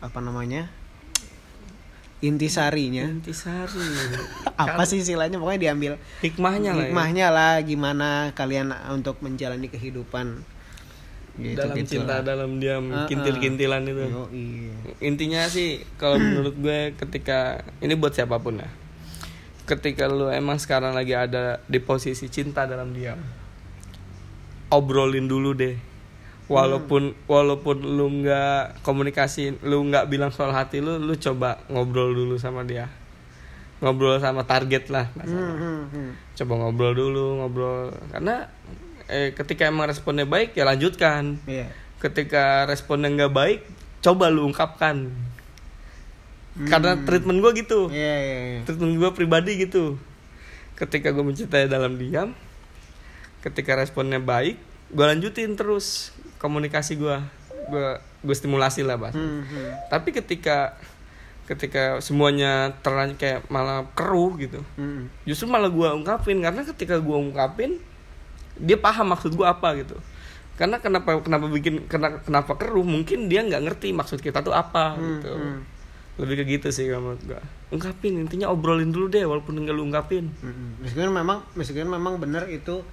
apa 0.00 0.18
namanya 0.18 0.66
intisarinya 2.20 3.08
intisari 3.08 3.80
apa 4.60 4.82
sih 4.84 5.00
istilahnya 5.00 5.40
pokoknya 5.40 5.72
diambil 5.72 5.92
hikmahnya 6.20 6.76
lah 6.76 6.84
ya. 6.84 6.88
hikmahnya 6.88 7.26
lah 7.32 7.52
gimana 7.64 8.08
kalian 8.36 8.70
untuk 8.92 9.20
menjalani 9.24 9.68
kehidupan 9.68 10.44
Gitu, 11.40 11.56
dalam 11.56 11.76
gitu 11.78 11.90
cinta 11.96 12.20
lah. 12.20 12.26
dalam 12.26 12.60
diam 12.60 12.90
Ah, 12.90 12.96
ah. 13.00 13.06
kintil-kintilan 13.08 13.86
itu 13.86 14.02
Yoi. 14.02 14.46
intinya 15.00 15.46
sih 15.48 15.80
kalau 15.96 16.20
menurut 16.20 16.52
gue 16.52 16.92
ketika 16.98 17.64
ini 17.80 17.96
buat 17.96 18.12
siapa 18.12 18.36
pun 18.36 18.60
ya 18.60 18.68
ketika 19.64 20.10
lu 20.10 20.28
emang 20.28 20.58
sekarang 20.58 20.92
lagi 20.92 21.14
ada 21.14 21.62
di 21.64 21.78
posisi 21.78 22.26
cinta 22.28 22.66
dalam 22.66 22.92
diam 22.92 23.16
obrolin 24.68 25.30
dulu 25.30 25.54
deh 25.54 25.78
walaupun 26.50 27.14
walaupun 27.30 27.76
lu 27.78 28.10
nggak 28.22 28.82
komunikasi 28.82 29.62
lu 29.62 29.86
nggak 29.86 30.10
bilang 30.10 30.34
soal 30.34 30.50
hati 30.50 30.82
lu 30.82 30.98
lu 30.98 31.14
coba 31.14 31.62
ngobrol 31.70 32.10
dulu 32.10 32.34
sama 32.36 32.66
dia. 32.66 32.90
Ngobrol 33.80 34.20
sama 34.20 34.44
target 34.44 34.92
lah 34.92 35.08
Hmm, 35.16 35.32
hmm, 35.56 35.82
hmm. 35.88 36.10
coba 36.36 36.52
ngobrol 36.60 36.92
dulu 36.92 37.26
ngobrol. 37.40 37.94
Karena 38.10 38.50
eh, 39.08 39.32
ketika 39.32 39.70
emang 39.70 39.88
responnya 39.88 40.26
baik 40.26 40.58
ya 40.58 40.66
lanjutkan. 40.66 41.38
Iya. 41.46 41.70
ketika 42.00 42.64
responnya 42.64 43.12
nggak 43.12 43.32
baik 43.32 43.60
coba 44.00 44.32
lu 44.32 44.48
ungkapkan. 44.48 45.12
Karena 46.66 46.96
treatment 47.06 47.40
gue 47.40 47.62
gitu. 47.62 47.80
Iya, 47.92 48.16
iya, 48.20 48.38
iya. 48.40 48.60
treatment 48.66 48.98
gue 48.98 49.10
pribadi 49.12 49.60
gitu. 49.60 50.00
Ketika 50.76 51.12
gue 51.12 51.24
mencintai 51.24 51.68
dalam 51.68 52.00
diam 52.00 52.32
ketika 53.40 53.72
responnya 53.76 54.20
baik 54.20 54.60
gue 54.90 55.04
lanjutin 55.06 55.56
terus 55.56 56.12
komunikasi 56.40 56.96
gue 56.96 57.16
gue 57.68 57.86
gue 58.20 58.34
stimulasi 58.34 58.82
lah 58.82 58.96
bahas 58.96 59.14
Hmm, 59.14 59.44
hmm. 59.44 59.88
tapi 59.88 60.10
ketika 60.10 60.74
ketika 61.44 61.98
semuanya 61.98 62.72
terlanjur 62.78 63.18
kayak 63.18 63.40
malah 63.46 63.82
keruh 63.92 64.38
gitu 64.38 64.62
Mm. 64.78 65.10
justru 65.26 65.44
malah 65.44 65.66
gue 65.66 65.88
ungkapin 65.92 66.38
karena 66.38 66.62
ketika 66.64 66.96
gue 66.96 67.16
ungkapin 67.16 67.82
dia 68.54 68.78
paham 68.78 69.10
maksud 69.10 69.34
gue 69.34 69.42
apa 69.42 69.74
gitu 69.76 69.98
karena 70.54 70.76
kenapa 70.78 71.18
kenapa 71.18 71.48
bikin 71.48 71.88
kenapa, 71.88 72.20
kenapa 72.20 72.52
keruh 72.54 72.84
mungkin 72.84 73.26
dia 73.26 73.42
nggak 73.42 73.66
ngerti 73.66 73.90
maksud 73.90 74.20
kita 74.20 74.40
tuh 74.40 74.52
apa 74.52 74.94
gitu 74.94 75.32
hmm. 75.32 75.58
lebih 76.20 76.34
ke 76.38 76.44
gitu 76.46 76.68
sih 76.70 76.86
menurut 76.86 77.18
gue 77.24 77.40
ungkapin 77.70 78.20
intinya 78.20 78.52
obrolin 78.52 78.92
dulu 78.92 79.08
deh 79.08 79.24
walaupun 79.24 79.56
nggak 79.56 79.74
lu 79.74 79.88
ungkapin 79.88 80.30
Mm-mm. 80.42 80.84
Meskipun 80.84 81.10
memang 81.10 81.38
meskipun 81.56 81.88
memang 81.88 82.20
bener 82.20 82.46
itu 82.46 82.84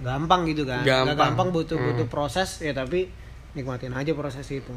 gampang 0.00 0.46
gitu 0.46 0.62
kan. 0.62 0.80
Gak 0.80 1.04
Gampang. 1.04 1.18
gampang 1.34 1.48
butuh 1.50 1.74
Hmm. 1.74 1.86
butuh 1.90 2.06
proses 2.06 2.56
ya 2.58 2.72
tapi 2.72 3.12
nikmatin 3.52 3.92
aja 3.92 4.12
proses 4.12 4.48
itu. 4.48 4.72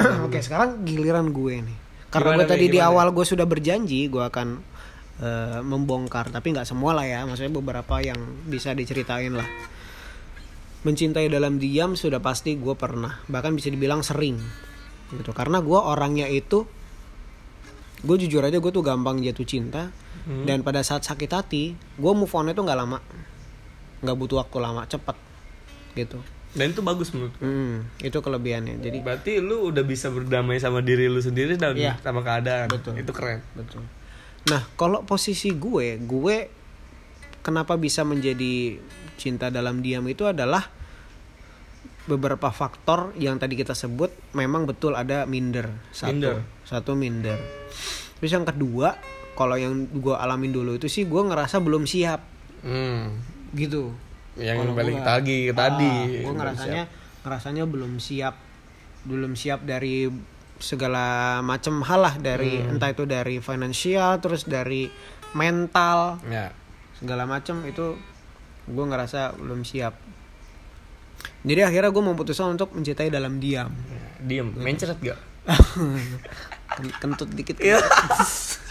Oke, 0.24 0.38
sekarang 0.38 0.80
giliran 0.82 1.28
gue 1.28 1.60
nih. 1.60 1.78
Karena 2.08 2.32
Gimana 2.32 2.40
gue 2.40 2.50
tadi 2.50 2.64
nih, 2.64 2.70
di 2.70 2.78
gimana? 2.78 2.90
awal 2.90 3.06
gue 3.10 3.24
sudah 3.24 3.44
berjanji 3.44 4.00
gue 4.06 4.22
akan 4.22 4.48
eh, 5.20 5.60
membongkar 5.60 6.28
tapi 6.28 6.50
nggak 6.50 6.64
semua 6.64 6.90
lah 6.92 7.04
ya. 7.04 7.22
Maksudnya 7.22 7.52
beberapa 7.52 7.98
yang 7.98 8.16
bisa 8.44 8.72
diceritain 8.72 9.30
lah. 9.30 9.44
Mencintai 10.80 11.28
dalam 11.28 11.56
diam 11.56 11.92
sudah 11.92 12.18
pasti 12.18 12.56
gue 12.56 12.72
pernah, 12.72 13.20
bahkan 13.26 13.52
bisa 13.52 13.68
dibilang 13.68 14.00
sering 14.00 14.40
gitu. 15.10 15.30
Karena 15.30 15.60
gue 15.60 15.76
orangnya 15.76 16.24
itu 16.24 16.64
gue 18.00 18.16
jujur 18.16 18.40
aja 18.40 18.56
gue 18.56 18.70
tuh 18.70 18.80
gampang 18.80 19.20
jatuh 19.20 19.44
cinta 19.44 19.92
Hmm. 20.20 20.44
dan 20.44 20.60
pada 20.60 20.80
saat 20.80 21.00
sakit 21.00 21.30
hati 21.30 21.64
gue 21.74 22.12
move 22.12 22.28
on 22.30 22.48
itu 22.48 22.56
nggak 22.58 22.76
lama 22.78 23.00
nggak 24.00 24.16
butuh 24.16 24.40
waktu 24.40 24.56
lama 24.58 24.82
cepet 24.84 25.16
gitu. 25.94 26.18
Dan 26.50 26.74
itu 26.74 26.82
bagus 26.82 27.14
menurut 27.14 27.34
Hmm, 27.38 27.86
itu 28.02 28.18
kelebihannya. 28.18 28.82
Jadi 28.82 28.98
berarti 28.98 29.38
lu 29.38 29.70
udah 29.70 29.86
bisa 29.86 30.10
berdamai 30.10 30.58
sama 30.58 30.82
diri 30.82 31.06
lu 31.06 31.22
sendiri 31.22 31.54
dan 31.54 31.78
Iya. 31.78 31.94
sama 32.02 32.20
keadaan. 32.20 32.66
Betul. 32.66 32.98
itu 32.98 33.12
keren. 33.14 33.38
Betul. 33.54 33.86
Nah 34.50 34.66
kalau 34.74 35.06
posisi 35.06 35.54
gue 35.54 36.00
gue 36.00 36.36
kenapa 37.40 37.78
bisa 37.78 38.02
menjadi 38.02 38.82
cinta 39.14 39.46
dalam 39.48 39.78
diam 39.78 40.02
itu 40.08 40.26
adalah 40.26 40.66
beberapa 42.08 42.50
faktor 42.50 43.14
yang 43.14 43.38
tadi 43.38 43.54
kita 43.54 43.76
sebut 43.76 44.10
memang 44.34 44.66
betul 44.66 44.98
ada 44.98 45.22
minder. 45.24 45.70
Satu. 45.92 46.10
Minder. 46.10 46.34
satu 46.66 46.92
minder. 46.98 47.38
Terus 48.18 48.32
yang 48.32 48.42
kedua 48.42 48.98
kalau 49.38 49.54
yang 49.54 49.86
gue 49.86 50.16
alamin 50.16 50.50
dulu 50.50 50.74
itu 50.74 50.90
sih 50.90 51.06
gue 51.06 51.22
ngerasa 51.22 51.62
belum 51.62 51.86
siap. 51.86 52.20
Hmm. 52.66 53.22
Gitu. 53.52 53.92
Yang 54.34 54.56
Kalau 54.60 54.72
balik 54.72 54.94
gua- 54.94 55.06
lagi 55.10 55.38
ke 55.46 55.52
tadi. 55.52 55.90
Ah, 55.90 56.22
gue 56.22 56.34
ngerasanya 56.34 56.82
ngerasanya 57.20 57.64
belum 57.64 57.92
siap. 57.96 58.34
Belum 59.02 59.32
siap 59.32 59.62
dari 59.62 60.06
segala 60.56 61.04
macam 61.40 61.80
hal 61.80 62.00
lah. 62.00 62.14
Dari 62.16 62.58
Hmm. 62.58 62.76
entah 62.76 62.88
itu 62.88 63.04
dari 63.04 63.38
finansial 63.38 64.18
terus 64.18 64.44
dari 64.44 64.86
mental. 65.32 66.20
Siap. 66.20 66.30
ya. 66.30 66.48
Segala 66.94 67.24
macam 67.24 67.64
itu 67.64 67.96
gue 68.66 68.84
ngerasa 68.86 69.34
belum 69.34 69.62
siap. 69.62 69.96
Jadi 71.40 71.60
akhirnya 71.62 71.88
gue 71.88 72.04
memutuskan 72.04 72.52
untuk 72.52 72.70
mencintai 72.70 73.08
dalam 73.08 73.36
diam. 73.36 73.72
Ya, 73.72 74.00
diem 74.20 74.52
mencret 74.54 74.96
gak 74.98 75.16
Ken- 76.70 76.92
kentut 77.00 77.28
dikit 77.30 77.56
Iya. 77.58 77.80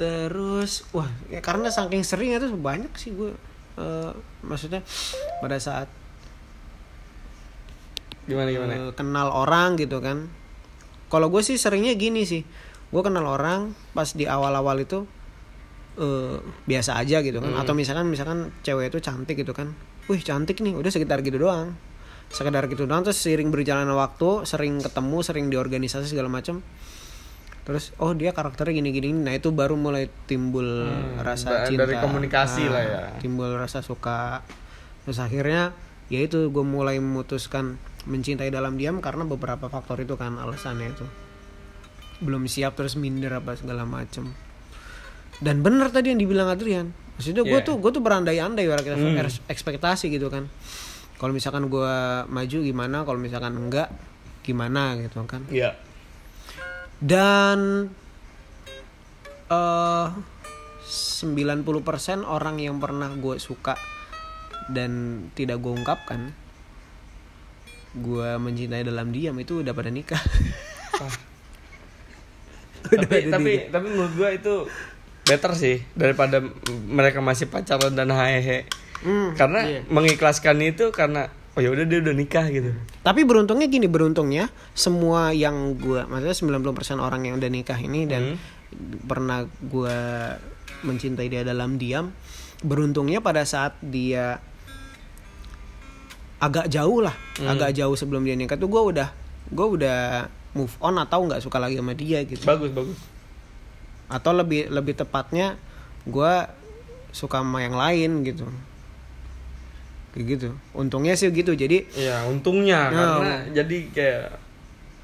terus 0.00 0.88
wah 0.96 1.12
ya 1.28 1.44
karena 1.44 1.68
saking 1.68 2.00
sering 2.00 2.32
itu 2.32 2.48
banyak 2.56 2.88
sih 2.96 3.12
gue 3.12 3.36
eh, 3.76 4.12
maksudnya 4.40 4.80
pada 5.44 5.60
saat 5.60 5.92
gimana 8.24 8.48
gimana? 8.48 8.72
eh, 8.72 8.92
kenal 8.96 9.28
orang 9.28 9.76
gitu 9.76 10.00
kan. 10.00 10.32
Kalau 11.10 11.28
gue 11.28 11.42
sih 11.44 11.60
seringnya 11.60 11.92
gini 12.00 12.24
sih 12.24 12.40
gue 12.90 13.02
kenal 13.04 13.28
orang 13.28 13.76
pas 13.92 14.08
di 14.16 14.24
awal-awal 14.24 14.80
itu 14.80 15.04
eh, 16.00 16.40
biasa 16.64 16.96
aja 16.96 17.20
gitu 17.20 17.44
kan. 17.44 17.52
Hmm. 17.52 17.60
atau 17.60 17.76
misalkan 17.76 18.08
misalkan 18.08 18.56
cewek 18.64 18.88
itu 18.88 19.04
cantik 19.04 19.36
gitu 19.36 19.52
kan. 19.52 19.76
Wih 20.08 20.24
cantik 20.24 20.64
nih 20.64 20.80
udah 20.80 20.88
sekitar 20.88 21.20
gitu 21.20 21.36
doang. 21.36 21.76
Sekedar 22.30 22.70
gitu 22.70 22.86
doang 22.86 23.02
terus 23.02 23.20
sering 23.20 23.50
berjalannya 23.50 23.90
waktu 23.92 24.46
sering 24.46 24.78
ketemu 24.80 25.18
sering 25.20 25.50
di 25.50 25.58
organisasi 25.58 26.08
segala 26.08 26.30
macam 26.30 26.62
terus 27.70 27.94
oh 27.96 28.10
dia 28.10 28.30
karakternya 28.30 28.74
gini-gini. 28.76 29.14
Nah 29.14 29.30
itu 29.30 29.48
baru 29.48 29.72
mulai 29.72 30.10
timbul 30.26 30.66
Hmm, 30.84 31.22
rasa 31.22 31.62
cinta. 31.64 31.86
dari 31.86 31.94
komunikasi 31.96 32.66
Nah, 32.66 32.72
lah 32.72 32.82
ya. 32.82 33.00
timbul 33.16 33.46
rasa 33.54 33.78
suka. 33.78 34.42
Terus 35.02 35.16
akhirnya 35.16 35.70
ya 36.06 36.18
itu 36.18 36.50
gue 36.50 36.64
mulai 36.66 36.98
memutuskan 36.98 37.78
mencintai 38.02 38.48
dalam 38.48 38.74
diam 38.74 38.98
karena 38.98 39.22
beberapa 39.22 39.66
faktor 39.66 39.98
itu 39.98 40.14
kan 40.14 40.34
alasannya 40.34 40.90
itu. 40.90 41.06
Belum 42.18 42.44
siap 42.44 42.74
terus 42.74 42.96
minder 42.96 43.30
apa 43.32 43.54
segala 43.54 43.86
macem. 43.86 44.34
Dan 45.38 45.62
bener 45.62 45.88
tadi 45.88 46.10
yang 46.10 46.18
dibilang 46.18 46.50
Adrian. 46.50 46.90
Maksudnya 47.14 47.44
gue 47.44 47.54
Yeah. 47.54 47.62
tuh 47.62 47.78
gue 47.78 47.90
tuh 47.90 48.02
berandai-andai 48.02 48.66
orang 48.66 48.82
kita 48.82 48.96
Hmm. 48.96 49.46
ekspektasi 49.46 50.10
gitu 50.10 50.26
kan. 50.26 50.50
Kalau 51.14 51.30
misalkan 51.30 51.68
gue 51.68 51.92
maju 52.26 52.58
gimana? 52.58 53.04
Kalau 53.04 53.16
misalkan 53.16 53.54
enggak 53.54 53.92
gimana 54.42 54.98
gitu 54.98 55.22
kan? 55.22 55.44
Iya. 55.46 55.76
Dan 57.00 57.88
eh 59.50 60.06
90% 60.90 62.24
orang 62.26 62.56
yang 62.58 62.80
pernah 62.80 63.10
gue 63.12 63.36
suka 63.38 63.74
dan 64.70 65.24
tidak 65.34 65.60
gue 65.62 65.72
ungkapkan 65.74 66.32
gue 67.94 68.28
mencintai 68.38 68.86
dalam 68.86 69.10
diam 69.10 69.34
itu 69.38 69.60
udah 69.66 69.74
pada 69.74 69.90
nikah 69.90 70.20
Udah 72.90 73.06
tapi 73.06 73.16
pada 73.22 73.28
tapi 73.36 73.52
nikah. 73.60 73.70
tapi 73.76 73.86
menurut 73.92 74.14
gua 74.16 74.30
itu 74.32 74.54
better 75.28 75.52
sih 75.52 75.84
daripada 75.92 76.40
mereka 76.88 77.20
masih 77.20 77.46
pacaran 77.46 77.92
dan 77.92 78.08
hehehe 78.10 78.64
Hmm, 79.00 79.32
karena 79.32 79.64
iya. 79.64 79.80
mengikhlaskan 79.88 80.60
itu 80.60 80.92
karena 80.92 81.32
oh 81.56 81.60
ya 81.60 81.68
udah 81.74 81.84
dia 81.86 81.98
udah 81.98 82.14
nikah 82.14 82.46
gitu. 82.48 82.70
Tapi 83.02 83.26
beruntungnya 83.26 83.66
gini 83.66 83.90
beruntungnya 83.90 84.48
semua 84.76 85.34
yang 85.34 85.74
gue 85.74 86.06
maksudnya 86.06 86.60
90% 86.60 87.02
orang 87.02 87.26
yang 87.26 87.34
udah 87.42 87.50
nikah 87.50 87.78
ini 87.78 88.06
dan 88.06 88.38
pernah 89.06 89.44
gue 89.58 89.98
mencintai 90.86 91.26
dia 91.26 91.42
dalam 91.42 91.74
diam 91.76 92.14
beruntungnya 92.62 93.18
pada 93.18 93.42
saat 93.42 93.74
dia 93.82 94.38
agak 96.40 96.72
jauh 96.72 97.02
lah 97.04 97.12
agak 97.44 97.76
jauh 97.76 97.92
sebelum 97.98 98.24
dia 98.24 98.38
nikah 98.38 98.56
tuh 98.56 98.70
gue 98.70 98.82
udah 98.94 99.08
gue 99.50 99.66
udah 99.66 100.30
move 100.54 100.72
on 100.78 100.96
atau 101.02 101.26
nggak 101.26 101.42
suka 101.42 101.58
lagi 101.58 101.78
sama 101.78 101.94
dia 101.98 102.22
gitu. 102.24 102.42
Bagus 102.46 102.70
bagus. 102.70 102.98
Atau 104.06 104.34
lebih 104.34 104.70
lebih 104.70 104.94
tepatnya 104.98 105.58
gue 106.06 106.32
suka 107.10 107.42
sama 107.42 107.60
yang 107.66 107.74
lain 107.74 108.22
gitu 108.22 108.46
kayak 110.10 110.26
gitu 110.26 110.48
untungnya 110.72 111.14
sih 111.14 111.28
gitu 111.28 111.54
jadi 111.54 111.86
ya 111.92 112.26
untungnya 112.26 112.90
Ya, 112.90 112.98
karena 113.14 113.34
jadi 113.54 113.76
kayak 113.90 114.22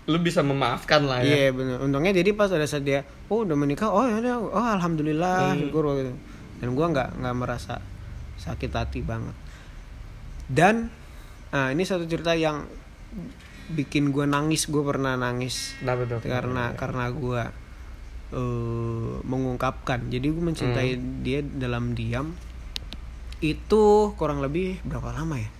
lu 0.06 0.18
bisa 0.18 0.38
memaafkan 0.40 1.02
lah 1.02 1.18
ya 1.18 1.26
Iya 1.26 1.50
benar. 1.50 1.82
Untungnya 1.82 2.14
jadi 2.14 2.30
pas 2.30 2.46
ada 2.48 2.62
saat 2.62 2.86
dia, 2.86 3.02
oh 3.26 3.42
udah 3.42 3.58
menikah, 3.58 3.90
oh 3.90 4.06
ya 4.06 4.22
udah, 4.22 4.38
oh 4.38 4.66
alhamdulillah, 4.78 5.50
Hmm. 5.50 5.66
syukur 5.66 5.98
gitu. 5.98 6.14
Dan 6.62 6.78
gua 6.78 6.86
nggak 6.94 7.18
nggak 7.18 7.34
merasa 7.34 7.82
sakit 8.38 8.70
hati 8.70 9.02
banget. 9.02 9.34
Dan 10.46 10.94
nah, 11.50 11.74
ini 11.74 11.82
satu 11.82 12.06
cerita 12.06 12.38
yang 12.38 12.70
bikin 13.68 14.14
gua 14.14 14.30
nangis, 14.30 14.70
gua 14.70 14.86
pernah 14.86 15.18
nangis 15.18 15.74
kenapa 15.82 16.06
tuh 16.06 16.22
karena 16.22 16.64
karena 16.78 17.04
gua 17.10 17.42
eh, 18.30 19.12
mengungkapkan. 19.22 20.06
Jadi 20.06 20.26
gue 20.28 20.42
mencintai 20.44 20.90
Hmm. 20.94 21.22
dia 21.22 21.42
dalam 21.42 21.94
diam. 21.94 22.34
Itu 23.44 24.16
kurang 24.16 24.40
lebih 24.40 24.80
berapa 24.80 25.12
lama 25.12 25.36
ya? 25.36 25.50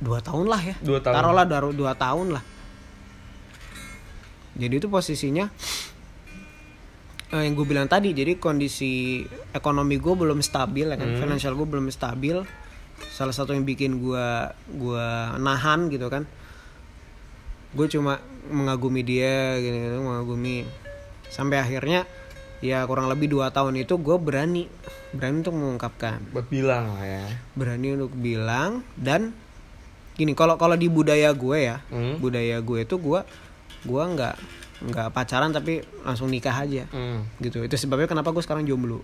Dua 0.00 0.18
tahun 0.24 0.48
lah 0.48 0.62
ya. 0.64 0.74
Dua 0.80 0.98
tahun. 0.98 1.14
Taruhlah 1.14 1.46
daru 1.46 1.70
dua 1.76 1.92
tahun 1.94 2.34
lah. 2.34 2.44
Jadi 4.56 4.74
itu 4.82 4.88
posisinya 4.90 5.46
eh, 7.30 7.42
yang 7.46 7.54
gue 7.54 7.66
bilang 7.68 7.86
tadi. 7.86 8.10
Jadi 8.10 8.40
kondisi 8.40 9.22
ekonomi 9.54 10.00
gue 10.00 10.14
belum 10.16 10.42
stabil, 10.42 10.88
ya 10.88 10.96
kan? 10.98 11.14
Hmm. 11.14 11.20
Financial 11.20 11.54
gue 11.54 11.68
belum 11.68 11.86
stabil. 11.92 12.36
Salah 13.12 13.32
satu 13.32 13.56
yang 13.56 13.64
bikin 13.64 14.02
gue 14.02 14.26
gua 14.76 15.36
nahan 15.38 15.88
gitu 15.88 16.10
kan. 16.10 16.26
Gue 17.70 17.86
cuma 17.86 18.18
mengagumi 18.50 19.06
dia 19.06 19.56
gitu, 19.62 19.76
gitu 19.78 19.98
mengagumi 20.02 20.66
sampai 21.30 21.62
akhirnya 21.62 22.02
ya 22.60 22.84
kurang 22.84 23.08
lebih 23.08 23.32
dua 23.32 23.48
tahun 23.48 23.80
itu 23.80 23.96
gue 23.96 24.16
berani 24.20 24.68
berani 25.16 25.36
untuk 25.40 25.56
mengungkapkan. 25.56 26.20
Buat 26.30 26.52
bilang 26.52 26.92
lah 26.96 27.04
ya. 27.04 27.24
Berani 27.56 27.96
untuk 27.96 28.12
bilang 28.12 28.84
dan 29.00 29.32
gini 30.14 30.36
kalau 30.36 30.60
kalau 30.60 30.76
di 30.76 30.92
budaya 30.92 31.32
gue 31.32 31.58
ya 31.58 31.80
Hmm. 31.88 32.20
budaya 32.20 32.60
gue 32.60 32.84
itu 32.84 32.96
gue 33.00 33.20
gue 33.88 34.02
nggak 34.04 34.34
nggak 34.80 35.08
pacaran 35.12 35.52
tapi 35.52 35.80
langsung 36.04 36.28
nikah 36.28 36.52
aja. 36.52 36.84
Hmm. 36.92 37.24
gitu. 37.40 37.64
Itu 37.64 37.80
sebabnya 37.80 38.08
kenapa 38.08 38.28
gue 38.28 38.44
sekarang 38.44 38.68
jomblo. 38.68 39.00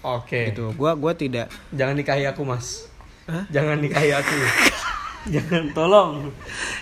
Oke. 0.00 0.52
Gitu. 0.52 0.72
Gue 0.72 0.90
gue 0.96 1.12
tidak 1.14 1.52
jangan 1.76 1.96
nikahi 1.96 2.24
aku 2.24 2.44
mas. 2.44 2.88
Hah? 3.28 3.44
jangan 3.48 3.80
nikahi 3.80 4.12
aku. 4.12 4.36
Jangan 5.24 5.72
tolong. 5.72 6.28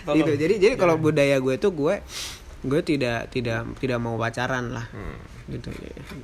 Tolong. 0.02 0.18
Gitu. 0.18 0.34
Jadi 0.34 0.54
jadi 0.58 0.74
kalau 0.74 0.98
budaya 0.98 1.38
gue 1.38 1.54
tuh 1.62 1.70
gue 1.70 2.02
gue 2.66 2.80
tidak 2.82 3.30
tidak 3.30 3.62
tidak 3.78 3.98
mau 4.02 4.18
pacaran 4.18 4.74
lah 4.74 4.86
gitu. 5.48 5.70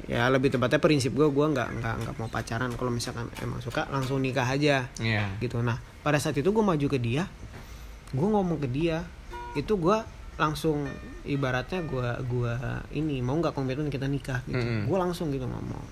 Ya 0.07 0.29
lebih 0.29 0.53
tepatnya 0.53 0.79
prinsip 0.79 1.15
gue 1.15 1.27
gue 1.27 1.47
nggak 1.51 1.69
nggak 1.81 1.95
nggak 2.05 2.15
mau 2.19 2.31
pacaran. 2.31 2.71
Kalau 2.75 2.91
misalkan 2.93 3.27
emang 3.43 3.59
suka 3.63 3.89
langsung 3.91 4.23
nikah 4.23 4.47
aja. 4.47 4.91
Iya. 5.01 5.39
gitu. 5.43 5.59
Nah 5.63 5.81
pada 6.03 6.19
saat 6.23 6.39
itu 6.39 6.49
gue 6.51 6.65
maju 6.65 6.87
ke 6.87 6.99
dia 6.99 7.27
gue 8.09 8.25
ngomong 8.25 8.57
ke 8.65 8.69
dia 8.73 9.05
itu 9.53 9.77
gue 9.77 9.99
langsung 10.39 10.89
ibaratnya 11.29 11.83
gue 11.85 12.09
gua 12.31 12.81
ini 12.95 13.21
mau 13.21 13.37
nggak 13.37 13.53
komitmen 13.53 13.91
kita 13.93 14.07
nikah 14.07 14.41
gitu. 14.47 14.63
Mm-mm. 14.63 14.87
gue 14.87 14.99
langsung 14.99 15.29
gitu 15.35 15.45
ngomong. 15.45 15.85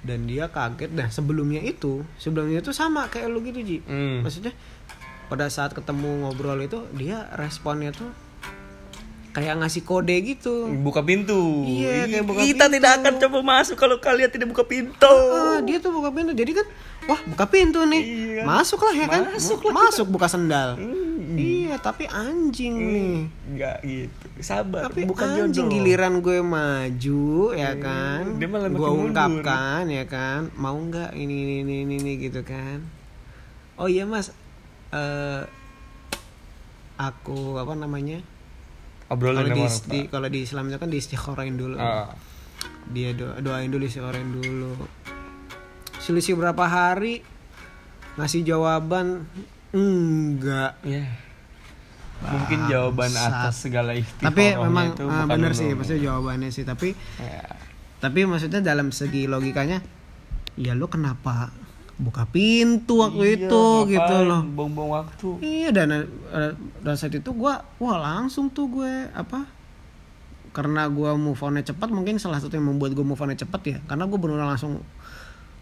Dan 0.00 0.24
dia 0.24 0.48
kaget. 0.48 0.92
Nah 0.92 1.08
sebelumnya 1.08 1.60
itu 1.64 2.04
sebelumnya 2.20 2.60
itu 2.60 2.72
sama 2.72 3.08
kayak 3.08 3.28
lu 3.32 3.40
gitu 3.44 3.60
ji. 3.64 3.78
Hmm. 3.88 4.22
maksudnya 4.22 4.52
pada 5.30 5.46
saat 5.46 5.70
ketemu 5.70 6.26
ngobrol 6.26 6.58
itu 6.58 6.82
dia 6.98 7.30
responnya 7.38 7.94
tuh 7.94 8.10
kayak 9.30 9.62
ngasih 9.62 9.82
kode 9.86 10.16
gitu. 10.26 10.66
Buka 10.82 11.06
pintu. 11.06 11.62
Iya, 11.62 12.10
kayak 12.10 12.24
buka 12.26 12.40
kita 12.42 12.64
pintu. 12.66 12.74
tidak 12.78 12.90
akan 12.98 13.14
coba 13.22 13.38
masuk 13.46 13.76
kalau 13.78 13.96
kalian 14.02 14.30
tidak 14.30 14.50
buka 14.50 14.66
pintu. 14.66 15.06
Ah, 15.06 15.62
dia 15.62 15.78
tuh 15.78 15.94
buka 15.94 16.10
pintu. 16.10 16.34
Jadi 16.34 16.50
kan 16.58 16.66
wah 17.06 17.20
buka 17.30 17.44
pintu 17.46 17.80
nih. 17.86 18.02
Iya. 18.02 18.42
masuklah 18.42 18.94
ya 18.94 19.06
kan? 19.06 19.22
Masuk 19.30 19.60
masuk 19.70 20.06
buka 20.10 20.26
sendal. 20.26 20.74
Hmm. 20.74 21.38
iya 21.38 21.78
tapi 21.78 22.10
anjing 22.10 22.74
nih. 22.74 23.16
Enggak 23.54 23.76
gitu. 23.86 24.26
Sabar 24.42 24.90
tapi 24.90 25.06
bukan 25.06 25.46
anjing 25.46 25.70
jodoh. 25.70 25.72
giliran 25.78 26.14
gue 26.18 26.38
maju 26.42 27.22
ya 27.54 27.72
kan? 27.78 28.34
dia 28.40 28.48
malah 28.50 28.66
gue 28.66 28.82
mundur. 28.82 29.14
ungkapkan 29.14 29.86
ya 29.86 30.04
kan? 30.10 30.50
Mau 30.58 30.74
nggak 30.74 31.14
ini 31.14 31.62
ini 31.62 31.86
ini 31.86 31.96
ini 32.02 32.12
gitu 32.18 32.42
kan? 32.42 32.82
Oh 33.78 33.86
iya 33.86 34.02
mas. 34.10 34.34
Eh 34.90 35.42
aku 37.00 37.56
apa 37.56 37.72
namanya 37.78 38.20
obrolan 39.10 39.44
kalau 39.44 39.56
di, 39.58 39.64
di 39.86 40.00
kalau 40.06 40.28
di 40.28 40.40
Islam 40.40 40.64
itu 40.66 40.78
kan 40.78 40.88
diistikhorain 40.88 41.54
dulu. 41.54 41.76
Ah. 41.76 42.10
dia 42.86 43.12
do- 43.12 43.38
doain 43.38 43.66
dulu 43.66 43.84
istiqorain 43.84 44.26
dulu. 44.26 44.74
Selisih 45.98 46.34
berapa 46.34 46.62
hari? 46.62 47.22
Ngasih 48.14 48.42
jawaban 48.42 49.24
enggak. 49.70 50.74
Iya. 50.82 51.06
Mungkin 52.20 52.68
jawaban 52.68 53.10
atas 53.10 53.64
segala 53.64 53.96
istiqorohnya 53.96 54.28
tapi 54.28 54.44
memang 54.60 54.86
itu 54.92 55.02
ah, 55.02 55.24
bukan 55.24 55.28
bener 55.30 55.52
sih 55.54 55.72
pasti 55.72 55.94
jawabannya 55.98 56.48
sih. 56.48 56.64
Tapi 56.64 56.92
Ya. 57.16 57.44
tapi 57.96 58.24
maksudnya 58.24 58.60
dalam 58.60 58.90
segi 58.90 59.24
logikanya 59.24 59.80
ya 60.54 60.72
lu 60.72 60.86
kenapa 60.86 61.48
buka 62.00 62.24
pintu 62.26 62.98
waktu 62.98 63.20
Iya, 63.20 63.36
itu 63.38 63.64
gitu 63.86 64.00
ngapain 64.00 64.24
loh 64.26 64.42
Buang-buang 64.50 64.90
waktu. 64.96 65.28
iya 65.40 65.68
dan 65.68 65.92
eh, 65.92 66.06
dan 66.80 66.94
saat 66.94 67.12
itu 67.12 67.30
gua 67.30 67.60
wah 67.76 67.96
langsung 67.96 68.48
tuh 68.48 68.66
gue 68.66 68.88
apa 69.10 69.44
karena 70.50 70.88
gua 70.88 71.14
move 71.14 71.38
on 71.38 71.56
cepat 71.56 71.88
mungkin 71.88 72.16
salah 72.16 72.36
satu 72.36 72.52
yang 72.52 72.66
membuat 72.66 72.92
gua 72.92 73.04
move 73.04 73.20
on 73.20 73.30
cepat 73.30 73.60
ya 73.62 73.78
karena 73.84 74.04
gua 74.04 74.18
benar 74.18 74.48
langsung 74.48 74.80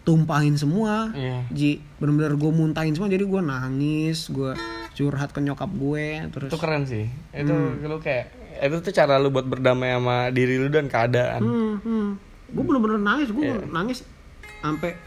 tumpahin 0.01 0.55
semua 0.55 1.11
Iya. 1.11 1.43
Ji 1.49 1.69
bener-bener 1.97 2.33
gue 2.33 2.49
muntahin 2.49 2.91
semua 2.91 3.05
jadi 3.07 3.21
gue 3.21 3.41
nangis 3.43 4.25
gue 4.27 4.55
curhat 4.91 5.29
ke 5.29 5.39
nyokap 5.39 5.69
gue 5.69 6.05
terus 6.29 6.49
Itu 6.49 6.57
keren 6.57 6.83
sih. 6.83 7.05
Itu 7.29 7.51
Hmm. 7.51 7.83
lu 7.83 7.99
kayak 7.99 8.31
itu 8.59 8.79
tuh 8.81 8.91
cara 8.91 9.15
lu 9.15 9.29
buat 9.29 9.45
berdamai 9.45 9.93
sama 9.93 10.27
diri 10.29 10.57
lu 10.57 10.67
dan 10.67 10.87
keadaan. 10.87 11.39
hmm, 11.39 11.73
hmm. 11.79 12.09
gue 12.49 12.63
bener-bener 12.63 12.97
nangis 12.97 13.29
gue 13.29 13.43
Iya. 13.45 13.69
nangis 13.69 14.01
sampai 14.57 14.97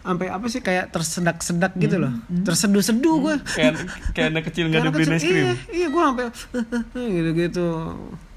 sampai 0.00 0.26
apa 0.26 0.46
sih 0.46 0.58
kayak 0.58 0.88
tersedak-sedak 0.88 1.72
gitu 1.76 1.96
loh 1.96 2.08
Hmm. 2.10 2.42
terseduh-seduh 2.42 3.16
gue 3.20 3.34
kayak 3.46 3.74
kayak 4.10 4.28
anak 4.30 4.44
kecil 4.46 4.64
nggak 4.66 4.80
Karena 4.80 4.92
dibeliin 4.94 5.12
es 5.12 5.22
krim. 5.22 5.36
iya, 5.36 5.52
iya 5.70 5.86
gue 5.86 6.02
sampai 6.02 6.24
gitu-gitu 6.94 7.68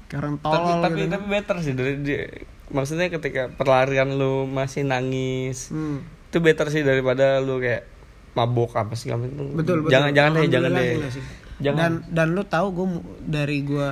Tapi 0.06 0.36
tolol 0.38 0.78
tapi 0.78 0.94
gitu 1.00 1.10
tapi 1.10 1.26
better 1.26 1.56
sih 1.58 1.72
dari 1.72 1.92
di- 1.98 2.28
maksudnya 2.66 3.08
ketika 3.08 3.48
perlarian 3.50 4.12
lu 4.12 4.44
masih 4.46 4.82
nangis 4.82 5.68
Hmm. 5.68 6.04
itu 6.28 6.38
better 6.38 6.68
sih 6.68 6.80
daripada 6.80 7.38
lu 7.38 7.58
kayak 7.58 7.88
mabok 8.32 8.74
apa 8.74 8.92
segala 8.92 9.24
macam. 9.24 9.54
betul 9.54 9.76
betul 9.80 9.90
Jangan 9.90 10.10
jangan 10.10 10.30
deh 10.34 10.46
jangan 10.48 10.70
deh. 10.72 10.86
sih, 11.06 11.12
sih. 11.12 11.24
Jangan. 11.60 11.78
dan 11.78 11.92
dan 12.10 12.26
lu 12.30 12.42
tahu 12.44 12.66
gue 12.72 12.86
dari 13.24 13.62
gue 13.62 13.88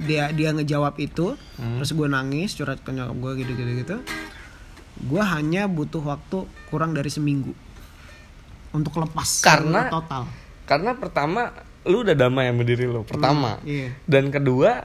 dia 0.00 0.30
dia 0.30 0.50
ngejawab 0.50 0.94
itu 0.96 1.34
Hmm. 1.54 1.76
terus 1.76 1.90
gue 1.90 2.06
nangis 2.06 2.54
curhat 2.54 2.80
ke 2.80 2.90
nyokap 2.90 3.16
gue 3.16 3.32
gitu 3.36 3.52
gitu 3.54 3.72
gitu 3.76 3.96
gue 4.98 5.20
hanya 5.20 5.66
butuh 5.66 6.00
waktu 6.00 6.38
kurang 6.66 6.92
dari 6.92 7.08
seminggu 7.08 7.52
untuk 8.70 8.96
lepas 8.96 9.40
Karena- 9.40 9.88
total 9.88 10.24
Karena 10.64 10.92
pertama 10.92 11.54
lu 11.84 12.02
udah 12.02 12.12
damai 12.12 12.50
sama 12.50 12.62
diri 12.62 12.84
lu 12.84 13.02
pertama. 13.02 13.62
iya 13.62 13.94
Dan 14.02 14.28
kedua 14.28 14.82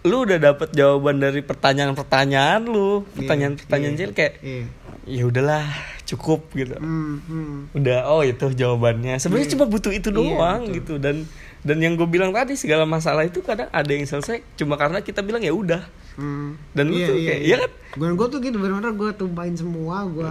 lu 0.00 0.24
udah 0.24 0.38
dapet 0.40 0.72
jawaban 0.72 1.18
dari 1.18 1.42
pertanyaan-pertanyaan 1.42 2.64
lu, 2.64 3.04
pertanyaan-pertanyaan 3.12 3.92
iya. 3.92 3.98
kecil 3.98 4.12
kayak 4.12 4.34
iya 4.40 4.64
ya 5.08 5.24
udahlah 5.24 5.64
cukup 6.04 6.52
gitu. 6.52 6.76
hmm, 6.76 7.16
hmm. 7.24 7.56
Udah 7.74 8.08
oh 8.08 8.20
itu 8.20 8.48
jawabannya. 8.50 9.16
Sebenarnya 9.16 9.52
cuma 9.52 9.64
butuh 9.64 9.88
itu 9.88 10.08
Iya, 10.08 10.16
doang 10.16 10.60
betul. 10.62 10.76
gitu 10.76 10.94
dan 10.96 11.16
dan 11.60 11.76
yang 11.76 11.94
gue 11.94 12.06
bilang 12.06 12.30
tadi 12.30 12.54
segala 12.54 12.82
masalah 12.82 13.22
itu 13.22 13.40
kadang 13.40 13.66
ada 13.68 13.86
yang 13.86 14.02
selesai 14.02 14.42
cuma 14.54 14.74
karena 14.74 15.00
kita 15.00 15.20
bilang 15.20 15.40
ya 15.40 15.50
udah. 15.50 15.82
Hmm. 16.14 16.58
Dan 16.72 16.88
lu 16.88 16.98
tuh 16.98 17.14
kayak, 17.14 17.40
iya 17.40 17.56
kan? 17.58 17.70
Gue 17.94 18.08
gue 18.12 18.26
tuh 18.28 18.38
gitu 18.40 18.56
benar-benar 18.56 18.90
gue 18.92 19.10
tumpahin 19.12 19.54
semua 19.54 20.02
gue. 20.04 20.30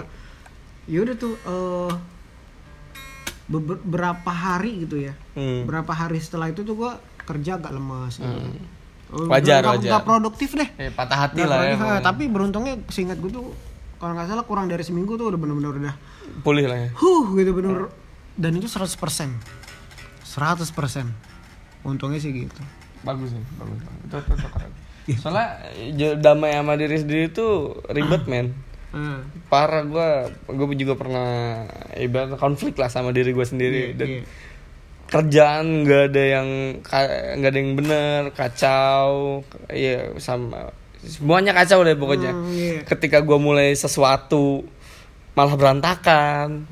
Ya 0.85 0.99
udah 1.01 1.15
tuh 1.15 1.33
eh 1.37 1.91
beber- 3.47 3.79
berapa 3.81 4.27
hari 4.27 4.83
gitu 4.83 4.99
ya. 5.01 5.13
Hmm. 5.33 5.63
Berapa 5.63 5.89
hari 5.89 6.19
setelah 6.19 6.47
itu 6.47 6.61
tuh 6.61 6.75
gue 6.75 6.91
kerja 7.23 7.55
agak 7.55 7.71
lemas. 7.71 8.19
Gitu. 8.19 8.39
Oh, 9.07 9.23
Wajar, 9.25 9.63
nggak- 9.63 9.79
wajar. 9.79 9.89
nggak 9.89 10.03
produktif 10.05 10.49
deh. 10.53 10.69
Eh, 10.77 10.91
patah 10.91 11.17
hati 11.25 11.39
Nggak 11.39 11.47
lah 11.49 11.57
ya. 11.57 11.63
eh, 11.65 11.77
pokoknya. 11.77 12.01
tapi 12.03 12.23
beruntungnya 12.27 12.75
seingat 12.87 13.15
gue 13.17 13.31
tuh 13.31 13.55
kalau 13.97 14.11
nggak 14.13 14.27
salah 14.27 14.43
kurang 14.43 14.67
dari 14.67 14.83
seminggu 14.83 15.15
tuh 15.15 15.27
udah 15.27 15.39
bener-bener 15.39 15.71
udah 15.81 15.95
Pulih 16.37 16.67
lah 16.67 16.77
ya. 16.77 16.89
huh 16.93 17.33
gitu 17.33 17.49
bener 17.51 17.87
dan 18.35 18.51
itu 18.53 18.67
100% 18.67 18.93
100% 20.37 20.69
untungnya 21.81 22.21
sih 22.21 22.31
gitu 22.31 22.61
Bagus 23.01 23.29
sih, 23.29 23.43
bagus. 23.57 23.77
bagus. 23.77 24.03
Itu, 24.03 24.15
itu, 24.17 24.31
itu 24.33 24.47
keren. 24.51 24.71
Soalnya 25.21 25.47
damai 26.19 26.51
sama 26.53 26.73
diri 26.75 26.97
sendiri 26.99 27.23
itu 27.31 27.47
ribet 27.87 28.27
men. 28.27 28.51
Eh, 28.91 29.19
Parah 29.47 29.85
gue, 29.85 30.09
gue 30.49 30.67
juga 30.75 30.97
pernah 30.99 31.63
ibarat 31.95 32.35
konflik 32.35 32.75
lah 32.75 32.89
sama 32.91 33.13
diri 33.15 33.31
gue 33.31 33.45
sendiri. 33.45 33.93
iya, 33.93 33.95
Dan 33.95 34.07
iya. 34.09 34.21
kerjaan 35.07 35.65
nggak 35.87 36.03
ada 36.11 36.23
yang 36.25 36.47
nggak 37.39 37.49
ada 37.53 37.59
yang 37.61 37.71
bener, 37.79 38.21
kacau, 38.35 39.43
iya 39.71 40.11
sama 40.19 40.73
semuanya 40.99 41.55
kacau 41.55 41.85
deh 41.85 41.95
pokoknya. 41.95 42.31
Hmm, 42.35 42.51
iya. 42.51 42.83
Ketika 42.83 43.23
gue 43.23 43.37
mulai 43.39 43.71
sesuatu 43.77 44.67
malah 45.37 45.55
berantakan 45.55 46.65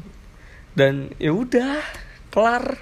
dan 0.76 1.14
ya 1.22 1.32
udah 1.32 1.80
kelar, 2.34 2.76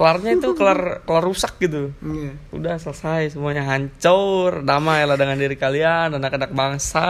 kelarnya 0.00 0.40
itu 0.40 0.56
kelar 0.56 1.04
kelar 1.04 1.24
rusak 1.28 1.60
gitu. 1.60 1.92
Iya. 2.00 2.32
Udah 2.56 2.80
selesai 2.80 3.36
semuanya 3.36 3.68
hancur, 3.68 4.64
damailah 4.64 5.20
dengan 5.20 5.36
diri 5.36 5.60
kalian 5.60 6.16
anak-anak 6.16 6.56
bangsa. 6.56 7.04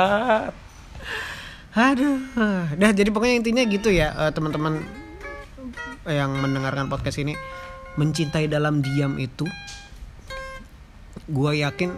Aduh, 1.71 2.19
dah 2.75 2.91
jadi 2.91 3.15
pokoknya 3.15 3.47
intinya 3.47 3.63
gitu 3.63 3.95
ya 3.95 4.11
eh, 4.11 4.35
teman-teman 4.35 4.83
yang 6.03 6.35
mendengarkan 6.35 6.91
podcast 6.91 7.23
ini 7.23 7.39
mencintai 7.95 8.51
dalam 8.51 8.83
diam 8.83 9.15
itu, 9.23 9.47
gue 11.31 11.53
yakin 11.63 11.95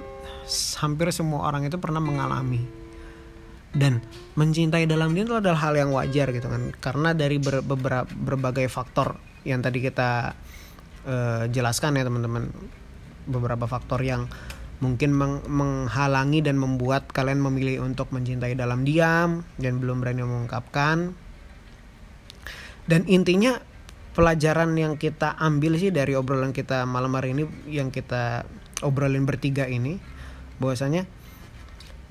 hampir 0.76 1.08
semua 1.08 1.48
orang 1.48 1.64
itu 1.64 1.80
pernah 1.80 2.04
mengalami 2.04 2.60
dan 3.72 4.04
mencintai 4.36 4.84
dalam 4.84 5.16
diam 5.16 5.24
itu 5.24 5.40
adalah 5.40 5.56
hal 5.56 5.72
yang 5.72 5.88
wajar 5.96 6.28
gitu 6.36 6.52
kan 6.52 6.76
karena 6.76 7.16
dari 7.16 7.40
ber- 7.40 7.64
beberapa 7.64 8.04
berbagai 8.04 8.68
faktor 8.68 9.16
yang 9.48 9.64
tadi 9.64 9.80
kita 9.80 10.36
eh, 11.06 11.44
jelaskan 11.50 11.98
ya 11.98 12.04
teman-teman. 12.06 12.50
Beberapa 13.26 13.70
faktor 13.70 14.02
yang 14.02 14.26
mungkin 14.82 15.14
meng- 15.14 15.46
menghalangi 15.46 16.42
dan 16.42 16.58
membuat 16.58 17.06
kalian 17.14 17.38
memilih 17.38 17.86
untuk 17.86 18.10
mencintai 18.10 18.58
dalam 18.58 18.82
diam 18.82 19.46
dan 19.62 19.78
belum 19.78 20.02
berani 20.02 20.26
mengungkapkan. 20.26 21.14
Dan 22.82 23.06
intinya 23.06 23.62
pelajaran 24.12 24.74
yang 24.74 24.98
kita 24.98 25.38
ambil 25.38 25.78
sih 25.78 25.94
dari 25.94 26.18
obrolan 26.18 26.50
kita 26.50 26.82
malam 26.84 27.14
hari 27.14 27.32
ini 27.32 27.46
yang 27.70 27.94
kita 27.94 28.42
obrolin 28.82 29.24
bertiga 29.24 29.70
ini 29.70 30.02
bahwasanya 30.58 31.06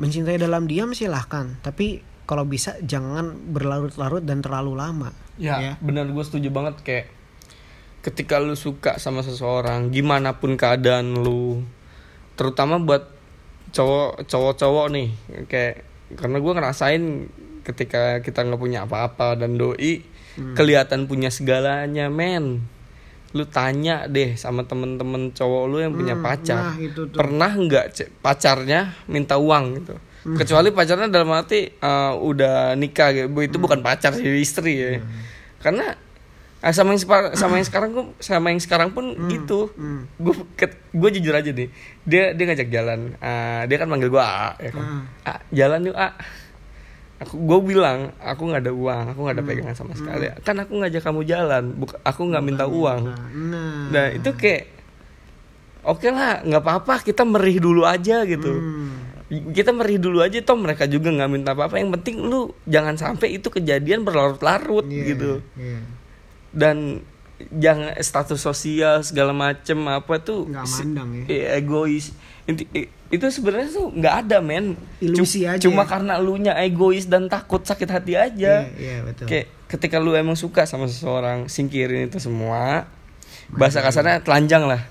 mencintai 0.01 0.41
dalam 0.41 0.65
diam 0.65 0.95
silahkan 0.97 1.59
tapi 1.61 2.01
kalau 2.25 2.47
bisa 2.47 2.79
jangan 2.81 3.35
berlarut-larut 3.51 4.23
dan 4.23 4.39
terlalu 4.39 4.79
lama. 4.79 5.11
Ya, 5.59 5.71
benar 5.83 6.07
gue 6.07 6.23
setuju 6.23 6.47
banget 6.47 6.79
kayak 6.81 7.05
ketika 8.01 8.37
lu 8.37 8.53
suka 8.53 8.97
sama 8.97 9.21
seseorang, 9.21 9.89
gimana 9.89 10.35
pun 10.35 10.57
keadaan 10.57 11.17
lu, 11.17 11.61
terutama 12.33 12.77
buat 12.77 13.05
cowok 13.71 14.25
cowok-cowok 14.25 14.85
nih, 14.89 15.09
kayak 15.45 15.85
karena 16.17 16.37
gue 16.37 16.53
ngerasain 16.53 17.03
ketika 17.61 18.19
kita 18.19 18.41
nggak 18.41 18.57
punya 18.57 18.83
apa-apa 18.83 19.37
dan 19.37 19.55
doi 19.55 20.01
kelihatan 20.53 21.05
punya 21.05 21.29
segalanya, 21.29 22.07
men. 22.07 22.65
lu 23.31 23.47
tanya 23.47 24.11
deh 24.11 24.35
sama 24.35 24.67
temen-temen 24.67 25.31
cowok 25.31 25.63
lu 25.65 25.79
yang 25.79 25.95
punya 25.95 26.19
Hmm, 26.19 26.25
pacar 26.27 26.63
nah, 26.67 26.75
itu 26.75 27.07
tuh. 27.07 27.15
pernah 27.15 27.47
nggak 27.47 27.85
pacarnya 28.19 28.91
minta 29.07 29.39
uang 29.39 29.65
gitu 29.79 29.95
Hmm. 30.27 30.35
kecuali 30.35 30.67
pacarnya 30.69 31.07
dalam 31.07 31.31
arti 31.31 31.63
uh, 31.79 32.11
udah 32.11 32.75
nikah 32.75 33.15
gitu 33.15 33.31
itu 33.39 33.55
Hmm. 33.55 33.63
bukan 33.63 33.79
pacar 33.79 34.11
sih 34.13 34.27
istri 34.35 34.73
ya 34.75 34.99
karena 35.63 35.95
eh, 36.61 36.69
sama 36.71 36.93
yang 36.93 37.01
sama 37.33 37.53
yang 37.57 37.65
sekarang 37.65 37.89
gua 37.89 38.05
sama 38.17 38.47
yang 38.49 38.61
sekarang 38.61 38.89
pun 38.89 39.05
gitu 39.27 39.73
Hmm. 39.73 40.05
gue 40.15 40.33
gue 40.93 41.09
jujur 41.17 41.33
aja 41.33 41.49
nih 41.49 41.67
dia 42.03 42.31
dia 42.31 42.45
ngajak 42.45 42.69
jalan. 42.69 42.99
Ah, 43.17 43.65
dia 43.65 43.75
kan 43.75 43.85
manggil 43.85 44.09
gue 44.09 44.21
A 44.21 44.53
ya 44.57 44.69
kan? 44.69 44.83
Hmm. 44.83 45.03
A, 45.23 45.33
jalan 45.49 45.81
yuk 45.83 45.97
A. 45.97 46.13
Aku 47.21 47.37
gue 47.37 47.59
bilang 47.67 48.13
aku 48.17 48.49
nggak 48.49 48.61
ada 48.61 48.73
uang 48.73 49.03
aku 49.09 49.19
nggak 49.21 49.35
ada 49.35 49.43
pegangan 49.43 49.75
sama 49.75 49.93
sekali. 49.93 50.25
Kan 50.41 50.57
aku 50.57 50.73
ngajak 50.75 51.01
kamu 51.01 51.21
jalan 51.23 51.63
buka, 51.75 52.01
aku 52.01 52.21
nggak 52.25 52.43
minta 52.43 52.65
uang. 52.65 53.03
Nah, 53.49 53.89
nah 53.89 54.05
itu 54.09 54.29
kayak 54.31 54.65
oke 55.81 56.07
lah 56.07 56.41
nggak 56.41 56.61
apa-apa 56.61 57.01
kita 57.01 57.21
merih 57.21 57.57
dulu 57.57 57.85
aja 57.85 58.21
gitu. 58.23 58.53
Hmm. 58.53 58.89
kita 59.31 59.71
merih 59.71 59.95
dulu 59.95 60.19
aja 60.19 60.43
toh 60.43 60.59
mereka 60.59 60.83
juga 60.85 61.07
nggak 61.07 61.29
minta 61.31 61.53
apa-apa. 61.53 61.77
Yang 61.77 62.01
penting 62.01 62.15
lu 62.19 62.51
jangan 62.65 62.97
sampai 62.97 63.39
itu 63.39 63.47
kejadian 63.47 64.03
berlarut-larut 64.03 64.83
Iya, 64.85 65.03
gitu. 65.15 65.31
iya. 65.55 65.79
Dan 66.51 67.01
jangan 67.49 67.97
status 67.97 68.37
sosial 68.37 69.01
segala 69.01 69.33
macem 69.33 69.73
apa 69.87 70.21
tuh 70.21 70.45
Nggak 70.45 70.65
mandang 70.67 71.09
ya. 71.15 71.23
eh, 71.27 71.45
egois. 71.57 72.13
Inti- 72.45 72.69
itu 73.11 73.25
sebenarnya 73.27 73.69
tuh 73.69 73.89
nggak 73.91 74.15
ada 74.27 74.37
men. 74.39 74.77
Ilusi 75.01 75.43
Cum- 75.43 75.49
aja 75.51 75.61
cuma 75.61 75.83
ya. 75.83 75.89
karena 75.89 76.13
lu 76.15 76.37
nya 76.37 76.53
egois 76.57 77.09
dan 77.09 77.27
takut 77.27 77.59
sakit 77.61 77.89
hati 77.89 78.13
aja. 78.13 78.65
Iya, 78.65 78.77
iya, 78.77 78.95
betul. 79.01 79.25
kayak 79.25 79.47
ketika 79.67 79.97
lu 79.97 80.13
emang 80.13 80.35
suka 80.35 80.63
sama 80.63 80.85
seseorang 80.85 81.47
singkirin 81.47 82.07
itu 82.07 82.19
semua 82.19 82.85
bahasa 83.49 83.81
kasarnya 83.81 84.21
telanjang 84.21 84.63
lah. 84.63 84.85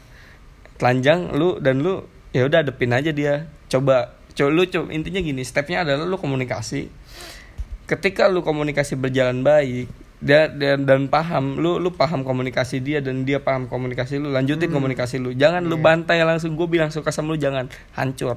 Telanjang 0.76 1.32
lu 1.32 1.60
dan 1.60 1.80
lu 1.80 2.02
ya 2.32 2.44
udah 2.44 2.60
adepin 2.60 2.90
aja 2.90 3.12
dia. 3.12 3.46
Coba 3.68 4.16
coba 4.32 4.48
lu 4.48 4.64
coba 4.64 4.90
intinya 4.90 5.20
gini 5.20 5.42
stepnya 5.42 5.84
adalah 5.84 6.02
lu 6.02 6.16
komunikasi. 6.16 6.88
Ketika 7.86 8.26
lu 8.26 8.40
komunikasi 8.40 8.94
berjalan 8.94 9.42
baik 9.42 9.90
dan 10.20 10.56
dan, 10.60 10.78
dan 10.84 11.00
paham. 11.08 11.56
Lu 11.56 11.80
lu 11.80 11.90
paham 11.92 12.22
komunikasi 12.22 12.80
dia 12.84 13.00
dan 13.00 13.24
dia 13.24 13.40
paham 13.40 13.66
komunikasi 13.66 14.20
lu. 14.20 14.28
Lanjutin 14.30 14.68
komunikasi 14.68 15.16
lu. 15.16 15.32
Jangan 15.32 15.64
lu 15.64 15.80
bantai 15.80 16.20
langsung. 16.22 16.54
Gue 16.54 16.68
bilang 16.68 16.92
suka 16.92 17.08
sama 17.10 17.32
lu 17.32 17.40
jangan. 17.40 17.72
Hancur. 17.96 18.36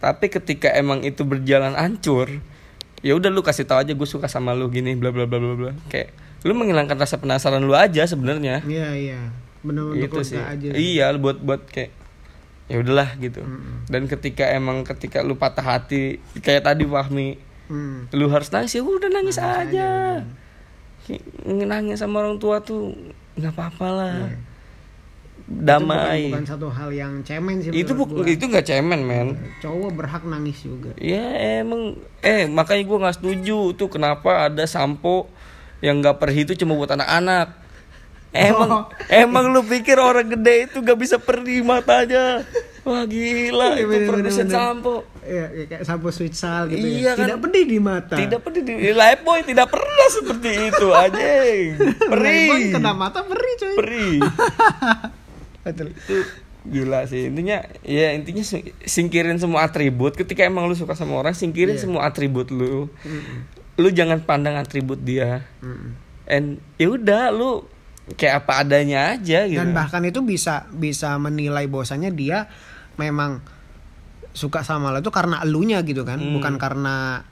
Tapi 0.00 0.26
ketika 0.28 0.72
emang 0.72 1.00
itu 1.04 1.24
berjalan 1.24 1.72
hancur 1.76 2.28
ya 3.04 3.12
udah 3.12 3.28
lu 3.28 3.44
kasih 3.44 3.68
tahu 3.68 3.84
aja 3.84 3.92
gue 3.92 4.08
suka 4.08 4.32
sama 4.32 4.56
lu 4.56 4.72
gini 4.72 4.96
bla 4.96 5.12
bla 5.12 5.28
bla 5.28 5.36
bla 5.36 5.54
bla. 5.56 5.72
Kayak 5.92 6.16
lu 6.44 6.56
menghilangkan 6.56 6.96
rasa 6.96 7.20
penasaran 7.20 7.60
lu 7.64 7.76
aja 7.76 8.04
sebenarnya. 8.08 8.64
Iya, 8.64 8.88
iya. 8.96 9.20
Benar-benar 9.64 10.08
gitu 10.08 10.20
sih. 10.24 10.40
aja. 10.40 10.76
iya 10.76 11.08
buat 11.16 11.40
buat 11.40 11.64
kayak 11.68 11.92
ya 12.64 12.80
udahlah 12.80 13.16
gitu. 13.20 13.44
Mm-mm. 13.44 13.88
dan 13.92 14.08
ketika 14.08 14.48
emang 14.52 14.88
ketika 14.88 15.20
lu 15.20 15.36
patah 15.36 15.64
hati 15.64 16.16
kayak 16.40 16.64
tadi 16.64 16.84
Fahmi 16.88 17.36
Hmm. 17.64 18.12
lu 18.12 18.28
harus 18.28 18.52
nangis 18.52 18.76
ya 18.76 18.84
udah 18.84 19.08
nangis 19.08 19.40
aja. 19.40 20.20
Kayak 20.20 20.43
nangis 21.44 21.98
sama 21.98 22.20
orang 22.20 22.36
tua 22.36 22.58
tuh 22.58 22.94
nggak 23.34 23.52
apa-apa 23.52 23.88
lah 23.88 24.16
Iya. 24.24 24.38
damai 25.44 25.92
Itu 25.92 26.00
bukan, 26.00 26.32
bukan 26.32 26.46
satu 26.48 26.68
hal 26.72 26.88
yang 26.88 27.12
cemen 27.20 27.60
sih. 27.60 27.68
itu 27.68 27.92
bu 27.92 28.08
gua. 28.08 28.24
itu 28.24 28.44
nggak 28.44 28.64
cemen 28.64 29.00
men 29.00 29.28
Cowok 29.60 29.92
berhak 29.92 30.24
nangis 30.24 30.64
juga. 30.64 30.96
ya 30.96 31.20
emang 31.60 32.00
eh 32.20 32.48
makanya 32.48 32.84
gua 32.84 32.98
nggak 33.04 33.16
setuju 33.20 33.76
tuh 33.76 33.92
kenapa 33.92 34.48
ada 34.48 34.64
sampo 34.64 35.28
yang 35.84 36.00
nggak 36.00 36.16
perih 36.16 36.48
itu 36.48 36.56
cuma 36.56 36.72
buat 36.72 36.88
anak-anak 36.88 37.60
emang 38.32 38.88
emang 39.06 39.52
lu 39.52 39.60
pikir 39.62 39.94
orang 39.94 40.26
gede 40.26 40.66
itu 40.66 40.80
gak 40.80 40.96
bisa 40.96 41.20
perih 41.20 41.60
matanya 41.60 42.40
wah 42.84 43.02
gila 43.02 43.66
Iya, 43.70 43.80
itu 43.80 43.88
bener, 43.88 44.06
produsen 44.06 44.44
bener, 44.44 44.54
sampo 44.54 44.94
Iya, 45.20 45.46
ya, 45.50 45.64
kayak 45.66 45.82
sampo 45.82 46.08
sweet 46.08 46.32
sal 46.32 46.68
gitu 46.68 46.80
Iya 46.80 47.00
ya. 47.00 47.10
kan? 47.10 47.26
Tidak 47.26 47.38
pedih 47.40 47.64
di 47.64 47.78
mata. 47.78 48.14
tidak 48.14 48.40
pernah 48.40 48.60
di 48.62 48.92
life 48.92 49.20
boy 49.22 49.40
tidak 49.40 49.66
pernah 49.66 50.06
seperti 50.10 50.50
itu 50.68 50.86
anjing 51.02 51.64
perih 52.06 52.48
kena 52.70 52.92
mata 52.92 53.20
perih 53.22 53.54
coy. 53.56 53.74
perih 53.74 54.16
Betul. 55.64 55.96
itu 55.96 56.16
gila 56.64 57.04
sih 57.04 57.26
intinya 57.26 57.60
ya 57.82 58.12
intinya 58.12 58.40
sing- 58.40 58.72
singkirin 58.82 59.36
semua 59.36 59.64
atribut 59.64 60.12
ketika 60.14 60.40
emang 60.42 60.64
lu 60.64 60.72
suka 60.72 60.92
sama 60.92 61.16
orang 61.18 61.32
singkirin 61.32 61.74
Iya. 61.74 61.82
semua 61.82 62.04
atribut 62.04 62.48
lu 62.48 62.88
Mm-mm. 62.98 63.36
lu 63.76 63.88
jangan 63.90 64.20
pandang 64.20 64.56
atribut 64.56 64.96
dia 64.98 65.44
Mm-mm. 65.58 65.92
and 66.26 66.46
ya 66.74 66.88
udah 66.90 67.28
lu 67.28 67.68
kayak 68.14 68.44
apa 68.44 68.52
adanya 68.60 69.12
aja 69.12 69.44
gitu 69.44 69.56
Dan 69.56 69.72
bahkan 69.72 70.00
itu 70.02 70.20
bisa 70.20 70.64
bisa 70.70 71.16
menilai 71.16 71.64
bahwasanya 71.64 72.08
dia 72.08 72.48
memang 72.96 73.40
suka 74.32 74.62
sama 74.62 74.90
lo 74.90 74.98
itu 74.98 75.10
karena 75.10 75.40
elunya 75.40 75.82
gitu 75.82 76.02
kan, 76.02 76.18
Hmm. 76.18 76.34
bukan 76.34 76.58
karena 76.58 77.22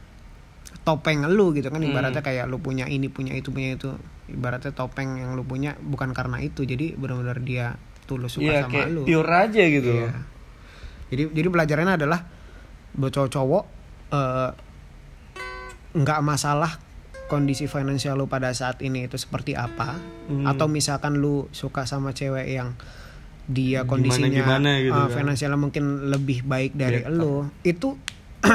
topeng 0.83 1.23
lu 1.29 1.51
gitu 1.53 1.71
kan 1.71 1.79
ibaratnya 1.79 2.23
kayak 2.23 2.51
lu 2.51 2.59
punya 2.59 2.87
ini 2.87 3.07
punya 3.07 3.35
itu 3.35 3.51
punya 3.51 3.75
itu 3.75 3.95
ibaratnya 4.27 4.75
topeng 4.75 5.15
yang 5.15 5.35
lu 5.35 5.43
punya 5.43 5.79
bukan 5.79 6.11
karena 6.11 6.39
itu 6.39 6.63
jadi 6.63 6.95
benar-benar 6.95 7.39
dia 7.39 7.79
tulus 8.03 8.35
suka 8.35 8.51
Iya, 8.51 8.61
sama 8.67 8.73
kayak 8.73 8.89
lu 8.91 9.03
pure 9.05 9.31
aja 9.31 9.63
gitu 9.63 9.91
Iya. 9.93 10.11
jadi 11.09 11.23
jadi 11.31 11.49
pelajarannya 11.49 11.95
adalah 11.97 12.21
buat 12.93 13.11
cowok-cowok 13.11 13.65
eh, 14.11 14.51
nggak 15.93 16.21
masalah 16.21 16.73
kondisi 17.29 17.65
finansial 17.67 18.17
lu 18.17 18.27
pada 18.27 18.51
saat 18.51 18.81
ini 18.81 19.07
itu 19.07 19.17
seperti 19.17 19.55
apa 19.55 19.97
Hmm. 20.27 20.47
atau 20.47 20.67
misalkan 20.67 21.19
lu 21.19 21.47
suka 21.51 21.85
sama 21.85 22.11
cewek 22.11 22.47
yang 22.49 22.75
dia 23.45 23.83
Gimana- 23.83 23.89
kondisinya 23.89 24.29
gimana 24.31 24.71
gitu 24.79 24.95
eh, 24.95 25.03
kan. 25.05 25.17
finansialnya 25.17 25.59
mungkin 25.59 25.85
lebih 26.09 26.43
baik 26.43 26.73
dari 26.73 27.01
Better. 27.01 27.13
lu 27.13 27.35
itu 27.63 27.89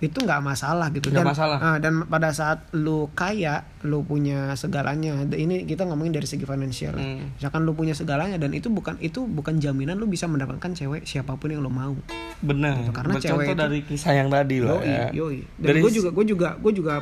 itu 0.00 0.16
nggak 0.16 0.40
masalah 0.40 0.88
gitu 0.88 1.12
Nggak 1.12 1.20
dan 1.20 1.28
masalah. 1.28 1.58
ah, 1.60 1.76
dan 1.76 2.08
pada 2.08 2.30
saat 2.30 2.64
lu 2.72 3.12
kaya 3.12 3.68
lu 3.82 4.00
punya 4.02 4.48
segalanya 4.54 5.12
ini 5.28 5.62
kita 5.62 5.84
ngomongin 5.84 6.08
dari 6.10 6.24
segi 6.24 6.42
finansial 6.42 6.96
Hmm. 6.96 7.36
misalkan 7.36 7.62
lu 7.62 7.72
punya 7.72 7.92
segalanya 7.92 8.36
dan 8.36 8.52
itu 8.52 8.68
bukan 8.68 8.96
itu 8.98 9.20
bukan 9.22 9.60
jaminan 9.60 9.94
lu 9.94 10.06
bisa 10.06 10.24
mendapatkan 10.24 10.72
cewek 10.72 11.04
siapa 11.04 11.36
pun 11.36 11.48
yang 11.48 11.60
lu 11.60 11.68
mau 11.68 11.92
benar 12.40 12.80
Gitu, 12.80 12.90
karena 12.90 13.12
Bercontoh 13.12 13.28
cewek 13.36 13.46
itu- 13.46 13.60
dari 13.60 13.78
kisah 13.84 14.12
yang 14.14 14.28
tadi 14.28 14.56
lah 14.58 14.72
yoi 14.74 14.88
ya. 14.88 15.04
yoi 15.12 15.38
dan 15.54 15.66
Dari 15.66 15.78
gue 15.78 15.92
juga 15.92 16.08
gue 16.10 16.24
juga 16.26 16.48
gue 16.56 16.72
juga 16.72 16.94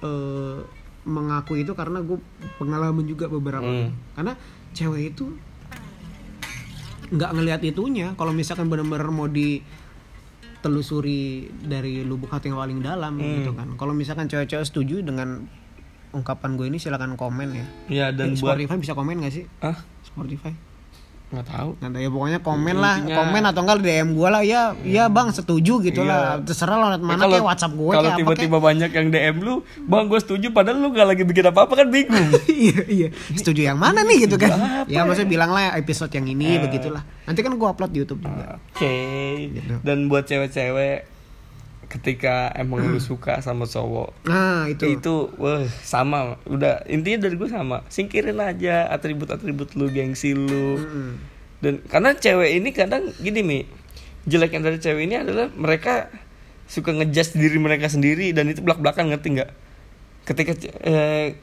eh, 0.00 0.58
mengakui 1.04 1.58
itu 1.60 1.72
karena 1.72 1.98
gue 2.00 2.18
pengalaman 2.54 3.02
juga 3.02 3.26
beberapa 3.26 3.66
Hmm. 3.66 3.90
karena 4.14 4.38
cewek 4.70 5.10
itu 5.10 5.26
nggak 7.06 7.30
ngelihat 7.32 7.60
itunya. 7.62 8.14
Kalau 8.14 8.30
misalkan 8.30 8.66
benar-benar 8.66 9.08
mau 9.08 9.26
ditelusuri 9.26 11.20
dari 11.60 12.00
lubuk 12.00 12.28
hati 12.28 12.48
yang 12.48 12.56
paling 12.56 12.80
dalam 12.80 13.14
Hmm. 13.14 13.34
gitu 13.38 13.52
kan. 13.52 13.68
Kalau 13.74 13.92
misalkan 13.92 14.26
cewek-cewek 14.26 14.64
setuju 14.64 15.00
dengan 15.00 15.44
ungkapan 16.10 16.54
gue 16.54 16.66
ini 16.66 16.78
silakan 16.78 17.14
komen 17.14 17.48
ya. 17.50 17.66
Ya 17.88 18.06
dan 18.08 18.32
Eh, 18.32 18.38
buat 18.38 18.54
Spotify 18.54 18.76
bisa 18.78 18.94
komen 18.94 19.20
gak 19.20 19.34
sih? 19.34 19.44
Ah 19.58 19.76
Spotify 20.00 20.54
nggak 21.24 21.46
tahu 21.46 21.70
Nggak 21.76 21.90
tahu 21.90 22.00
ya 22.00 22.10
pokoknya 22.10 22.40
komen 22.40 22.76
lah, 22.76 22.94
Intinya- 22.96 23.16
komen 23.18 23.42
atau 23.42 23.60
enggak 23.60 23.78
DM 23.80 24.08
gue 24.12 24.28
lah 24.28 24.42
ya, 24.42 24.62
ya 24.82 25.04
bang 25.06 25.28
setuju 25.28 25.82
gitu 25.82 26.00
lah. 26.00 26.38
Iya. 26.38 26.46
Terserah 26.46 26.76
lo 26.76 26.86
Ya, 26.86 26.96
mana 26.96 27.16
kalau- 27.18 27.32
kayak 27.32 27.46
WhatsApp 27.46 27.74
gue 27.74 27.90
kalau 27.90 28.06
apa 28.06 28.18
tiba-tiba 28.18 28.58
banyak 28.58 28.90
yang 28.90 29.06
DM 29.08 29.36
lu 29.40 29.54
bang 29.80 30.04
gue 30.04 30.20
setuju 30.20 30.46
padahal 30.50 30.78
lu 30.78 30.88
nggak 30.90 31.06
lagi 31.06 31.22
bikin 31.22 31.44
apa-apa 31.46 31.74
kan 31.74 31.86
bingung 31.88 32.28
iya 32.50 32.78
iya. 32.86 33.08
Setuju 33.30 33.60
yang 33.64 33.76
mana 33.76 34.02
nih 34.02 34.24
gitu 34.24 34.36
kan? 34.36 34.52
Apa 34.52 34.86
Ya 34.86 35.02
maksudnya 35.02 35.26
bilang 35.28 35.50
lah 35.50 35.74
episode 35.74 36.10
yang 36.10 36.24
ini 36.24 36.60
begitulah. 36.60 37.02
Nanti 37.24 37.40
kan 37.40 37.52
gue 37.52 37.66
upload 37.66 37.90
di 37.90 37.98
YouTube 37.98 38.20
juga. 38.20 38.60
Oke. 38.70 38.94
Gitu. 39.50 39.74
Dan 39.80 40.06
buat 40.06 40.24
cewek-cewek 40.24 41.13
ketika 41.94 42.50
emang 42.58 42.82
lu 42.90 42.98
suka 42.98 43.38
sama 43.38 43.70
cowok. 43.70 44.26
Nah 44.26 44.66
itu. 44.66 44.98
itu 44.98 45.14
wah 45.38 45.62
sama. 45.86 46.42
Udah 46.42 46.82
intinya 46.90 47.30
dari 47.30 47.38
gue 47.38 47.46
sama. 47.46 47.86
Singkirin 47.86 48.42
aja 48.42 48.90
atribut-atribut 48.90 49.78
lu 49.78 49.86
gengsi 49.94 50.34
lu. 50.34 50.82
Mm-mm. 50.82 51.10
dan 51.62 51.80
karena 51.88 52.12
cewek 52.12 52.50
ini 52.60 52.74
kadang 52.74 53.14
gini 53.22 53.40
mi. 53.40 53.58
Jeleknya 54.26 54.60
dari 54.66 54.78
cewek 54.82 55.06
ini 55.06 55.16
adalah 55.22 55.48
mereka 55.54 56.10
suka 56.66 56.90
ngejudge 56.92 57.38
diri 57.38 57.56
mereka 57.62 57.86
sendiri 57.86 58.34
dan 58.34 58.50
itu 58.50 58.60
belak 58.60 58.82
belakan 58.82 59.14
ngerti 59.14 59.38
nggak? 59.38 59.50
Ketika 60.26 60.52
eh, 60.84 61.38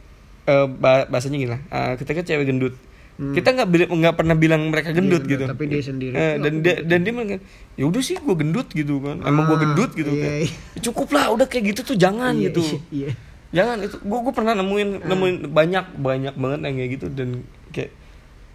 eh, 0.45 0.67
bah- 0.67 1.07
bahasanya 1.07 1.37
gini 1.39 1.49
lah. 1.49 1.61
Eh, 1.71 1.93
ketika 1.95 2.27
cewek 2.27 2.45
gendut. 2.51 2.75
Kita 3.21 3.53
nggak 3.53 3.93
nggak 3.93 4.15
pernah 4.17 4.33
bilang 4.33 4.73
mereka 4.73 4.97
gendut 4.97 5.21
gendut, 5.21 5.29
gitu. 5.29 5.45
tapi 5.45 5.69
dia 5.69 5.81
sendiri. 5.85 6.17
Eh, 6.17 6.35
dan 6.41 6.53
dia 6.65 6.81
dan 6.81 7.05
dia 7.05 7.13
ya 7.73 7.83
udah 7.83 7.99
sih 7.99 8.15
gue 8.15 8.35
gendut 8.35 8.67
gitu 8.69 8.99
kan 8.99 9.19
emang 9.21 9.43
gue 9.45 9.55
Ah, 9.55 9.61
gendut 9.63 9.91
gitu 9.91 10.11
iya, 10.11 10.21
kan 10.21 10.31
iya. 10.37 10.49
cukup 10.81 11.07
lah 11.11 11.31
udah 11.31 11.45
kayak 11.45 11.71
gitu 11.71 11.81
tuh 11.83 11.95
jangan 11.95 12.33
Iya, 12.33 12.43
gitu 12.47 12.61
Iya. 12.61 12.79
iya. 12.91 13.09
jangan 13.51 13.77
itu 13.81 13.95
gue 13.97 14.19
gue 14.21 14.33
pernah 14.33 14.53
nemuin 14.53 14.89
Ah. 14.97 15.07
nemuin 15.07 15.35
banyak 15.49 15.85
banyak 15.97 16.33
banget 16.35 16.59
yang 16.61 16.75
kayak 16.77 16.91
gitu 16.91 17.07
dan 17.09 17.29
kayak 17.69 17.91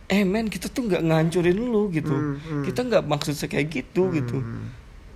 eh 0.06 0.22
men 0.22 0.46
kita 0.46 0.68
tuh 0.68 0.86
nggak 0.86 1.02
ngancurin 1.02 1.58
lu 1.58 1.90
gitu 1.90 2.12
Hmm, 2.12 2.36
hmm. 2.38 2.62
kita 2.62 2.80
nggak 2.82 3.04
maksud 3.04 3.34
kayak 3.42 3.66
gitu 3.68 4.12
gitu 4.12 4.38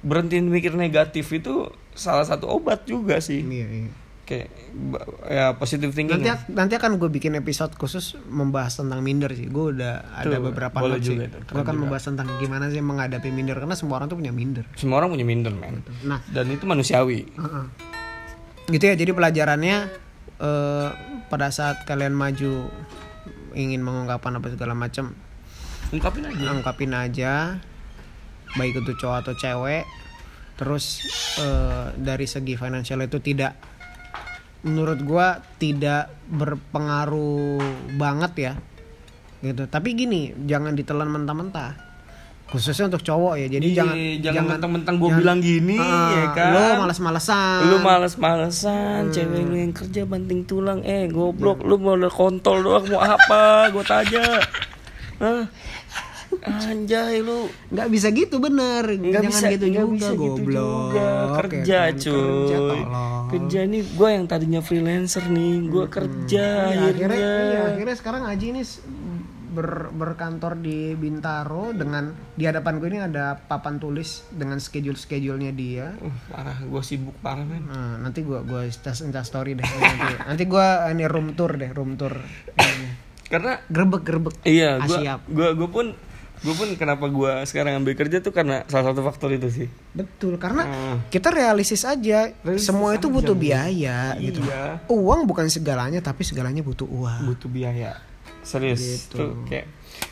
berhentiin 0.01 0.49
mikir 0.49 0.73
negatif 0.75 1.29
itu 1.31 1.69
salah 1.93 2.25
satu 2.25 2.49
obat 2.49 2.83
juga 2.85 3.21
sih 3.21 3.41
Iya 3.41 3.67
iya. 3.69 3.93
Kayak 4.31 4.47
ba- 4.87 5.03
ya 5.27 5.59
positive 5.59 5.91
thinking 5.91 6.23
nanti 6.23 6.31
nanti 6.55 6.79
akan 6.79 7.03
gue 7.03 7.11
bikin 7.11 7.35
episode 7.35 7.75
khusus 7.75 8.15
membahas 8.31 8.79
tentang 8.79 9.03
minder 9.03 9.27
sih. 9.35 9.51
Gue 9.51 9.75
udah 9.75 10.07
ada 10.15 10.39
Tuh, 10.39 10.47
beberapa 10.47 10.77
notes 10.79 11.03
sih. 11.03 11.19
gue 11.19 11.27
akan 11.51 11.67
juga. 11.67 11.75
membahas 11.75 12.05
tentang 12.07 12.31
gimana 12.39 12.71
sih 12.71 12.79
menghadapi 12.79 13.35
minder 13.35 13.59
karena 13.59 13.75
semua 13.75 13.99
orang 13.99 14.07
tuh 14.07 14.23
punya 14.23 14.31
minder. 14.31 14.63
Semua 14.79 15.03
orang 15.03 15.11
punya 15.11 15.27
minder 15.27 15.51
men. 15.51 15.83
Nah. 16.07 16.23
Dan 16.31 16.47
itu 16.49 16.63
manusiawi. 16.63 17.27
Heeh. 17.27 17.65
gitu 18.71 18.87
ya 18.87 18.95
jadi 18.95 19.11
pelajarannya 19.11 19.77
eh, 20.39 20.89
pada 21.27 21.51
saat 21.51 21.83
kalian 21.83 22.15
maju 22.15 22.71
ingin 23.51 23.83
mengungkapkan 23.83 24.31
apa 24.31 24.47
segala 24.55 24.79
macam 24.79 25.11
ungkapin 25.91 26.23
aja. 26.23 26.45
angkapin 26.55 26.95
aja. 26.95 27.59
Baik 28.55 28.79
itu 28.79 28.95
cowok 28.95 29.27
atau 29.27 29.35
cewek. 29.35 29.83
Terus 30.55 31.03
eh, 31.43 31.87
dari 31.99 32.31
segi 32.31 32.55
finansial 32.55 33.03
itu 33.03 33.19
tidak 33.19 33.59
menurut 34.61 35.01
gua 35.01 35.27
tidak 35.57 36.13
berpengaruh 36.27 37.61
banget 37.97 38.33
ya. 38.37 38.53
Gitu. 39.41 39.65
Tapi 39.67 39.89
gini 39.95 40.37
jangan 40.45 40.77
ditelan 40.77 41.09
mentah-mentah. 41.09 41.89
Khususnya 42.51 42.91
untuk 42.91 43.01
cowok 43.01 43.39
ya. 43.39 43.47
Jadi 43.47 43.67
Iya, 43.69 43.77
jangan 43.79 43.97
jangan 44.21 44.45
mentang-mentang 44.59 44.97
jangan- 44.99 45.19
bilang 45.23 45.39
gini, 45.39 45.79
Ah, 45.79 46.11
ya 46.11 46.25
kan? 46.35 46.51
lo 46.51 46.63
malas-malesan 46.83 47.63
lu 47.63 47.77
males-malesan 47.79 49.01
cewek 49.09 49.43
lu 49.47 49.55
yang 49.55 49.71
kerja 49.71 50.03
banting 50.03 50.43
tulang. 50.43 50.83
Eh 50.83 51.07
goblok 51.07 51.63
lu 51.63 51.79
mau 51.79 51.95
kontol 52.11 52.61
doang 52.61 52.85
mau 52.91 53.01
apa? 53.01 53.71
Gua 53.71 53.85
tanya. 53.87 54.43
Hah? 55.23 55.47
Anjay 56.41 57.21
lu 57.21 57.47
nggak 57.69 57.89
bisa 57.89 58.09
gitu 58.11 58.39
bener 58.39 58.85
nggak 58.87 59.23
bisa 59.27 59.45
gitu 59.51 59.65
nggak 59.67 59.83
juga 59.83 59.95
bisa 59.95 60.13
gitu 60.13 60.23
goblok 60.41 60.87
juga. 60.87 61.01
ya 61.01 61.11
kerja 61.37 61.79
kan? 61.81 61.93
cuy 61.97 62.15
kerja, 62.15 62.57
tolong. 62.57 63.25
kerja 63.29 63.61
nih 63.67 63.83
gue 63.85 64.09
yang 64.09 64.25
tadinya 64.25 64.61
freelancer 64.61 65.25
nih 65.27 65.55
gue 65.67 65.85
kerja 65.87 66.47
Iya, 66.71 66.81
akhirnya 66.89 67.07
akhirnya 67.11 67.51
iya, 67.51 67.61
akhirnya 67.75 67.97
sekarang 67.97 68.23
Aji 68.25 68.47
ini 68.49 68.63
ber- 69.51 69.91
berkantor 69.91 70.55
di 70.57 70.95
Bintaro 70.95 71.75
dengan 71.75 72.15
di 72.33 72.47
hadapan 72.47 72.79
gue 72.79 72.89
ini 72.89 73.01
ada 73.03 73.35
papan 73.37 73.77
tulis 73.77 74.23
dengan 74.31 74.63
schedule 74.63 74.95
schedule-nya 74.95 75.51
dia. 75.51 75.91
Uh, 75.99 76.15
parah 76.31 76.55
gue 76.57 76.83
sibuk 76.87 77.19
parah 77.19 77.43
men 77.43 77.67
Nah, 77.67 77.99
nanti 77.99 78.23
gua 78.23 78.47
gua 78.47 78.63
insta 78.63 78.95
insta 78.95 79.27
story 79.27 79.59
deh 79.59 79.67
nanti. 79.67 80.15
nanti 80.23 80.43
gua 80.47 80.87
ini 80.89 81.03
room 81.05 81.35
tour 81.35 81.51
deh, 81.53 81.67
room 81.75 81.99
tour. 81.99 82.15
Karena 83.27 83.59
Grebek 83.67 84.03
grebek. 84.03 84.35
iya 84.43 84.79
gue 84.79 84.99
gue 85.29 85.49
gue 85.55 85.69
pun 85.69 85.87
gue 86.41 86.51
pun 86.51 86.69
kenapa 86.73 87.05
gue 87.05 87.33
sekarang 87.45 87.77
ambil 87.77 87.93
kerja 87.95 88.19
tuh 88.19 88.31
karena 88.31 88.65
salah 88.65 88.91
satu 88.91 89.01
faktor 89.01 89.29
itu 89.31 89.47
sih 89.47 89.69
Betul, 89.91 90.37
karena 90.37 90.65
Hmm. 90.65 90.97
kita 91.07 91.29
realistis 91.29 91.83
aja, 91.83 92.33
Realistis 92.39 92.65
semua 92.67 92.93
itu 92.93 93.07
aja, 93.07 93.15
butuh 93.15 93.35
Bu. 93.35 93.43
biaya 93.43 94.17
gitu. 94.17 94.41
iya 94.41 94.81
Uang 94.87 95.25
bukan 95.25 95.47
segalanya, 95.47 95.99
tapi 95.99 96.23
segalanya 96.23 96.61
butuh 96.61 96.87
uang. 96.87 97.29
butuh 97.29 97.47
biaya 97.47 98.01
serius 98.41 98.81
Gitu. 98.81 99.15
tuh 99.15 99.45
kayak 99.45 99.69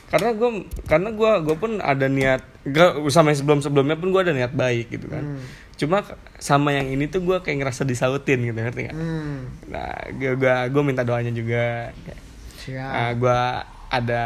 karena 0.06 0.30
gue 0.30 0.50
karena 0.84 1.08
gue 1.10 1.30
gue 1.42 1.56
pun 1.56 1.72
ada 1.78 2.06
niat 2.06 2.40
gak 2.62 3.08
sama 3.08 3.32
yang 3.32 3.38
sebelum 3.38 3.58
sebelumnya 3.58 3.96
pun 3.96 4.08
gue 4.10 4.20
ada 4.20 4.32
niat 4.32 4.52
baik 4.52 4.88
gitu 4.90 5.06
kan 5.06 5.24
Hmm. 5.26 5.40
cuma 5.74 6.04
sama 6.36 6.72
yang 6.72 6.88
ini 6.88 7.06
tuh 7.06 7.22
gue 7.22 7.36
kayak 7.38 7.56
ngerasa 7.58 7.82
disautin 7.82 8.42
gitu 8.42 8.52
ngerti 8.54 8.84
nggak 8.84 8.94
Hmm. 8.94 9.48
nah 9.64 9.88
gue 10.10 10.32
gue 10.34 10.52
gue 10.66 10.82
minta 10.82 11.00
doanya 11.02 11.30
juga 11.30 11.88
kayak 11.98 12.20
Siap. 12.58 12.84
nah, 12.90 13.10
gue 13.14 13.40
ada 13.88 14.24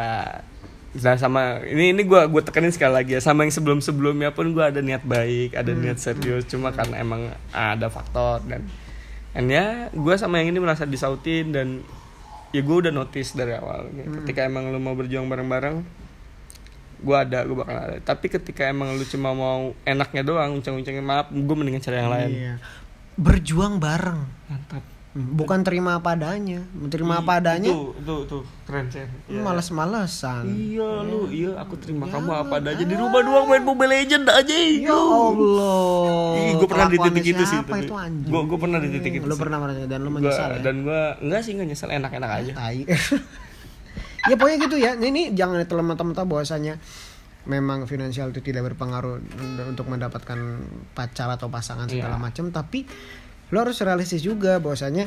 nah 0.93 1.17
sama 1.17 1.65
ini 1.65 1.97
ini 1.97 2.05
gue 2.05 2.21
gue 2.29 2.43
tekenin 2.45 2.69
sekali 2.69 2.93
lagi 2.93 3.17
ya. 3.17 3.21
Sama 3.25 3.49
yang 3.49 3.55
sebelum 3.55 3.81
sebelumnya 3.81 4.29
pun 4.37 4.53
gue 4.53 4.61
ada 4.61 4.85
niat 4.85 5.01
baik 5.05 5.57
ada 5.57 5.73
niat 5.73 5.97
serius. 5.97 6.45
Cuma 6.45 6.69
karena 6.73 7.01
emang 7.01 7.33
ada 7.53 7.89
faktor 7.89 8.45
dan 8.45 8.69
dan 9.33 9.45
ya 9.49 9.89
gue 9.89 10.15
sama 10.21 10.45
yang 10.45 10.53
ini 10.53 10.61
merasa 10.61 10.85
disautin 10.85 11.57
dan 11.57 11.81
ya 12.53 12.61
gue 12.61 12.77
udah 12.77 12.93
notice 12.93 13.33
dari 13.33 13.57
awal. 13.57 13.89
Ketika 14.23 14.45
emang 14.45 14.69
lu 14.69 14.77
mau 14.77 14.93
berjuang 14.93 15.25
bareng-bareng 15.33 16.05
gue 17.03 17.17
ada 17.17 17.43
gue 17.49 17.57
bakal 17.57 17.77
ada. 17.77 17.97
Tapi 18.05 18.27
ketika 18.29 18.69
emang 18.69 18.93
lu 18.95 19.05
cuma 19.09 19.33
mau 19.33 19.73
enaknya 19.89 20.23
doang 20.23 20.61
uncang-uncangin 20.61 21.03
maaf 21.03 21.33
gue 21.33 21.57
mendingan 21.57 21.81
cari 21.81 21.97
yang 21.99 22.13
lain. 22.13 22.31
Iya. 22.31 22.55
Berjuang 23.17 23.81
bareng. 23.81 24.21
mantap 24.53 24.92
Bukan 25.13 25.61
terima 25.61 26.01
apa 26.01 26.17
adanya. 26.17 26.65
Terima 26.89 27.21
apa 27.21 27.37
adanya 27.37 27.69
itu 27.69 27.93
itu 27.95 28.15
itu 28.25 28.39
keren 28.65 28.89
sih 28.89 29.05
malas-malesan. 29.31 30.49
Iya 30.49 31.05
lu, 31.05 31.29
iya 31.29 31.53
aku 31.55 31.77
terima 31.77 32.09
kamu 32.09 32.33
apa 32.33 32.55
ada 32.57 32.73
aja 32.73 32.81
di 32.81 32.93
rumah 32.93 33.21
doang 33.21 33.45
main 33.45 33.61
Mobile 33.61 33.93
Legend 33.93 34.25
aja. 34.27 34.57
Ya 34.57 34.89
Allah. 34.89 36.33
Ih, 36.35 36.53
gue 36.57 36.65
pernah 36.67 36.89
di 36.89 36.99
titik 36.99 37.25
itu 37.29 37.45
sih. 37.45 37.61
itu 37.61 37.93
anjing? 37.95 38.27
Gue 38.27 38.43
gue 38.43 38.57
pernah 38.57 38.79
di 38.79 38.89
titik 38.91 39.13
itu. 39.15 39.25
Lu 39.25 39.37
pernah 39.37 39.59
merasa 39.59 39.85
dan 39.85 40.01
lu 40.01 40.09
Gua- 40.09 40.17
menyesal 40.19 40.49
ya? 40.51 40.61
Dan 40.61 40.75
gue 40.81 41.01
enggak 41.21 41.41
sih 41.41 41.51
enggak 41.53 41.69
nyesel 41.69 41.91
enak-enak 41.93 42.31
aja. 42.33 42.53
Tai. 42.55 42.81
ya 44.31 44.35
pokoknya 44.35 44.59
gitu 44.63 44.77
ya. 44.79 44.91
Ini 44.95 45.23
jangan 45.33 45.61
ditelan 45.61 45.87
mata-mata 45.87 46.25
bahwasanya 46.25 46.81
memang 47.43 47.85
finansial 47.85 48.31
itu 48.31 48.41
tidak 48.41 48.65
berpengaruh 48.65 49.19
untuk 49.67 49.85
mendapatkan 49.85 50.39
pacar 50.95 51.29
atau 51.29 51.51
pasangan 51.51 51.85
segala 51.85 52.15
Iya. 52.15 52.23
macam, 52.23 52.45
tapi 52.49 52.87
lo 53.53 53.57
harus 53.61 53.79
realistis 53.85 54.25
juga 54.25 54.57
bahwasanya 54.57 55.07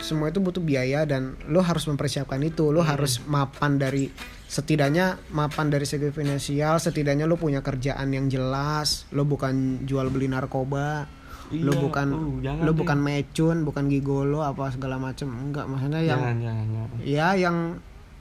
semua 0.00 0.32
itu 0.32 0.40
butuh 0.40 0.64
biaya 0.64 1.04
dan 1.04 1.36
lo 1.48 1.60
harus 1.60 1.84
mempersiapkan 1.84 2.40
itu. 2.40 2.72
Lo 2.72 2.80
harus 2.80 3.20
mapan 3.28 3.76
dari 3.76 4.08
setidaknya 4.48 5.20
mapan 5.36 5.68
dari 5.68 5.84
segi 5.84 6.08
finansial, 6.08 6.80
setidaknya 6.80 7.28
lo 7.28 7.36
punya 7.36 7.60
kerjaan 7.60 8.08
yang 8.16 8.32
jelas, 8.32 9.04
lo 9.12 9.28
bukan 9.28 9.84
jual 9.84 10.08
beli 10.08 10.32
narkoba. 10.32 11.20
lo 11.48 11.72
Iya, 11.72 11.80
bukan 11.80 12.06
uh, 12.12 12.60
lo 12.60 12.72
deh. 12.72 12.76
bukan 12.76 12.98
mecun, 13.00 13.64
bukan 13.64 13.88
gigolo 13.88 14.44
apa 14.44 14.68
segala 14.68 15.00
macam. 15.00 15.32
Enggak, 15.32 15.64
maksudnya 15.64 16.04
yang 16.04 16.20
Jangan, 16.20 16.36
jangan, 16.44 16.66
jangan. 16.68 16.98
ya 17.08 17.28
yang 17.40 17.56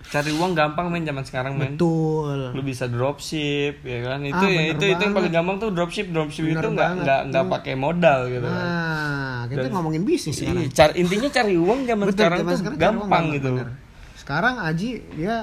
Cari 0.07 0.31
uang 0.31 0.51
gampang 0.53 0.87
main 0.87 1.03
zaman 1.03 1.19
sekarang 1.21 1.53
men. 1.53 1.75
betul 1.75 2.51
Lu 2.51 2.61
bisa 2.61 2.87
dropship 2.87 3.83
ya 3.83 3.99
kan. 4.01 4.19
Itu 4.21 4.35
Ah, 4.35 4.47
ya 4.47 4.61
itu 4.69 4.79
itu 4.79 4.83
yang 4.87 4.99
banget. 5.01 5.15
paling 5.17 5.33
gampang 5.33 5.55
tuh 5.57 5.69
dropship. 5.69 6.07
Dropship 6.07 6.43
Bener 6.45 6.57
itu 6.57 6.67
enggak 6.69 6.87
banget. 6.87 7.01
enggak 7.03 7.19
enggak 7.25 7.43
pakai 7.51 7.73
modal 7.75 8.19
gitu 8.25 8.45
kan. 8.45 8.55
nah 8.57 9.39
kita 9.45 9.61
Dan- 9.61 9.73
ngomongin 9.73 10.03
bisnis 10.03 10.33
Iya, 10.33 10.47
sekarang 10.47 10.63
cari, 10.71 10.93
intinya 10.97 11.29
cari 11.29 11.53
uang 11.55 11.79
zaman 11.83 12.05
Betul, 12.05 12.15
sekarang 12.17 12.37
zaman 12.37 12.47
tuh 12.47 12.57
sekarang 12.57 12.73
uang 12.73 12.83
gampang 13.03 13.25
gitu. 13.31 13.51
bener. 13.53 13.69
sekarang 14.17 14.55
Aji 14.59 14.89
dia 15.13 15.35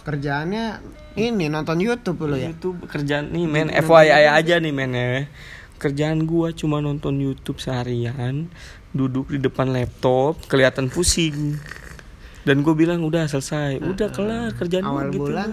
kerjaannya 0.00 0.64
ini 1.16 1.46
nonton 1.46 1.78
YouTube 1.78 2.22
lo 2.24 2.34
ya 2.34 2.48
Itu 2.48 2.78
kerjaan 2.80 3.28
nih 3.28 3.44
men 3.44 3.68
FYI 3.68 4.08
aja 4.32 4.56
nih 4.56 4.72
men 4.72 4.92
ya. 4.92 5.26
Kerjaan 5.76 6.22
gua 6.24 6.50
cuma 6.50 6.78
nonton 6.78 7.14
YouTube 7.16 7.58
seharian, 7.58 8.50
duduk 8.90 9.28
di 9.28 9.38
depan 9.38 9.68
laptop, 9.68 10.42
kelihatan 10.44 10.86
pusing. 10.88 11.54
Dan 12.48 12.64
gue 12.64 12.72
bilang 12.72 13.04
udah 13.04 13.28
selesai, 13.28 13.76
udah 13.78 14.08
kelar 14.08 14.56
kerjaan 14.56 14.80
gua 14.82 15.04
Awal 15.04 15.12
gitu. 15.12 15.20
bulan, 15.22 15.50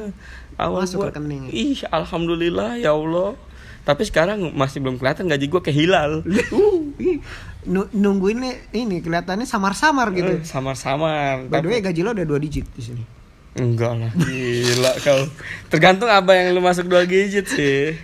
awal 0.56 0.82
masuk 0.82 0.98
gua- 0.98 1.12
rekening. 1.12 1.52
Ih, 1.52 1.84
alhamdulillah 1.86 2.80
ya 2.80 2.96
Allah. 2.96 3.36
Tapi 3.84 4.02
sekarang 4.02 4.56
masih 4.56 4.80
belum 4.80 4.96
kelihatan 4.96 5.28
gaji 5.28 5.46
gua 5.46 5.60
kayak 5.60 5.76
hilal. 5.76 6.12
Nungguinnya 7.92 8.56
ini 8.72 9.02
kelihatannya 9.02 9.44
samar-samar 9.44 10.14
gitu 10.14 10.38
Eh, 10.38 10.42
Samar-samar. 10.42 11.44
by 11.44 11.52
the 11.52 11.54
Tapi- 11.60 11.70
way 11.72 11.82
gaji 11.82 12.00
lo 12.00 12.14
udah 12.14 12.24
dua 12.24 12.38
digit 12.38 12.66
di 12.72 12.84
sini 12.84 13.04
Enggak 13.56 13.94
lah, 13.94 14.12
gila 14.14 14.92
kau. 15.00 15.22
Tergantung 15.70 16.08
apa 16.08 16.28
yang 16.32 16.52
lu 16.52 16.60
masuk 16.60 16.86
dua 16.86 17.04
digit 17.04 17.48
sih. 17.48 17.96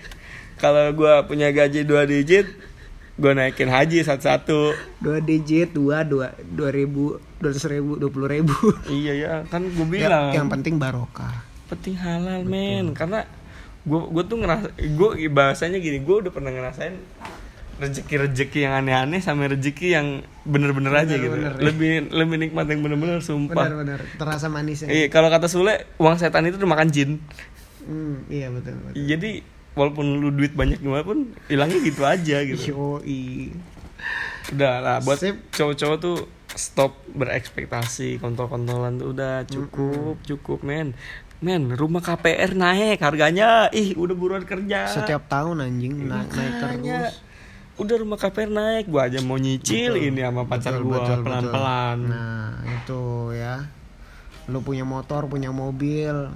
Kalau 0.55 0.91
gua 0.91 1.23
punya 1.23 1.51
gaji 1.51 1.83
dua 1.83 2.03
digit, 2.03 2.47
gua 3.15 3.31
naikin 3.33 3.67
haji 3.67 3.99
satu-satu. 4.01 4.71
dua 4.97 5.19
digit 5.19 5.71
dua 5.71 6.03
dua 6.03 6.31
dua 6.41 6.71
ribu 6.71 7.19
dua 7.41 7.49
ratus 7.51 7.65
ribu 7.67 7.97
dua 7.97 8.09
puluh 8.13 8.29
ribu 8.29 8.53
Iya 8.87 9.13
ya, 9.17 9.33
kan 9.49 9.65
Ya, 9.65 9.83
bilang. 9.83 10.29
yang 10.31 10.47
penting 10.47 10.77
barokah 10.77 11.41
penting 11.67 11.95
halal 11.97 12.43
men, 12.43 12.91
karena 12.91 13.23
gua 13.87 14.03
gua 14.11 14.23
tuh 14.27 14.43
ngerasa, 14.43 14.75
gua 14.93 15.15
bahasanya 15.31 15.79
gini, 15.79 16.03
gua 16.03 16.19
udah 16.19 16.31
pernah 16.31 16.51
ngerasain 16.51 16.99
rezeki-rezeki 17.81 18.69
yang 18.69 18.73
aneh-aneh 18.77 19.23
sama 19.25 19.49
rezeki 19.49 19.87
yang 19.97 20.07
bener-bener 20.45 20.93
aja 20.93 21.17
gitu. 21.17 21.33
Bener-bener, 21.33 21.57
ya. 21.57 21.65
Lebih 21.65 21.91
lebih 22.13 22.35
nikmat 22.37 22.69
yang 22.69 22.85
bener-bener 22.85 23.17
sumpah. 23.25 23.65
benar-benar 23.65 24.05
terasa 24.21 24.53
manisnya 24.53 24.85
Iya, 24.91 25.09
kalau 25.09 25.33
kata 25.33 25.49
Sule, 25.49 25.89
uang 25.97 26.19
setan 26.21 26.45
itu 26.45 26.61
makan 26.61 26.93
jin. 26.93 27.17
Hmm, 27.81 28.21
iya 28.29 28.53
betul, 28.53 28.77
betul. 28.85 29.01
Jadi 29.01 29.41
walaupun 29.73 30.05
lu 30.21 30.29
duit 30.29 30.53
banyak 30.53 30.77
gimana 30.77 31.01
pun 31.01 31.33
hilangnya 31.49 31.79
gitu 31.81 32.05
aja 32.05 32.37
gitu. 32.45 32.61
Yoi. 32.69 33.49
Udah 34.53 34.73
lah 34.83 34.97
buat 35.01 35.17
cowok-cowok 35.49 35.97
tuh 35.97 36.17
stop 36.53 36.95
berekspektasi 37.11 38.19
kontol-kontolan 38.19 38.97
tuh 38.97 39.11
udah 39.11 39.43
cukup 39.45 40.15
cukup 40.23 40.59
men. 40.61 40.93
Men, 41.41 41.73
rumah 41.73 42.05
KPR 42.05 42.53
naik 42.53 43.01
harganya. 43.01 43.65
Ih, 43.73 43.97
udah 43.97 44.13
buruan 44.13 44.45
kerja. 44.45 44.85
Setiap 44.85 45.25
tahun 45.25 45.65
anjing 45.65 46.05
naik 46.05 46.29
naik 46.29 46.53
terus. 46.61 47.13
Udah 47.81 47.95
rumah 47.97 48.21
KPR 48.21 48.51
naik, 48.51 48.85
gua 48.85 49.09
aja 49.09 49.25
mau 49.25 49.41
nyicil 49.41 49.97
ini 49.97 50.21
sama 50.21 50.45
pacar 50.45 50.77
Betul, 50.77 50.85
gua 50.85 50.97
betul, 51.01 51.09
betul. 51.09 51.23
pelan-pelan. 51.25 51.97
Nah, 52.05 52.51
itu 52.61 53.03
ya. 53.33 53.55
Lu 54.53 54.61
punya 54.61 54.85
motor, 54.85 55.25
punya 55.25 55.49
mobil. 55.49 56.29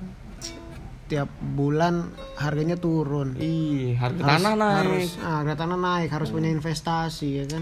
Tiap 1.05 1.29
bulan 1.53 2.09
harganya 2.33 2.73
turun. 2.73 3.37
Ih, 3.37 3.93
harga 3.93 4.25
Harus- 4.25 4.41
tanah 4.41 4.53
naik. 4.57 4.77
Harus, 4.81 5.09
ah, 5.21 5.33
harga 5.37 5.53
tanah 5.53 5.77
naik, 5.77 6.09
harus 6.09 6.29
punya 6.33 6.49
investasi 6.49 7.29
ya 7.35 7.45
kan. 7.45 7.61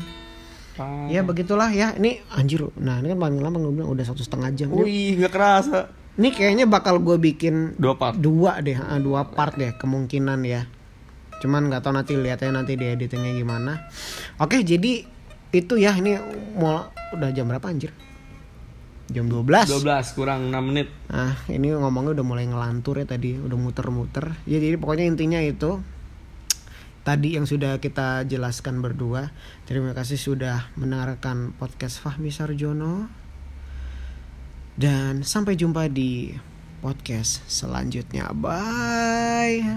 Parah. 0.73 1.07
Ya 1.09 1.21
begitulah 1.21 1.69
ya. 1.69 1.93
Ini 1.93 2.25
anjir. 2.33 2.65
Nah 2.81 2.99
ini 2.99 3.13
kan 3.13 3.19
paling 3.19 3.39
lama 3.39 3.57
gue 3.61 3.73
bilang 3.73 3.89
udah 3.93 4.05
satu 4.05 4.21
setengah 4.21 4.49
jam. 4.53 4.67
Wih, 4.73 5.17
nggak 5.17 5.33
kerasa. 5.33 5.93
Ini 6.13 6.29
kayaknya 6.29 6.65
bakal 6.69 7.01
gue 7.01 7.17
bikin 7.17 7.73
Dua 7.77 7.97
part. 7.97 8.13
dua 8.17 8.61
deh, 8.61 8.77
ah, 8.77 9.01
dua 9.01 9.25
part 9.25 9.57
deh 9.57 9.73
kemungkinan 9.73 10.45
ya. 10.45 10.69
Cuman 11.41 11.67
nggak 11.69 11.81
tahu 11.81 11.93
nanti 11.93 12.13
lihatnya 12.13 12.53
nanti 12.53 12.77
di 12.77 12.85
editingnya 12.85 13.33
gimana. 13.33 13.89
Oke 14.37 14.61
jadi 14.61 15.05
itu 15.53 15.73
ya 15.77 15.93
ini 15.97 16.17
mau 16.57 16.85
udah 17.13 17.29
jam 17.33 17.49
berapa 17.49 17.65
anjir? 17.65 17.93
Jam 19.11 19.27
12 19.27 19.67
12 19.69 20.17
kurang 20.17 20.47
6 20.49 20.69
menit. 20.69 20.87
Nah 21.11 21.35
ini 21.51 21.69
ngomongnya 21.75 22.17
udah 22.17 22.25
mulai 22.25 22.47
ngelantur 22.47 22.97
ya 22.97 23.05
tadi 23.05 23.35
Udah 23.35 23.59
muter-muter 23.59 24.31
ya, 24.47 24.57
Jadi 24.57 24.79
pokoknya 24.79 25.05
intinya 25.05 25.37
itu 25.43 25.83
Tadi 27.03 27.35
yang 27.35 27.43
sudah 27.43 27.83
kita 27.83 28.23
jelaskan 28.23 28.79
berdua. 28.79 29.35
Terima 29.67 29.91
kasih 29.91 30.15
sudah 30.15 30.71
mendengarkan 30.79 31.51
podcast 31.59 31.99
Fahmi 31.99 32.31
Sarjono. 32.31 33.11
Dan 34.79 35.27
sampai 35.27 35.59
jumpa 35.59 35.91
di 35.91 36.31
podcast 36.79 37.43
selanjutnya. 37.51 38.31
Bye. 38.31 39.67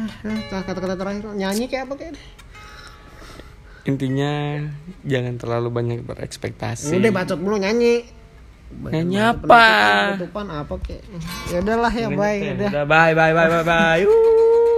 Kata-kata 0.54 0.94
terakhir 0.94 1.34
Nyanyi 1.34 1.66
kayak 1.66 1.90
apa 1.90 1.94
kayak? 1.98 2.14
Intinya 3.90 4.62
jangan 5.02 5.34
terlalu 5.38 5.68
banyak 5.74 5.98
berekspektasi. 6.06 6.94
Udah 6.94 7.10
bacot 7.10 7.42
mulu 7.42 7.58
nyanyi. 7.58 8.06
Nyanyi 8.70 9.18
apa? 9.18 9.66
Penutupan, 10.14 10.46
apa 10.50 10.74
kayak? 10.78 11.02
Ya 11.50 11.58
udahlah 11.58 11.90
ya 11.90 12.06
bye 12.10 12.38
udah. 12.54 12.70
Bye 12.86 13.14
bye 13.18 13.34
bye 13.34 13.50
bye 13.50 13.66
bye. 13.66 14.74